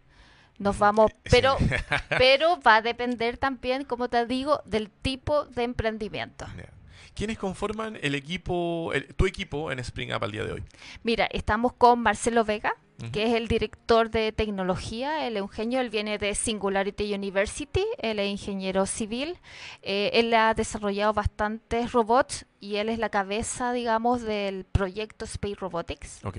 Nos 0.58 0.78
vamos, 0.78 1.10
Sí. 1.24 1.30
pero, 1.30 1.56
pero 2.18 2.60
va 2.60 2.76
a 2.76 2.82
depender 2.82 3.36
también, 3.38 3.84
como 3.84 4.08
te 4.08 4.24
digo, 4.26 4.60
del 4.64 4.90
tipo 4.90 5.44
de 5.44 5.64
emprendimiento. 5.64 6.46
¿Quiénes 7.14 7.38
conforman 7.38 7.98
el 8.02 8.14
equipo, 8.14 8.92
el- 8.92 9.14
tu 9.14 9.26
equipo 9.26 9.72
en 9.72 9.78
Spring 9.78 10.12
Up 10.14 10.22
al 10.24 10.32
día 10.32 10.44
de 10.44 10.52
hoy? 10.52 10.62
Mira, 11.02 11.26
estamos 11.32 11.72
con 11.72 12.00
Marcelo 12.00 12.44
Vega, 12.44 12.74
que 13.12 13.24
es 13.24 13.34
el 13.34 13.48
director 13.48 14.10
de 14.10 14.32
tecnología, 14.32 15.26
él 15.26 15.36
es 15.36 15.42
un 15.42 15.48
genio, 15.48 15.80
él 15.80 15.88
viene 15.90 16.16
de 16.18 16.34
Singularity 16.34 17.12
University, 17.14 17.84
él 17.98 18.18
es 18.18 18.28
ingeniero 18.28 18.84
civil, 18.86 19.38
eh, 19.82 20.10
él 20.14 20.32
ha 20.34 20.52
desarrollado 20.54 21.12
bastantes 21.14 21.92
robots 21.92 22.46
y 22.60 22.76
él 22.76 22.88
es 22.90 22.98
la 22.98 23.08
cabeza, 23.10 23.72
digamos, 23.72 24.22
del 24.22 24.64
proyecto 24.64 25.24
Space 25.26 25.54
Robotics, 25.56 26.22
Ok. 26.24 26.38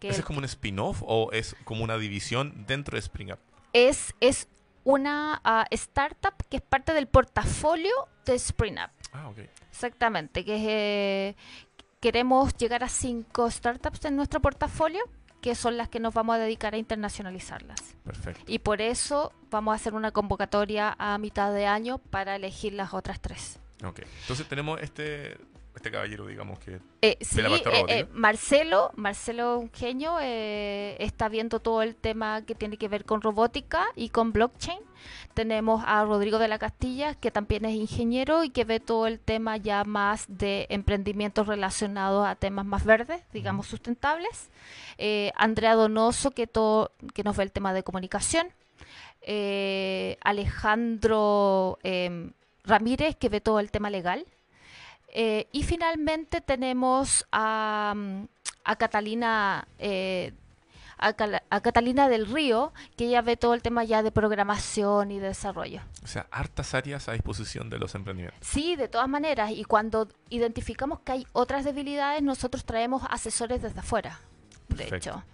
que 0.00 0.08
¿Ese 0.08 0.20
es 0.20 0.24
como 0.26 0.38
un 0.38 0.44
spin-off 0.44 1.02
o 1.06 1.30
es 1.32 1.56
como 1.64 1.82
una 1.84 1.98
división 1.98 2.64
dentro 2.66 2.94
de 2.96 3.00
Spring 3.00 3.32
Up? 3.32 3.38
Es, 3.76 4.14
es 4.20 4.48
una 4.84 5.40
ah, 5.44 5.66
startup 5.70 6.34
que 6.48 6.58
es 6.58 6.62
parte 6.62 6.94
del 6.94 7.08
portafolio 7.08 7.92
de 8.24 8.34
Spring 8.34 8.74
Up. 8.74 8.90
Ah, 9.12 9.28
ok. 9.28 9.38
Exactamente, 9.70 10.44
que 10.44 10.56
es, 10.56 10.62
eh, 10.66 11.36
queremos 12.00 12.56
llegar 12.56 12.82
a 12.84 12.88
cinco 12.88 13.50
startups 13.50 14.06
en 14.06 14.16
nuestro 14.16 14.40
portafolio, 14.40 15.02
que 15.42 15.54
son 15.54 15.76
las 15.76 15.88
que 15.90 16.00
nos 16.00 16.14
vamos 16.14 16.36
a 16.36 16.38
dedicar 16.38 16.74
a 16.74 16.78
internacionalizarlas. 16.78 17.78
Perfecto. 18.02 18.44
Y 18.46 18.60
por 18.60 18.80
eso 18.80 19.32
vamos 19.50 19.72
a 19.72 19.76
hacer 19.76 19.94
una 19.94 20.10
convocatoria 20.10 20.96
a 20.98 21.18
mitad 21.18 21.52
de 21.52 21.66
año 21.66 21.98
para 21.98 22.36
elegir 22.36 22.72
las 22.72 22.94
otras 22.94 23.20
tres. 23.20 23.60
Ok. 23.84 24.00
Entonces 24.22 24.48
tenemos 24.48 24.80
este, 24.80 25.36
este 25.76 25.90
caballero, 25.90 26.26
digamos 26.26 26.58
que... 26.58 26.80
Eh, 27.02 27.16
sí, 27.20 27.40
eh, 27.40 27.84
eh, 27.88 28.06
Marcelo, 28.12 28.90
Marcelo 28.96 29.58
un 29.58 29.70
genio, 29.70 30.18
eh, 30.20 30.96
está 30.98 31.28
viendo 31.28 31.60
todo 31.60 31.82
el 31.82 31.94
tema 31.94 32.42
que 32.42 32.54
tiene 32.54 32.76
que 32.76 32.88
ver 32.88 33.04
con 33.04 33.20
robótica 33.20 33.86
y 33.94 34.08
con 34.08 34.32
blockchain. 34.32 34.80
Tenemos 35.34 35.84
a 35.86 36.04
Rodrigo 36.04 36.38
de 36.38 36.48
la 36.48 36.58
Castilla, 36.58 37.14
que 37.14 37.30
también 37.30 37.64
es 37.66 37.74
ingeniero 37.74 38.42
y 38.42 38.50
que 38.50 38.64
ve 38.64 38.80
todo 38.80 39.06
el 39.06 39.20
tema 39.20 39.56
ya 39.58 39.84
más 39.84 40.24
de 40.28 40.66
emprendimientos 40.70 41.46
relacionados 41.46 42.26
a 42.26 42.34
temas 42.34 42.66
más 42.66 42.84
verdes, 42.84 43.22
digamos 43.32 43.66
sustentables. 43.66 44.50
Andrea 45.36 45.74
Donoso, 45.74 46.30
que, 46.30 46.46
todo, 46.46 46.90
que 47.12 47.22
nos 47.22 47.36
ve 47.36 47.44
el 47.44 47.52
tema 47.52 47.74
de 47.74 47.82
comunicación. 47.82 48.48
Eh, 49.28 50.18
Alejandro 50.22 51.80
em, 51.82 52.30
Ramírez, 52.64 53.16
que 53.16 53.28
ve 53.28 53.40
todo 53.40 53.58
el 53.58 53.72
tema 53.72 53.90
legal. 53.90 54.24
Eh, 55.08 55.46
y 55.52 55.62
finalmente 55.62 56.40
tenemos 56.40 57.26
a, 57.32 57.94
mm, 57.96 58.24
a 58.64 58.76
Catalina 58.76 59.66
eh, 59.78 60.32
a, 60.98 61.60
Catalina 61.60 62.08
del 62.08 62.26
Río, 62.26 62.72
que 62.96 63.06
ella 63.06 63.22
ve 63.22 63.36
todo 63.36 63.54
el 63.54 63.62
tema 63.62 63.84
ya 63.84 64.02
de 64.02 64.10
programación 64.10 65.10
y 65.10 65.18
de 65.18 65.28
desarrollo. 65.28 65.82
O 66.02 66.06
sea, 66.06 66.26
hartas 66.30 66.74
áreas 66.74 67.08
a 67.08 67.12
disposición 67.12 67.68
de 67.68 67.78
los 67.78 67.94
emprendimientos. 67.94 68.46
Sí, 68.46 68.76
de 68.76 68.88
todas 68.88 69.08
maneras, 69.08 69.50
y 69.50 69.64
cuando 69.64 70.08
identificamos 70.30 71.00
que 71.00 71.12
hay 71.12 71.26
otras 71.32 71.64
debilidades, 71.64 72.22
nosotros 72.22 72.64
traemos 72.64 73.02
asesores 73.10 73.62
desde 73.62 73.80
afuera, 73.80 74.20
de 74.68 74.76
Perfecto. 74.76 74.96
hecho. 74.96 75.24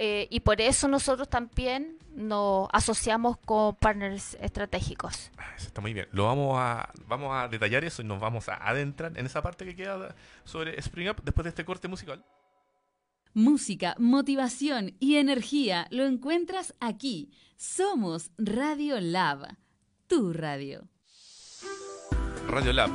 Eh, 0.00 0.28
y 0.30 0.40
por 0.40 0.60
eso 0.60 0.86
nosotros 0.86 1.28
también 1.28 1.98
nos 2.14 2.68
asociamos 2.72 3.36
con 3.38 3.74
partners 3.76 4.36
estratégicos. 4.40 5.30
Ah, 5.36 5.52
Eso 5.56 5.66
está 5.66 5.80
muy 5.80 5.92
bien. 5.92 6.06
Lo 6.12 6.24
vamos 6.24 6.56
a, 6.58 6.92
vamos 7.06 7.30
a 7.34 7.48
detallar 7.48 7.84
eso 7.84 8.02
y 8.02 8.04
nos 8.04 8.20
vamos 8.20 8.48
a 8.48 8.54
adentrar 8.54 9.16
en 9.18 9.26
esa 9.26 9.42
parte 9.42 9.64
que 9.64 9.74
queda 9.74 10.14
sobre 10.44 10.78
Spring 10.78 11.10
Up 11.10 11.22
después 11.24 11.44
de 11.44 11.48
este 11.50 11.64
corte 11.64 11.88
musical. 11.88 12.24
Música, 13.34 13.94
motivación 13.98 14.94
y 15.00 15.16
energía 15.16 15.86
lo 15.90 16.06
encuentras 16.06 16.74
aquí. 16.80 17.30
Somos 17.56 18.30
Radio 18.38 19.00
Lab, 19.00 19.56
tu 20.06 20.32
radio. 20.32 20.88
Radio 22.48 22.72
Lab, 22.72 22.90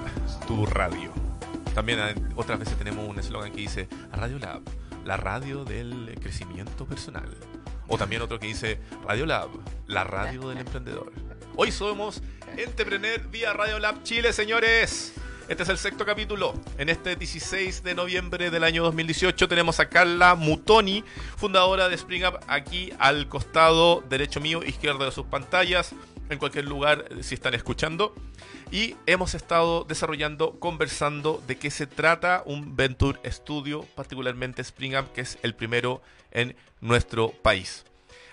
tu 0.48 0.66
radio. 0.66 1.12
También 1.76 2.00
otras 2.36 2.60
veces 2.60 2.78
tenemos 2.78 3.08
un 3.08 3.20
eslogan 3.20 3.52
que 3.52 3.58
dice 3.62 3.88
Radio 4.12 4.38
Lab, 4.40 4.62
la 5.04 5.18
radio 5.18 5.66
del 5.66 6.18
crecimiento 6.22 6.86
personal. 6.86 7.30
O 7.88 7.98
también 7.98 8.22
otro 8.22 8.40
que 8.40 8.48
dice 8.48 8.80
Radio 9.06 9.26
Lab, 9.26 9.50
la 9.88 10.04
radio 10.04 10.50
del 10.50 10.60
emprendedor. 10.60 11.12
Hoy 11.56 11.72
somos 11.72 12.22
Entrepreneur 12.58 13.28
vía 13.30 13.54
Radio 13.54 13.80
Lab 13.80 14.04
Chile, 14.04 14.34
señores. 14.34 15.14
Este 15.50 15.64
es 15.64 15.70
el 15.70 15.78
sexto 15.78 16.06
capítulo. 16.06 16.54
En 16.78 16.88
este 16.88 17.18
16 17.18 17.84
de 17.84 17.96
noviembre 17.96 18.50
del 18.50 18.64
año 18.64 18.82
2018 18.84 19.50
tenemos 19.50 19.82
a 19.82 19.90
Carla 19.90 20.36
Mutoni, 20.36 21.04
fundadora 21.36 21.90
de 21.90 21.96
Spring 21.96 22.24
Up, 22.26 22.40
aquí 22.48 22.94
al 22.98 23.28
costado 23.28 24.02
derecho 24.10 24.40
mío, 24.40 24.64
izquierdo 24.64 25.04
de 25.04 25.12
sus 25.12 25.26
pantallas, 25.26 25.94
en 26.30 26.38
cualquier 26.40 26.66
lugar 26.66 27.06
eh, 27.10 27.24
si 27.24 27.36
están 27.36 27.54
escuchando. 27.54 28.14
Y 28.72 28.96
hemos 29.06 29.36
estado 29.36 29.84
desarrollando, 29.84 30.60
conversando 30.60 31.44
de 31.48 31.58
qué 31.58 31.70
se 31.70 31.88
trata 31.88 32.44
un 32.46 32.76
Venture 32.76 33.20
Studio, 33.32 33.86
particularmente 33.96 34.62
Spring 34.62 34.96
Up, 34.96 35.12
que 35.14 35.22
es 35.22 35.38
el 35.44 35.54
primero 35.56 36.02
en 36.32 36.56
nuestro 36.82 37.32
país. 37.32 37.86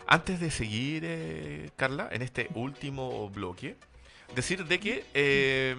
Antes 0.06 0.40
de 0.40 0.50
seguir, 0.50 1.02
eh, 1.04 1.70
Carla, 1.76 2.08
en 2.10 2.22
este 2.22 2.48
último 2.54 3.28
bloque, 3.30 3.76
decir 4.34 4.64
de 4.64 4.80
que 4.80 5.04
eh, 5.14 5.76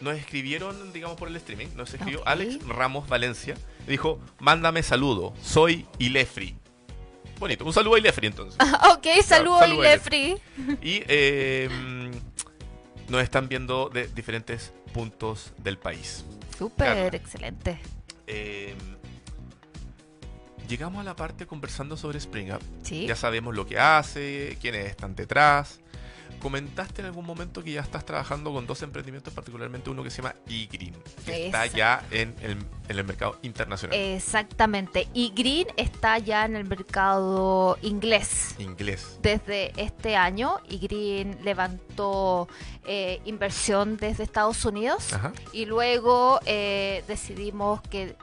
nos 0.00 0.16
escribieron, 0.16 0.92
digamos, 0.92 1.16
por 1.16 1.28
el 1.28 1.36
streaming, 1.36 1.68
nos 1.74 1.92
escribió. 1.92 2.26
Alex 2.26 2.64
Ramos 2.66 3.08
Valencia, 3.08 3.56
dijo, 3.86 4.20
mándame 4.38 4.82
saludo, 4.82 5.34
soy 5.42 5.86
Ilefri. 5.98 6.54
Bonito, 7.38 7.64
un 7.64 7.72
saludo 7.72 7.94
a 7.94 7.98
Ilefri 7.98 8.26
entonces. 8.26 8.58
ok, 8.90 9.06
saludos 9.24 9.60
saludos, 9.60 9.84
Ilefri. 9.84 10.36
Y 10.82 11.02
eh, 11.06 11.68
mm, 11.70 13.10
nos 13.12 13.22
están 13.22 13.48
viendo 13.48 13.88
de 13.88 14.08
diferentes 14.08 14.72
puntos 14.92 15.52
del 15.58 15.78
país. 15.78 16.24
Súper, 16.56 17.14
excelente. 17.14 17.78
Eh, 18.26 18.74
llegamos 20.68 21.00
a 21.00 21.04
la 21.04 21.14
parte 21.14 21.46
conversando 21.46 21.96
sobre 21.96 22.18
Spring 22.18 22.52
Up. 22.52 22.62
Sí. 22.82 23.06
Ya 23.06 23.14
sabemos 23.14 23.54
lo 23.54 23.66
que 23.66 23.78
hace, 23.78 24.58
quiénes 24.60 24.86
están 24.86 25.14
detrás. 25.14 25.80
Comentaste 26.40 27.02
en 27.02 27.06
algún 27.06 27.26
momento 27.26 27.62
que 27.62 27.72
ya 27.72 27.80
estás 27.80 28.04
trabajando 28.04 28.52
con 28.52 28.66
dos 28.66 28.82
emprendimientos, 28.82 29.32
particularmente 29.32 29.90
uno 29.90 30.02
que 30.02 30.10
se 30.10 30.22
llama 30.22 30.34
eGreen, 30.48 30.94
que 31.24 31.46
está 31.46 31.66
ya 31.66 32.04
en 32.10 32.34
el, 32.40 32.52
en 32.52 32.98
el 32.98 33.04
mercado 33.04 33.38
internacional. 33.42 33.96
Exactamente. 33.98 35.08
Y 35.14 35.32
Green 35.34 35.66
está 35.76 36.18
ya 36.18 36.44
en 36.44 36.56
el 36.56 36.64
mercado 36.64 37.78
inglés. 37.82 38.54
Inglés. 38.58 39.18
Desde 39.22 39.72
este 39.76 40.16
año, 40.16 40.60
y 40.68 40.78
Green 40.78 41.38
levantó 41.42 42.48
eh, 42.86 43.20
inversión 43.24 43.96
desde 43.96 44.22
Estados 44.24 44.64
Unidos 44.64 45.12
Ajá. 45.12 45.32
y 45.52 45.66
luego 45.66 46.40
eh, 46.46 47.04
decidimos 47.06 47.80
que 47.82 48.16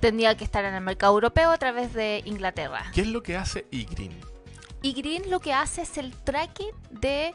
tenía 0.00 0.36
que 0.36 0.42
estar 0.42 0.64
en 0.64 0.74
el 0.74 0.80
mercado 0.80 1.14
europeo 1.14 1.50
a 1.50 1.58
través 1.58 1.92
de 1.92 2.22
Inglaterra. 2.24 2.90
¿Qué 2.92 3.02
es 3.02 3.06
lo 3.06 3.22
que 3.22 3.36
hace 3.36 3.66
eGreen? 3.70 4.31
Y 4.82 4.92
Green 4.92 5.30
lo 5.30 5.40
que 5.40 5.52
hace 5.52 5.82
es 5.82 5.96
el 5.98 6.12
tracking 6.14 6.70
de 6.90 7.34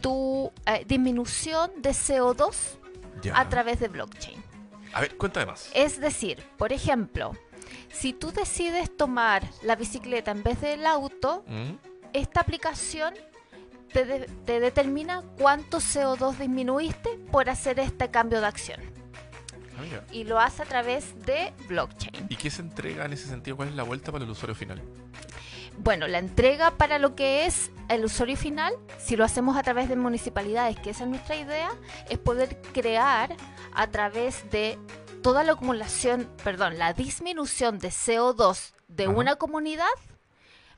tu 0.00 0.50
eh, 0.66 0.84
disminución 0.86 1.70
de 1.82 1.90
CO2 1.90 2.54
Ya. 3.22 3.38
a 3.38 3.48
través 3.48 3.80
de 3.80 3.88
blockchain. 3.88 4.42
A 4.92 5.00
ver, 5.00 5.16
cuéntame 5.16 5.46
más. 5.46 5.70
Es 5.74 6.00
decir, 6.00 6.42
por 6.56 6.72
ejemplo, 6.72 7.32
si 7.92 8.12
tú 8.12 8.32
decides 8.32 8.96
tomar 8.96 9.42
la 9.62 9.76
bicicleta 9.76 10.30
en 10.30 10.42
vez 10.42 10.60
del 10.60 10.86
auto, 10.86 11.44
Mm, 11.46 11.72
esta 12.14 12.40
aplicación 12.40 13.12
te, 13.92 14.04
de- 14.04 14.26
te 14.46 14.60
determina 14.60 15.22
cuánto 15.38 15.78
CO2 15.78 16.38
disminuiste 16.38 17.18
por 17.30 17.50
hacer 17.50 17.78
este 17.80 18.10
cambio 18.10 18.40
de 18.40 18.46
acción. 18.46 18.80
ah. 19.78 20.00
Y 20.12 20.24
lo 20.24 20.38
hace 20.40 20.62
a 20.62 20.66
través 20.66 21.04
de 21.26 21.52
blockchain. 21.68 22.26
¿Y 22.30 22.36
qué 22.36 22.50
se 22.50 22.62
entrega 22.62 23.04
en 23.04 23.12
ese 23.12 23.26
sentido? 23.28 23.56
¿Cuál 23.56 23.68
es 23.68 23.74
la 23.74 23.82
vuelta 23.82 24.10
para 24.12 24.24
el 24.24 24.30
usuario 24.30 24.54
final? 24.54 24.80
Bueno, 25.78 26.06
la 26.06 26.18
entrega 26.18 26.72
para 26.72 26.98
lo 26.98 27.14
que 27.14 27.46
es 27.46 27.70
el 27.88 28.04
usuario 28.04 28.36
final, 28.36 28.74
si 28.98 29.16
lo 29.16 29.24
hacemos 29.24 29.56
a 29.56 29.62
través 29.62 29.88
de 29.88 29.96
municipalidades, 29.96 30.78
que 30.78 30.90
esa 30.90 31.04
es 31.04 31.10
nuestra 31.10 31.36
idea, 31.36 31.70
es 32.10 32.18
poder 32.18 32.60
crear 32.72 33.34
a 33.72 33.86
través 33.88 34.50
de 34.50 34.78
toda 35.22 35.44
la 35.44 35.52
acumulación, 35.52 36.30
perdón, 36.44 36.78
la 36.78 36.92
disminución 36.92 37.78
de 37.78 37.88
CO2 37.88 38.72
de 38.88 39.04
Ajá. 39.04 39.12
una 39.12 39.36
comunidad, 39.36 39.86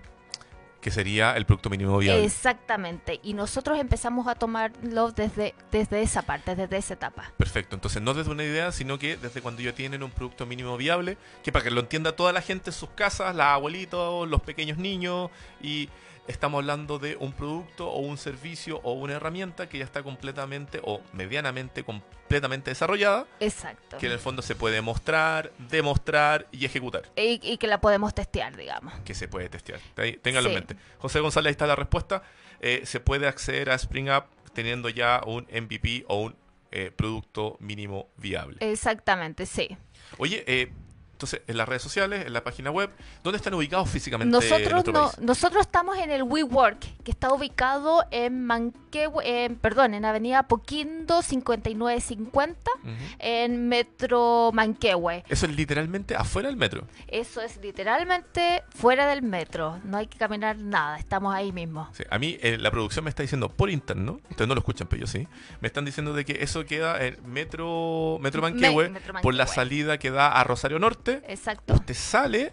Que 0.88 0.94
sería 0.94 1.36
el 1.36 1.44
producto 1.44 1.68
mínimo 1.68 1.98
viable. 1.98 2.24
Exactamente. 2.24 3.20
Y 3.22 3.34
nosotros 3.34 3.78
empezamos 3.78 4.26
a 4.26 4.34
tomarlo 4.36 5.12
desde, 5.12 5.54
desde 5.70 6.00
esa 6.00 6.22
parte, 6.22 6.56
desde 6.56 6.78
esa 6.78 6.94
etapa. 6.94 7.30
Perfecto, 7.36 7.76
entonces 7.76 8.00
no 8.00 8.14
desde 8.14 8.30
una 8.30 8.42
idea, 8.42 8.72
sino 8.72 8.98
que 8.98 9.18
desde 9.18 9.42
cuando 9.42 9.60
ya 9.60 9.74
tienen 9.74 10.02
un 10.02 10.10
producto 10.10 10.46
mínimo 10.46 10.78
viable, 10.78 11.18
que 11.44 11.52
para 11.52 11.62
que 11.62 11.70
lo 11.70 11.80
entienda 11.80 12.16
toda 12.16 12.32
la 12.32 12.40
gente 12.40 12.70
en 12.70 12.74
sus 12.74 12.88
casas, 12.88 13.36
las 13.36 13.48
abuelitos, 13.48 14.26
los 14.26 14.40
pequeños 14.40 14.78
niños, 14.78 15.30
y 15.60 15.90
estamos 16.28 16.58
hablando 16.60 16.98
de 16.98 17.16
un 17.16 17.32
producto 17.32 17.88
o 17.90 17.98
un 18.00 18.16
servicio 18.18 18.80
o 18.84 18.92
una 18.92 19.14
herramienta 19.14 19.68
que 19.68 19.78
ya 19.78 19.84
está 19.84 20.02
completamente 20.02 20.80
o 20.84 21.00
medianamente 21.12 21.82
completamente 21.82 22.70
desarrollada, 22.70 23.26
Exacto. 23.40 23.98
que 23.98 24.06
en 24.06 24.12
el 24.12 24.18
fondo 24.18 24.42
se 24.42 24.54
puede 24.54 24.80
mostrar, 24.82 25.52
demostrar 25.70 26.46
y 26.52 26.64
ejecutar, 26.66 27.02
Y, 27.16 27.40
y 27.42 27.56
que 27.58 27.66
la 27.66 27.80
podemos 27.80 28.14
testear, 28.14 28.56
digamos. 28.56 28.92
que 29.04 29.14
se 29.14 29.26
puede 29.28 29.48
testear. 29.48 29.80
Ténganlo 30.22 30.50
Sí. 30.50 30.54
en 30.56 30.60
mente. 30.60 30.76
José 30.98 31.20
González, 31.20 31.48
ahí 31.48 31.52
está 31.52 31.66
la 31.66 31.76
respuesta. 31.76 32.22
Eh, 32.60 32.82
se 32.84 33.00
puede 33.00 33.26
acceder 33.26 33.70
a 33.70 33.74
Spring 33.74 34.08
Up 34.10 34.24
teniendo 34.52 34.88
ya 34.88 35.22
un 35.26 35.46
MVP 35.50 36.04
o 36.08 36.22
un 36.22 36.36
eh, 36.70 36.90
producto 36.94 37.56
mínimo 37.60 38.08
viable. 38.18 38.58
Exactamente, 38.60 39.46
sí. 39.46 39.74
Oye, 40.18 40.44
eh, 40.46 40.70
entonces, 41.18 41.42
en 41.48 41.56
las 41.56 41.68
redes 41.68 41.82
sociales, 41.82 42.26
en 42.26 42.32
la 42.32 42.44
página 42.44 42.70
web, 42.70 42.90
¿dónde 43.24 43.38
están 43.38 43.52
ubicados 43.54 43.90
físicamente 43.90 44.28
en 44.28 44.30
Nosotros, 44.30 44.70
nuestro 44.72 44.92
no- 44.92 45.10
país? 45.10 45.18
nosotros 45.18 45.62
estamos 45.62 45.98
en 45.98 46.12
el 46.12 46.22
WeWork, 46.22 46.78
que 47.02 47.10
está 47.10 47.32
ubicado 47.32 48.04
en 48.12 48.44
Manquehue, 48.46 49.20
en- 49.24 49.56
perdón, 49.56 49.94
en 49.94 50.04
Avenida 50.04 50.44
Poquindo 50.44 51.20
5950, 51.22 52.70
Ujú. 52.84 52.92
en 53.18 53.68
Metro 53.68 54.50
Manquehue. 54.54 55.24
Eso 55.28 55.46
es 55.46 55.56
literalmente 55.56 56.14
afuera 56.14 56.48
del 56.48 56.56
metro. 56.56 56.86
Eso 57.08 57.40
es 57.40 57.56
literalmente 57.60 58.62
fuera 58.70 59.08
del 59.08 59.22
metro, 59.22 59.80
no 59.84 59.96
hay 59.96 60.06
que 60.06 60.18
caminar 60.18 60.56
nada, 60.58 60.98
estamos 60.98 61.34
ahí 61.34 61.50
mismo. 61.50 61.88
Sí, 61.94 62.04
a 62.08 62.18
mí 62.20 62.38
eh, 62.42 62.58
la 62.58 62.70
producción 62.70 63.04
me 63.04 63.08
está 63.10 63.22
diciendo 63.24 63.48
por 63.48 63.70
interno, 63.70 64.20
ustedes 64.30 64.46
no 64.46 64.54
lo 64.54 64.60
escuchan, 64.60 64.86
pero 64.88 65.00
yo 65.00 65.06
sí, 65.08 65.26
me 65.60 65.66
están 65.66 65.84
diciendo 65.84 66.12
de 66.12 66.24
que 66.24 66.44
eso 66.44 66.64
queda 66.64 67.04
en 67.04 67.18
Metro, 67.26 68.18
metro 68.20 68.40
Me- 68.42 68.50
Manquehue, 68.52 68.88
Metro 68.90 69.14
por 69.20 69.34
la 69.34 69.44
Manquehue. 69.44 69.54
salida 69.54 69.98
que 69.98 70.12
da 70.12 70.28
a 70.32 70.44
Rosario 70.44 70.78
Norte. 70.78 71.07
Exacto. 71.26 71.74
Usted 71.74 71.94
sale, 71.94 72.52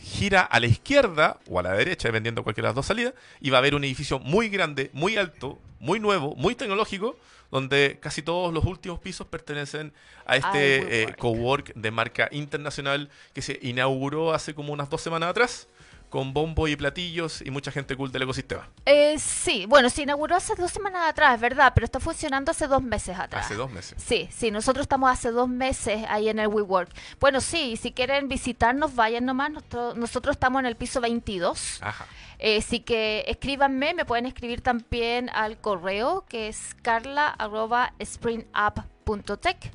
gira 0.00 0.42
a 0.42 0.60
la 0.60 0.66
izquierda 0.66 1.38
o 1.48 1.58
a 1.58 1.62
la 1.62 1.72
derecha, 1.72 2.08
dependiendo 2.08 2.40
de 2.40 2.44
cualquiera 2.44 2.68
de 2.68 2.70
las 2.70 2.76
dos 2.76 2.86
salidas, 2.86 3.14
y 3.40 3.50
va 3.50 3.58
a 3.58 3.60
ver 3.60 3.74
un 3.74 3.84
edificio 3.84 4.18
muy 4.18 4.48
grande, 4.48 4.90
muy 4.92 5.16
alto, 5.16 5.58
muy 5.80 6.00
nuevo, 6.00 6.34
muy 6.36 6.54
tecnológico, 6.54 7.16
donde 7.50 7.98
casi 8.00 8.22
todos 8.22 8.52
los 8.52 8.64
últimos 8.64 8.98
pisos 8.98 9.26
pertenecen 9.26 9.92
a 10.26 10.36
este 10.36 11.02
eh, 11.02 11.14
cowork 11.16 11.72
de 11.74 11.90
marca 11.90 12.28
internacional 12.32 13.10
que 13.32 13.42
se 13.42 13.58
inauguró 13.62 14.34
hace 14.34 14.54
como 14.54 14.72
unas 14.72 14.90
dos 14.90 15.00
semanas 15.00 15.30
atrás, 15.30 15.68
con 16.14 16.32
bombo 16.32 16.68
y 16.68 16.76
platillos 16.76 17.42
y 17.44 17.50
mucha 17.50 17.72
gente 17.72 17.96
cool 17.96 18.12
del 18.12 18.22
ecosistema. 18.22 18.68
Eh, 18.86 19.18
sí, 19.18 19.66
bueno, 19.66 19.90
se 19.90 20.02
inauguró 20.02 20.36
hace 20.36 20.54
dos 20.54 20.70
semanas 20.70 21.08
atrás, 21.08 21.34
es 21.34 21.40
verdad, 21.40 21.72
pero 21.74 21.86
está 21.86 21.98
funcionando 21.98 22.52
hace 22.52 22.68
dos 22.68 22.84
meses 22.84 23.18
atrás. 23.18 23.46
Hace 23.46 23.56
dos 23.56 23.72
meses. 23.72 24.00
Sí, 24.00 24.28
sí, 24.30 24.52
nosotros 24.52 24.84
estamos 24.84 25.10
hace 25.10 25.32
dos 25.32 25.48
meses 25.48 26.04
ahí 26.08 26.28
en 26.28 26.38
el 26.38 26.46
WeWork. 26.46 26.88
Bueno, 27.18 27.40
sí, 27.40 27.76
si 27.76 27.90
quieren 27.90 28.28
visitarnos, 28.28 28.94
vayan 28.94 29.24
nomás. 29.24 29.50
Nosotros, 29.50 29.96
nosotros 29.96 30.36
estamos 30.36 30.60
en 30.60 30.66
el 30.66 30.76
piso 30.76 31.00
22. 31.00 31.80
Ajá. 31.82 32.06
Eh, 32.38 32.58
así 32.58 32.78
que 32.78 33.24
escríbanme, 33.26 33.94
me 33.94 34.04
pueden 34.04 34.26
escribir 34.26 34.60
también 34.60 35.30
al 35.30 35.58
correo 35.58 36.26
que 36.28 36.46
es 36.46 36.76
carla.springup.tech. 36.80 39.72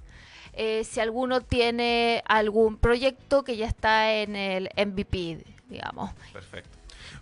Eh, 0.53 0.85
si 0.85 1.01
alguno 1.01 1.41
tiene 1.41 2.23
algún 2.25 2.77
proyecto 2.77 3.43
que 3.43 3.57
ya 3.57 3.67
está 3.67 4.13
en 4.13 4.37
el 4.37 4.69
MVP, 4.77 5.58
digamos. 5.69 6.11
Perfecto. 6.33 6.77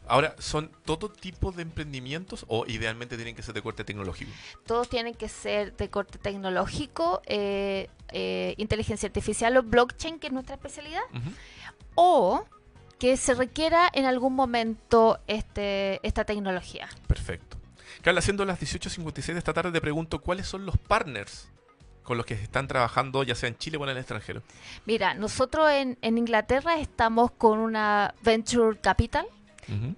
Ahora, 0.07 0.35
¿son 0.39 0.71
todo 0.85 1.09
tipo 1.09 1.51
de 1.51 1.61
emprendimientos 1.61 2.45
o 2.47 2.65
idealmente 2.67 3.15
tienen 3.15 3.35
que 3.35 3.43
ser 3.43 3.53
de 3.53 3.61
corte 3.61 3.83
tecnológico? 3.83 4.31
Todos 4.65 4.89
tienen 4.89 5.13
que 5.13 5.29
ser 5.29 5.75
de 5.75 5.89
corte 5.89 6.17
tecnológico, 6.17 7.21
eh, 7.25 7.89
eh, 8.09 8.55
inteligencia 8.57 9.07
artificial 9.07 9.55
o 9.57 9.63
blockchain, 9.63 10.19
que 10.19 10.27
es 10.27 10.33
nuestra 10.33 10.55
especialidad. 10.55 11.01
O 11.95 12.45
que 12.99 13.17
se 13.17 13.33
requiera 13.35 13.89
en 13.93 14.05
algún 14.05 14.33
momento 14.33 15.19
este, 15.27 16.05
esta 16.07 16.25
tecnología. 16.25 16.89
Perfecto. 17.07 17.57
Carla, 18.01 18.21
siendo 18.21 18.45
las 18.45 18.59
18.56 18.59 19.33
de 19.33 19.39
esta 19.39 19.53
tarde, 19.53 19.71
te 19.71 19.81
pregunto 19.81 20.21
cuáles 20.21 20.47
son 20.47 20.65
los 20.65 20.77
partners 20.77 21.49
con 22.07 22.15
los 22.15 22.25
que 22.25 22.35
están 22.35 22.69
trabajando, 22.69 23.21
ya 23.23 23.35
sea 23.35 23.49
en 23.49 23.57
Chile 23.57 23.75
o 23.77 23.83
en 23.83 23.89
el 23.89 23.97
extranjero. 23.97 24.41
Mira, 24.85 25.13
nosotros 25.13 25.69
en, 25.69 25.97
en 26.01 26.17
Inglaterra 26.17 26.79
estamos 26.79 27.31
con 27.31 27.59
una 27.59 28.15
Venture 28.23 28.79
Capital, 28.79 29.27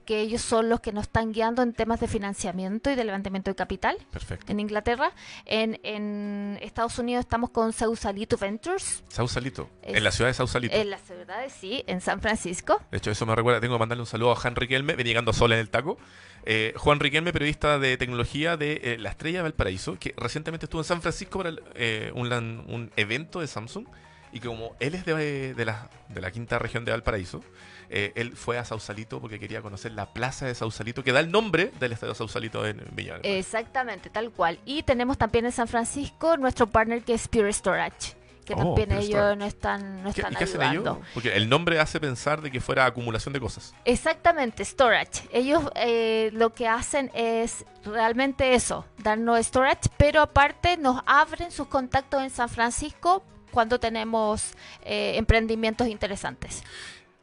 Que 0.06 0.22
ellos 0.22 0.42
son 0.42 0.68
los 0.70 0.80
que 0.80 0.92
nos 0.92 1.04
están 1.04 1.32
guiando 1.32 1.62
en 1.62 1.74
temas 1.74 2.00
de 2.00 2.08
financiamiento 2.08 2.90
y 2.90 2.96
de 2.96 3.04
levantamiento 3.04 3.52
de 3.52 3.56
capital 3.56 3.98
Perfecto. 4.12 4.52
en 4.52 4.60
Inglaterra. 4.60 5.12
En, 5.46 5.80
en 5.84 6.58
Estados 6.62 6.98
Unidos 7.00 7.22
estamos 7.26 7.52
con 7.52 7.72
Sausalito 7.74 8.38
Ventures, 8.38 9.04
Sausalito, 9.10 9.70
Es- 9.84 9.96
en 9.98 10.04
la 10.04 10.12
ciudad 10.12 10.30
de 10.30 10.34
Sausalito. 10.34 10.76
en 10.76 10.90
la 10.90 10.98
ciudad 10.98 11.42
de 11.42 11.50
sí, 11.50 11.84
en 11.88 12.02
San 12.02 12.20
Francisco. 12.22 12.82
De 12.92 12.98
hecho, 12.98 13.12
eso 13.12 13.26
me 13.26 13.36
recuerda, 13.36 13.60
tengo 13.62 13.76
que 13.76 13.80
mandarle 13.80 14.02
un 14.02 14.08
saludo 14.08 14.32
a 14.32 14.36
Juan 14.36 14.56
Riquelme, 14.56 14.96
venía 14.96 15.12
llegando 15.12 15.34
sola 15.34 15.56
en 15.56 15.62
el 15.62 15.70
taco. 15.70 15.98
Eh, 16.46 16.74
Juan 16.78 17.00
Riquelme, 17.00 17.32
periodista 17.34 17.78
de 17.80 17.98
tecnología 17.98 18.58
de 18.58 18.80
eh, 18.84 18.98
La 18.98 19.10
Estrella 19.10 19.40
de 19.40 19.44
Valparaíso, 19.44 20.00
que 20.00 20.14
recientemente 20.18 20.66
estuvo 20.66 20.82
en 20.82 20.86
San 20.86 21.02
Francisco 21.02 21.38
para 21.40 21.50
el, 21.50 21.62
eh, 21.76 22.12
un, 22.16 22.92
evento 22.96 23.42
de 23.42 23.48
Samsung. 23.48 23.86
Y 24.32 24.40
como 24.40 24.76
él 24.80 24.94
es 24.96 25.06
de, 25.06 25.54
de 25.54 25.66
la, 25.66 25.90
de 26.08 26.22
la 26.22 26.32
quinta 26.32 26.60
región 26.60 26.86
de 26.86 26.92
Valparaíso, 26.92 27.44
eh, 27.90 28.12
él 28.16 28.36
fue 28.36 28.58
a 28.58 28.66
Sausalito 28.66 29.20
porque 29.20 29.40
quería 29.40 29.62
conocer 29.62 29.92
la 29.94 30.14
plaza 30.14 30.46
de 30.46 30.54
Sausalito, 30.56 31.04
que 31.04 31.12
da 31.12 31.20
el 31.20 31.32
nombre 31.32 31.72
del 31.80 31.92
estadio 31.92 32.14
Sausalito 32.16 32.66
en 32.66 32.78
Mar. 32.96 33.20
Exactamente, 33.24 34.10
tal 34.10 34.32
cual. 34.32 34.60
Y 34.66 34.84
tenemos 34.84 35.18
también 35.18 35.46
en 35.46 35.52
San 35.52 35.68
Francisco 35.68 36.38
nuestro 36.38 36.68
partner 36.68 37.04
que 37.04 37.14
es 37.16 37.28
Pure 37.28 37.52
Storage, 37.52 38.14
que 38.46 38.54
Oh, 38.54 38.58
también 38.58 38.92
ellos 38.92 39.06
Storage. 39.10 39.36
nos 39.38 39.48
están, 39.48 40.04
¿Qué, 40.04 40.10
están 40.10 40.34
y 40.34 40.36
qué 40.36 40.44
hacen 40.44 40.62
ellos? 40.62 40.98
Porque 41.14 41.36
el 41.36 41.50
nombre 41.50 41.80
hace 41.80 42.00
pensar 42.00 42.42
de 42.42 42.52
que 42.52 42.60
fuera 42.62 42.86
acumulación 42.86 43.34
de 43.34 43.40
cosas. 43.40 43.74
Exactamente, 43.86 44.64
storage. 44.66 45.28
Ellos 45.32 45.64
eh, 45.76 46.30
lo 46.34 46.54
que 46.54 46.68
hacen 46.68 47.12
es 47.14 47.66
realmente 47.86 48.54
eso, 48.54 48.86
darnos 48.98 49.40
storage, 49.46 49.90
pero 49.98 50.22
aparte 50.22 50.78
nos 50.78 51.02
abren 51.06 51.52
sus 51.52 51.68
contactos 51.68 52.22
en 52.22 52.30
San 52.30 52.50
Francisco 52.50 53.24
cuando 53.52 53.80
tenemos 53.80 54.54
eh, 54.84 55.14
emprendimientos 55.18 55.88
interesantes. 55.88 56.64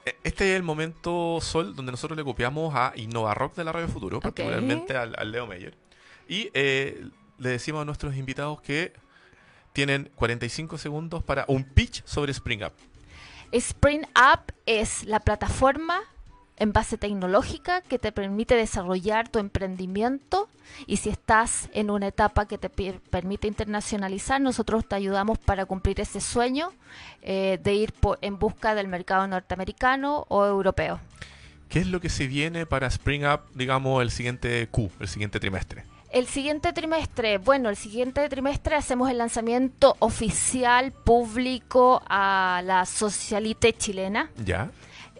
E- 0.07 0.17
Este 0.25 0.51
es 0.53 0.57
el 0.57 0.63
momento, 0.63 1.39
Sol, 1.43 1.77
donde 1.77 1.93
nosotros 1.93 2.17
le 2.17 2.25
copiamos 2.25 2.75
a 2.75 2.93
Innova 2.97 3.35
Rock 3.35 3.57
de 3.57 3.65
la 3.65 3.73
Radio 3.73 3.89
Futuro, 3.89 4.21
particularmente 4.21 4.97
al, 4.97 5.15
al 5.19 5.31
Leo 5.33 5.47
Meyer. 5.47 5.77
Y 6.29 6.51
eh, 6.55 7.07
le 7.39 7.49
decimos 7.51 7.83
a 7.83 7.85
nuestros 7.85 8.17
invitados 8.17 8.61
que 8.63 8.95
tienen 9.75 10.11
45 10.15 10.79
segundos 10.79 11.23
para 11.23 11.45
un 11.49 11.65
pitch 11.65 12.03
sobre 12.07 12.33
Spring 12.33 12.63
Up. 12.65 12.73
Spring 13.53 14.03
Up 14.17 14.53
es 14.65 15.05
la 15.05 15.21
plataforma 15.21 16.01
en 16.59 16.73
base 16.73 16.97
tecnológica 16.99 17.83
que 17.83 17.99
te 17.99 18.13
permite 18.13 18.55
desarrollar 18.55 19.29
tu 19.29 19.39
emprendimiento 19.39 20.49
y 20.87 20.97
si 20.97 21.11
estás 21.11 21.69
en 21.73 21.91
una 21.91 22.09
etapa 22.09 22.47
que 22.47 22.59
te 22.59 22.71
permite 22.71 23.47
internacionalizar, 23.49 24.41
nosotros 24.41 24.87
te 24.89 24.95
ayudamos 24.97 25.39
para 25.39 25.67
cumplir 25.67 26.01
ese 26.01 26.21
sueño 26.21 26.73
eh, 27.23 27.59
de 27.63 27.75
ir 27.75 27.93
po- 27.93 28.17
en 28.21 28.39
busca 28.39 28.75
del 28.75 28.89
mercado 28.89 29.27
norteamericano 29.27 30.25
o 30.29 30.45
europeo. 30.47 30.99
¿Qué 31.69 31.81
es 31.81 31.87
lo 31.89 32.01
que 32.01 32.09
se 32.09 32.27
viene 32.27 32.65
para 32.65 32.87
Spring 32.87 33.25
Up, 33.27 33.41
digamos, 33.55 34.01
el 34.03 34.11
siguiente 34.11 34.67
Q, 34.69 34.91
el 35.01 35.09
siguiente 35.09 35.41
trimestre? 35.41 35.85
El 36.13 36.27
siguiente 36.27 36.73
trimestre, 36.73 37.39
bueno, 37.39 37.69
el 37.69 37.77
siguiente 37.77 38.27
trimestre 38.29 38.77
hacemos 38.77 39.11
el 39.11 39.19
lanzamiento 39.19 39.97
oficial 39.99 40.93
público 40.93 42.01
a 42.09 42.63
la 42.65 42.87
Socialite 42.87 43.73
chilena. 43.73 44.31
¿Ya? 44.45 44.71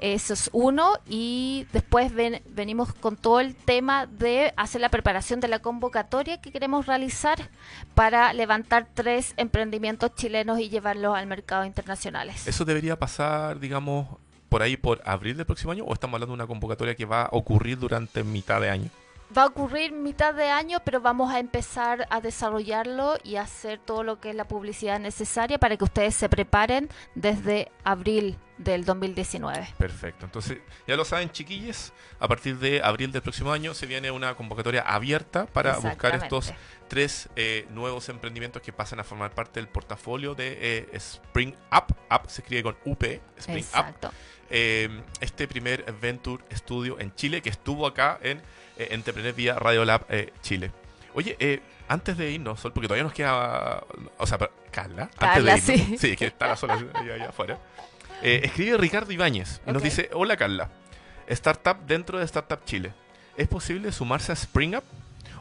Eso 0.01 0.35
es 0.35 0.51
uno 0.53 0.93
y 1.09 1.67
después 1.73 2.13
ven- 2.13 2.43
venimos 2.51 2.93
con 2.93 3.17
todo 3.17 3.41
el 3.41 3.55
tema 3.55 4.07
de 4.07 4.53
hacer 4.57 4.81
la 4.81 4.89
preparación 4.91 5.41
de 5.41 5.49
la 5.49 5.59
convocatoria 5.61 6.41
que 6.41 6.53
queremos 6.53 6.87
realizar 6.87 7.51
para 7.95 8.33
levantar 8.33 8.89
tres 8.93 9.33
emprendimientos 9.37 10.15
chilenos 10.15 10.61
y 10.61 10.69
llevarlos 10.69 11.17
al 11.17 11.27
mercado 11.27 11.65
internacionales. 11.65 12.47
¿Eso 12.47 12.65
debería 12.65 12.99
pasar, 12.99 13.59
digamos, 13.59 14.07
por 14.49 14.63
ahí 14.63 14.77
por 14.77 15.01
abril 15.05 15.37
del 15.37 15.47
próximo 15.47 15.73
año 15.73 15.85
o 15.85 15.93
estamos 15.93 16.15
hablando 16.15 16.33
de 16.33 16.43
una 16.43 16.47
convocatoria 16.47 16.95
que 16.95 17.05
va 17.05 17.23
a 17.23 17.29
ocurrir 17.33 17.79
durante 17.79 18.23
mitad 18.23 18.61
de 18.61 18.71
año? 18.71 18.91
Va 19.37 19.43
a 19.43 19.47
ocurrir 19.47 19.93
mitad 19.93 20.35
de 20.35 20.49
año, 20.51 20.79
pero 20.85 21.01
vamos 21.01 21.33
a 21.33 21.41
empezar 21.41 22.07
a 22.11 22.21
desarrollarlo 22.21 23.17
y 23.25 23.37
a 23.37 23.43
hacer 23.43 23.79
todo 23.79 24.03
lo 24.05 24.21
que 24.21 24.31
es 24.31 24.37
la 24.37 24.47
publicidad 24.47 25.01
necesaria 25.01 25.59
para 25.59 25.77
que 25.77 25.85
ustedes 25.85 26.15
se 26.15 26.29
preparen 26.29 26.89
desde 27.15 27.73
abril 27.83 28.39
del 28.59 28.85
2019. 28.85 29.75
Perfecto. 29.77 30.25
Entonces, 30.27 30.59
ya 30.87 30.97
lo 30.97 31.05
saben, 31.05 31.31
chiquillos, 31.31 31.93
a 32.19 32.29
partir 32.29 32.59
de 32.59 32.83
abril 32.83 33.13
del 33.13 33.23
próximo 33.23 33.53
año 33.53 33.75
se 33.75 33.87
viene 33.87 34.11
una 34.11 34.35
convocatoria 34.35 34.83
abierta 34.83 35.47
para 35.47 35.77
buscar 35.79 36.15
estos 36.15 36.53
tres 36.89 37.29
eh, 37.37 37.67
nuevos 37.71 38.09
emprendimientos 38.09 38.63
que 38.63 38.73
pasan 38.73 39.01
a 39.01 39.05
formar 39.05 39.33
parte 39.33 39.61
del 39.61 39.69
portafolio 39.69 40.35
de 40.35 40.57
eh, 40.61 40.89
Spring 40.93 41.55
Up. 41.73 41.95
Up 42.11 42.31
se 42.31 42.43
escribe 42.43 42.63
con 42.63 42.77
UP, 42.85 43.03
Spring 43.37 43.65
Up. 43.77 44.11
Eh, 44.51 44.89
este 45.21 45.49
primer 45.49 45.85
Venture 46.01 46.43
Studio 46.55 46.99
en 47.01 47.15
Chile 47.15 47.43
que 47.43 47.49
estuvo 47.51 47.87
acá 47.87 48.19
en 48.23 48.39
eh, 48.77 48.89
Entrepreneur 48.91 49.35
vía 49.35 49.55
Radio 49.59 49.85
Lab 49.85 50.05
eh, 50.09 50.33
Chile. 50.43 50.71
Oye, 51.15 51.37
eh, 51.41 51.61
antes 51.89 52.17
de 52.17 52.31
irnos, 52.31 52.61
Sol, 52.61 52.73
porque 52.73 52.89
todavía 52.89 53.05
nos 53.05 53.13
queda. 53.13 53.83
O 54.19 54.27
sea, 54.27 54.39
pero- 54.39 54.53
Carla. 54.71 55.09
Carla, 55.19 55.55
antes 55.55 55.67
de 55.67 55.75
irnos, 55.77 55.89
sí. 56.01 56.09
sí, 56.11 56.17
que 56.17 56.27
está 56.27 56.49
la 56.49 56.57
sola 56.57 56.75
allá, 56.75 57.29
afuera. 57.29 57.59
Eh, 58.23 58.43
escribe 58.45 58.77
Ricardo 58.77 59.13
Ibáñez 59.13 59.61
y 59.67 59.73
nos 59.73 59.83
dice: 59.83 60.11
Hola 60.13 60.37
Carla, 60.37 60.71
startup 61.29 61.79
dentro 61.87 62.19
de 62.19 62.25
Startup 62.25 62.63
Chile. 62.65 62.93
¿Es 63.37 63.49
posible 63.49 63.93
sumarse 63.93 64.33
a 64.33 64.35
Spring 64.35 64.77
Up 64.77 64.85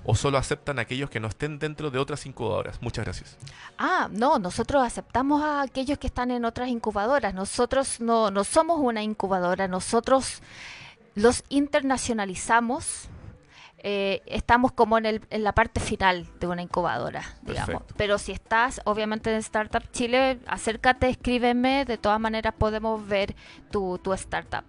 o 0.06 0.16
solo 0.16 0.38
aceptan 0.38 0.80
aquellos 0.80 1.10
que 1.10 1.20
no 1.20 1.28
estén 1.28 1.60
dentro 1.60 1.90
de 1.92 2.00
otras 2.00 2.26
incubadoras? 2.26 2.82
Muchas 2.82 3.06
gracias. 3.06 3.38
Ah, 3.78 4.08
no, 4.12 4.40
nosotros 4.40 4.84
aceptamos 4.84 5.42
a 5.42 5.62
aquellos 5.64 5.98
que 5.98 6.08
están 6.08 6.32
en 6.32 6.46
otras 6.46 6.70
incubadoras. 6.70 7.34
Nosotros 7.34 8.00
no, 8.00 8.30
no 8.32 8.44
somos 8.44 8.80
una 8.80 9.02
incubadora, 9.04 9.68
nosotros 9.68 10.42
los 11.16 11.44
internacionalizamos. 11.50 13.10
eh, 13.88 14.24
estamos 14.26 14.72
como 14.72 14.98
en, 14.98 15.06
el, 15.06 15.22
en 15.30 15.44
la 15.44 15.54
parte 15.54 15.80
final 15.80 16.28
de 16.40 16.48
una 16.48 16.62
incubadora, 16.64 17.22
digamos. 17.44 17.68
Perfecto. 17.70 17.94
Pero 17.98 18.18
si 18.18 18.32
estás, 18.32 18.82
obviamente, 18.86 19.32
en 19.32 19.38
Startup 19.38 19.84
Chile, 19.92 20.40
acércate, 20.48 21.08
escríbeme. 21.10 21.86
De 21.86 21.98
todas 21.98 22.20
maneras, 22.20 22.54
podemos 22.58 23.06
ver 23.08 23.36
tu, 23.72 24.00
tu 24.00 24.12
startup. 24.14 24.64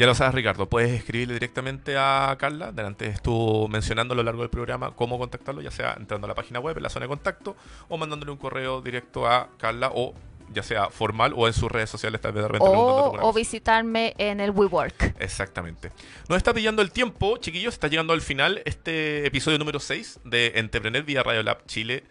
Ya 0.00 0.06
lo 0.06 0.14
sabes, 0.14 0.34
Ricardo, 0.34 0.66
puedes 0.66 0.92
escribirle 0.92 1.34
directamente 1.34 1.94
a 1.98 2.34
Carla. 2.38 2.72
Delante 2.72 3.04
estuvo 3.04 3.68
mencionando 3.68 4.14
a 4.14 4.16
lo 4.16 4.22
largo 4.22 4.40
del 4.40 4.48
programa 4.48 4.92
cómo 4.96 5.18
contactarlo, 5.18 5.60
ya 5.60 5.70
sea 5.70 5.94
entrando 5.98 6.24
a 6.24 6.28
la 6.28 6.34
página 6.34 6.58
web, 6.58 6.74
en 6.74 6.84
la 6.84 6.88
zona 6.88 7.04
de 7.04 7.08
contacto, 7.08 7.54
o 7.90 7.98
mandándole 7.98 8.32
un 8.32 8.38
correo 8.38 8.80
directo 8.80 9.28
a 9.28 9.50
Carla, 9.58 9.90
o 9.94 10.14
ya 10.54 10.62
sea 10.62 10.88
formal 10.88 11.34
o 11.36 11.46
en 11.46 11.52
sus 11.52 11.70
redes 11.70 11.90
sociales, 11.90 12.18
tal 12.22 12.32
vez 12.32 12.44
de 12.44 12.48
repente 12.48 12.66
O, 12.74 13.30
visitarme 13.34 14.14
en 14.16 14.40
el 14.40 14.52
WeWork. 14.52 15.16
Exactamente. 15.20 15.92
Nos 16.30 16.38
está 16.38 16.54
pillando 16.54 16.80
el 16.80 16.92
tiempo, 16.92 17.36
chiquillos. 17.36 17.74
Está 17.74 17.88
llegando 17.88 18.14
al 18.14 18.22
final 18.22 18.62
este 18.64 19.26
episodio 19.26 19.58
número 19.58 19.80
6 19.80 20.20
de 20.24 20.52
Entrepreneur 20.54 21.02
vía 21.02 21.22
Radio 21.22 21.42
Lab 21.42 21.66
Chile. 21.66 22.04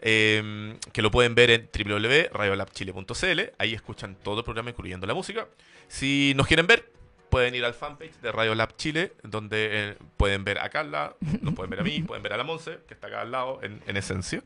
eh, 0.00 0.74
que 0.90 1.02
lo 1.02 1.10
pueden 1.10 1.34
ver 1.34 1.50
en 1.50 1.68
www.radiolabchile.cl. 1.70 3.40
Ahí 3.58 3.74
escuchan 3.74 4.16
todo 4.22 4.38
el 4.38 4.44
programa, 4.44 4.70
incluyendo 4.70 5.06
la 5.06 5.12
música. 5.12 5.48
Si 5.88 6.32
nos 6.34 6.46
quieren 6.46 6.66
ver, 6.66 6.95
pueden 7.30 7.54
ir 7.54 7.64
al 7.64 7.74
fanpage 7.74 8.20
de 8.20 8.32
Radio 8.32 8.54
Lab 8.54 8.76
Chile, 8.76 9.12
donde 9.22 9.68
eh, 9.70 9.96
pueden 10.16 10.44
ver 10.44 10.58
a 10.58 10.68
Carla, 10.68 11.14
nos 11.40 11.54
pueden 11.54 11.70
ver 11.70 11.80
a 11.80 11.82
mí, 11.82 12.02
pueden 12.06 12.22
ver 12.22 12.32
a 12.32 12.36
la 12.36 12.44
Monse, 12.44 12.78
que 12.86 12.94
está 12.94 13.08
acá 13.08 13.22
al 13.22 13.30
lado, 13.30 13.60
en, 13.62 13.80
en 13.86 13.96
esencia. 13.96 14.42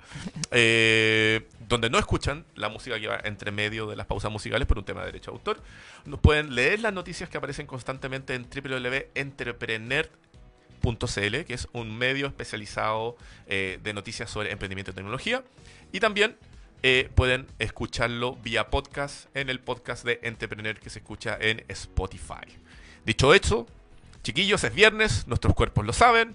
Eh, 0.50 1.48
donde 1.68 1.90
no 1.90 1.98
escuchan 1.98 2.44
la 2.56 2.68
música 2.68 2.98
que 2.98 3.06
va 3.06 3.20
entre 3.24 3.52
medio 3.52 3.86
de 3.86 3.96
las 3.96 4.06
pausas 4.06 4.32
musicales 4.32 4.66
por 4.66 4.78
un 4.78 4.84
tema 4.84 5.00
de 5.00 5.06
derecho 5.06 5.30
de 5.30 5.36
autor. 5.36 5.62
Nos 6.04 6.20
pueden 6.20 6.54
leer 6.54 6.80
las 6.80 6.92
noticias 6.92 7.28
que 7.28 7.38
aparecen 7.38 7.66
constantemente 7.66 8.34
en 8.34 8.44
www.entrepreneur.cl, 8.44 11.44
que 11.44 11.54
es 11.54 11.68
un 11.72 11.96
medio 11.96 12.26
especializado 12.26 13.16
eh, 13.46 13.78
de 13.82 13.94
noticias 13.94 14.30
sobre 14.30 14.50
emprendimiento 14.50 14.90
y 14.90 14.94
tecnología. 14.94 15.44
Y 15.92 16.00
también 16.00 16.36
eh, 16.82 17.10
pueden 17.14 17.46
escucharlo 17.58 18.36
vía 18.36 18.70
podcast 18.70 19.26
en 19.36 19.50
el 19.50 19.60
podcast 19.60 20.02
de 20.04 20.18
Entrepreneur 20.22 20.80
que 20.80 20.88
se 20.88 21.00
escucha 21.00 21.36
en 21.38 21.62
Spotify. 21.68 22.59
Dicho 23.04 23.34
esto, 23.34 23.66
chiquillos, 24.22 24.62
es 24.64 24.74
viernes, 24.74 25.26
nuestros 25.26 25.54
cuerpos 25.54 25.84
lo 25.86 25.92
saben. 25.92 26.34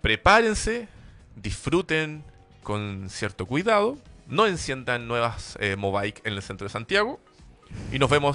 Prepárense, 0.00 0.88
disfruten 1.36 2.24
con 2.62 3.08
cierto 3.10 3.46
cuidado, 3.46 3.96
no 4.26 4.46
enciendan 4.46 5.06
nuevas 5.06 5.56
eh, 5.60 5.76
Mobike 5.76 6.22
en 6.24 6.32
el 6.34 6.42
centro 6.42 6.66
de 6.66 6.72
Santiago 6.72 7.20
y 7.92 7.98
nos 7.98 8.10
vemos 8.10 8.24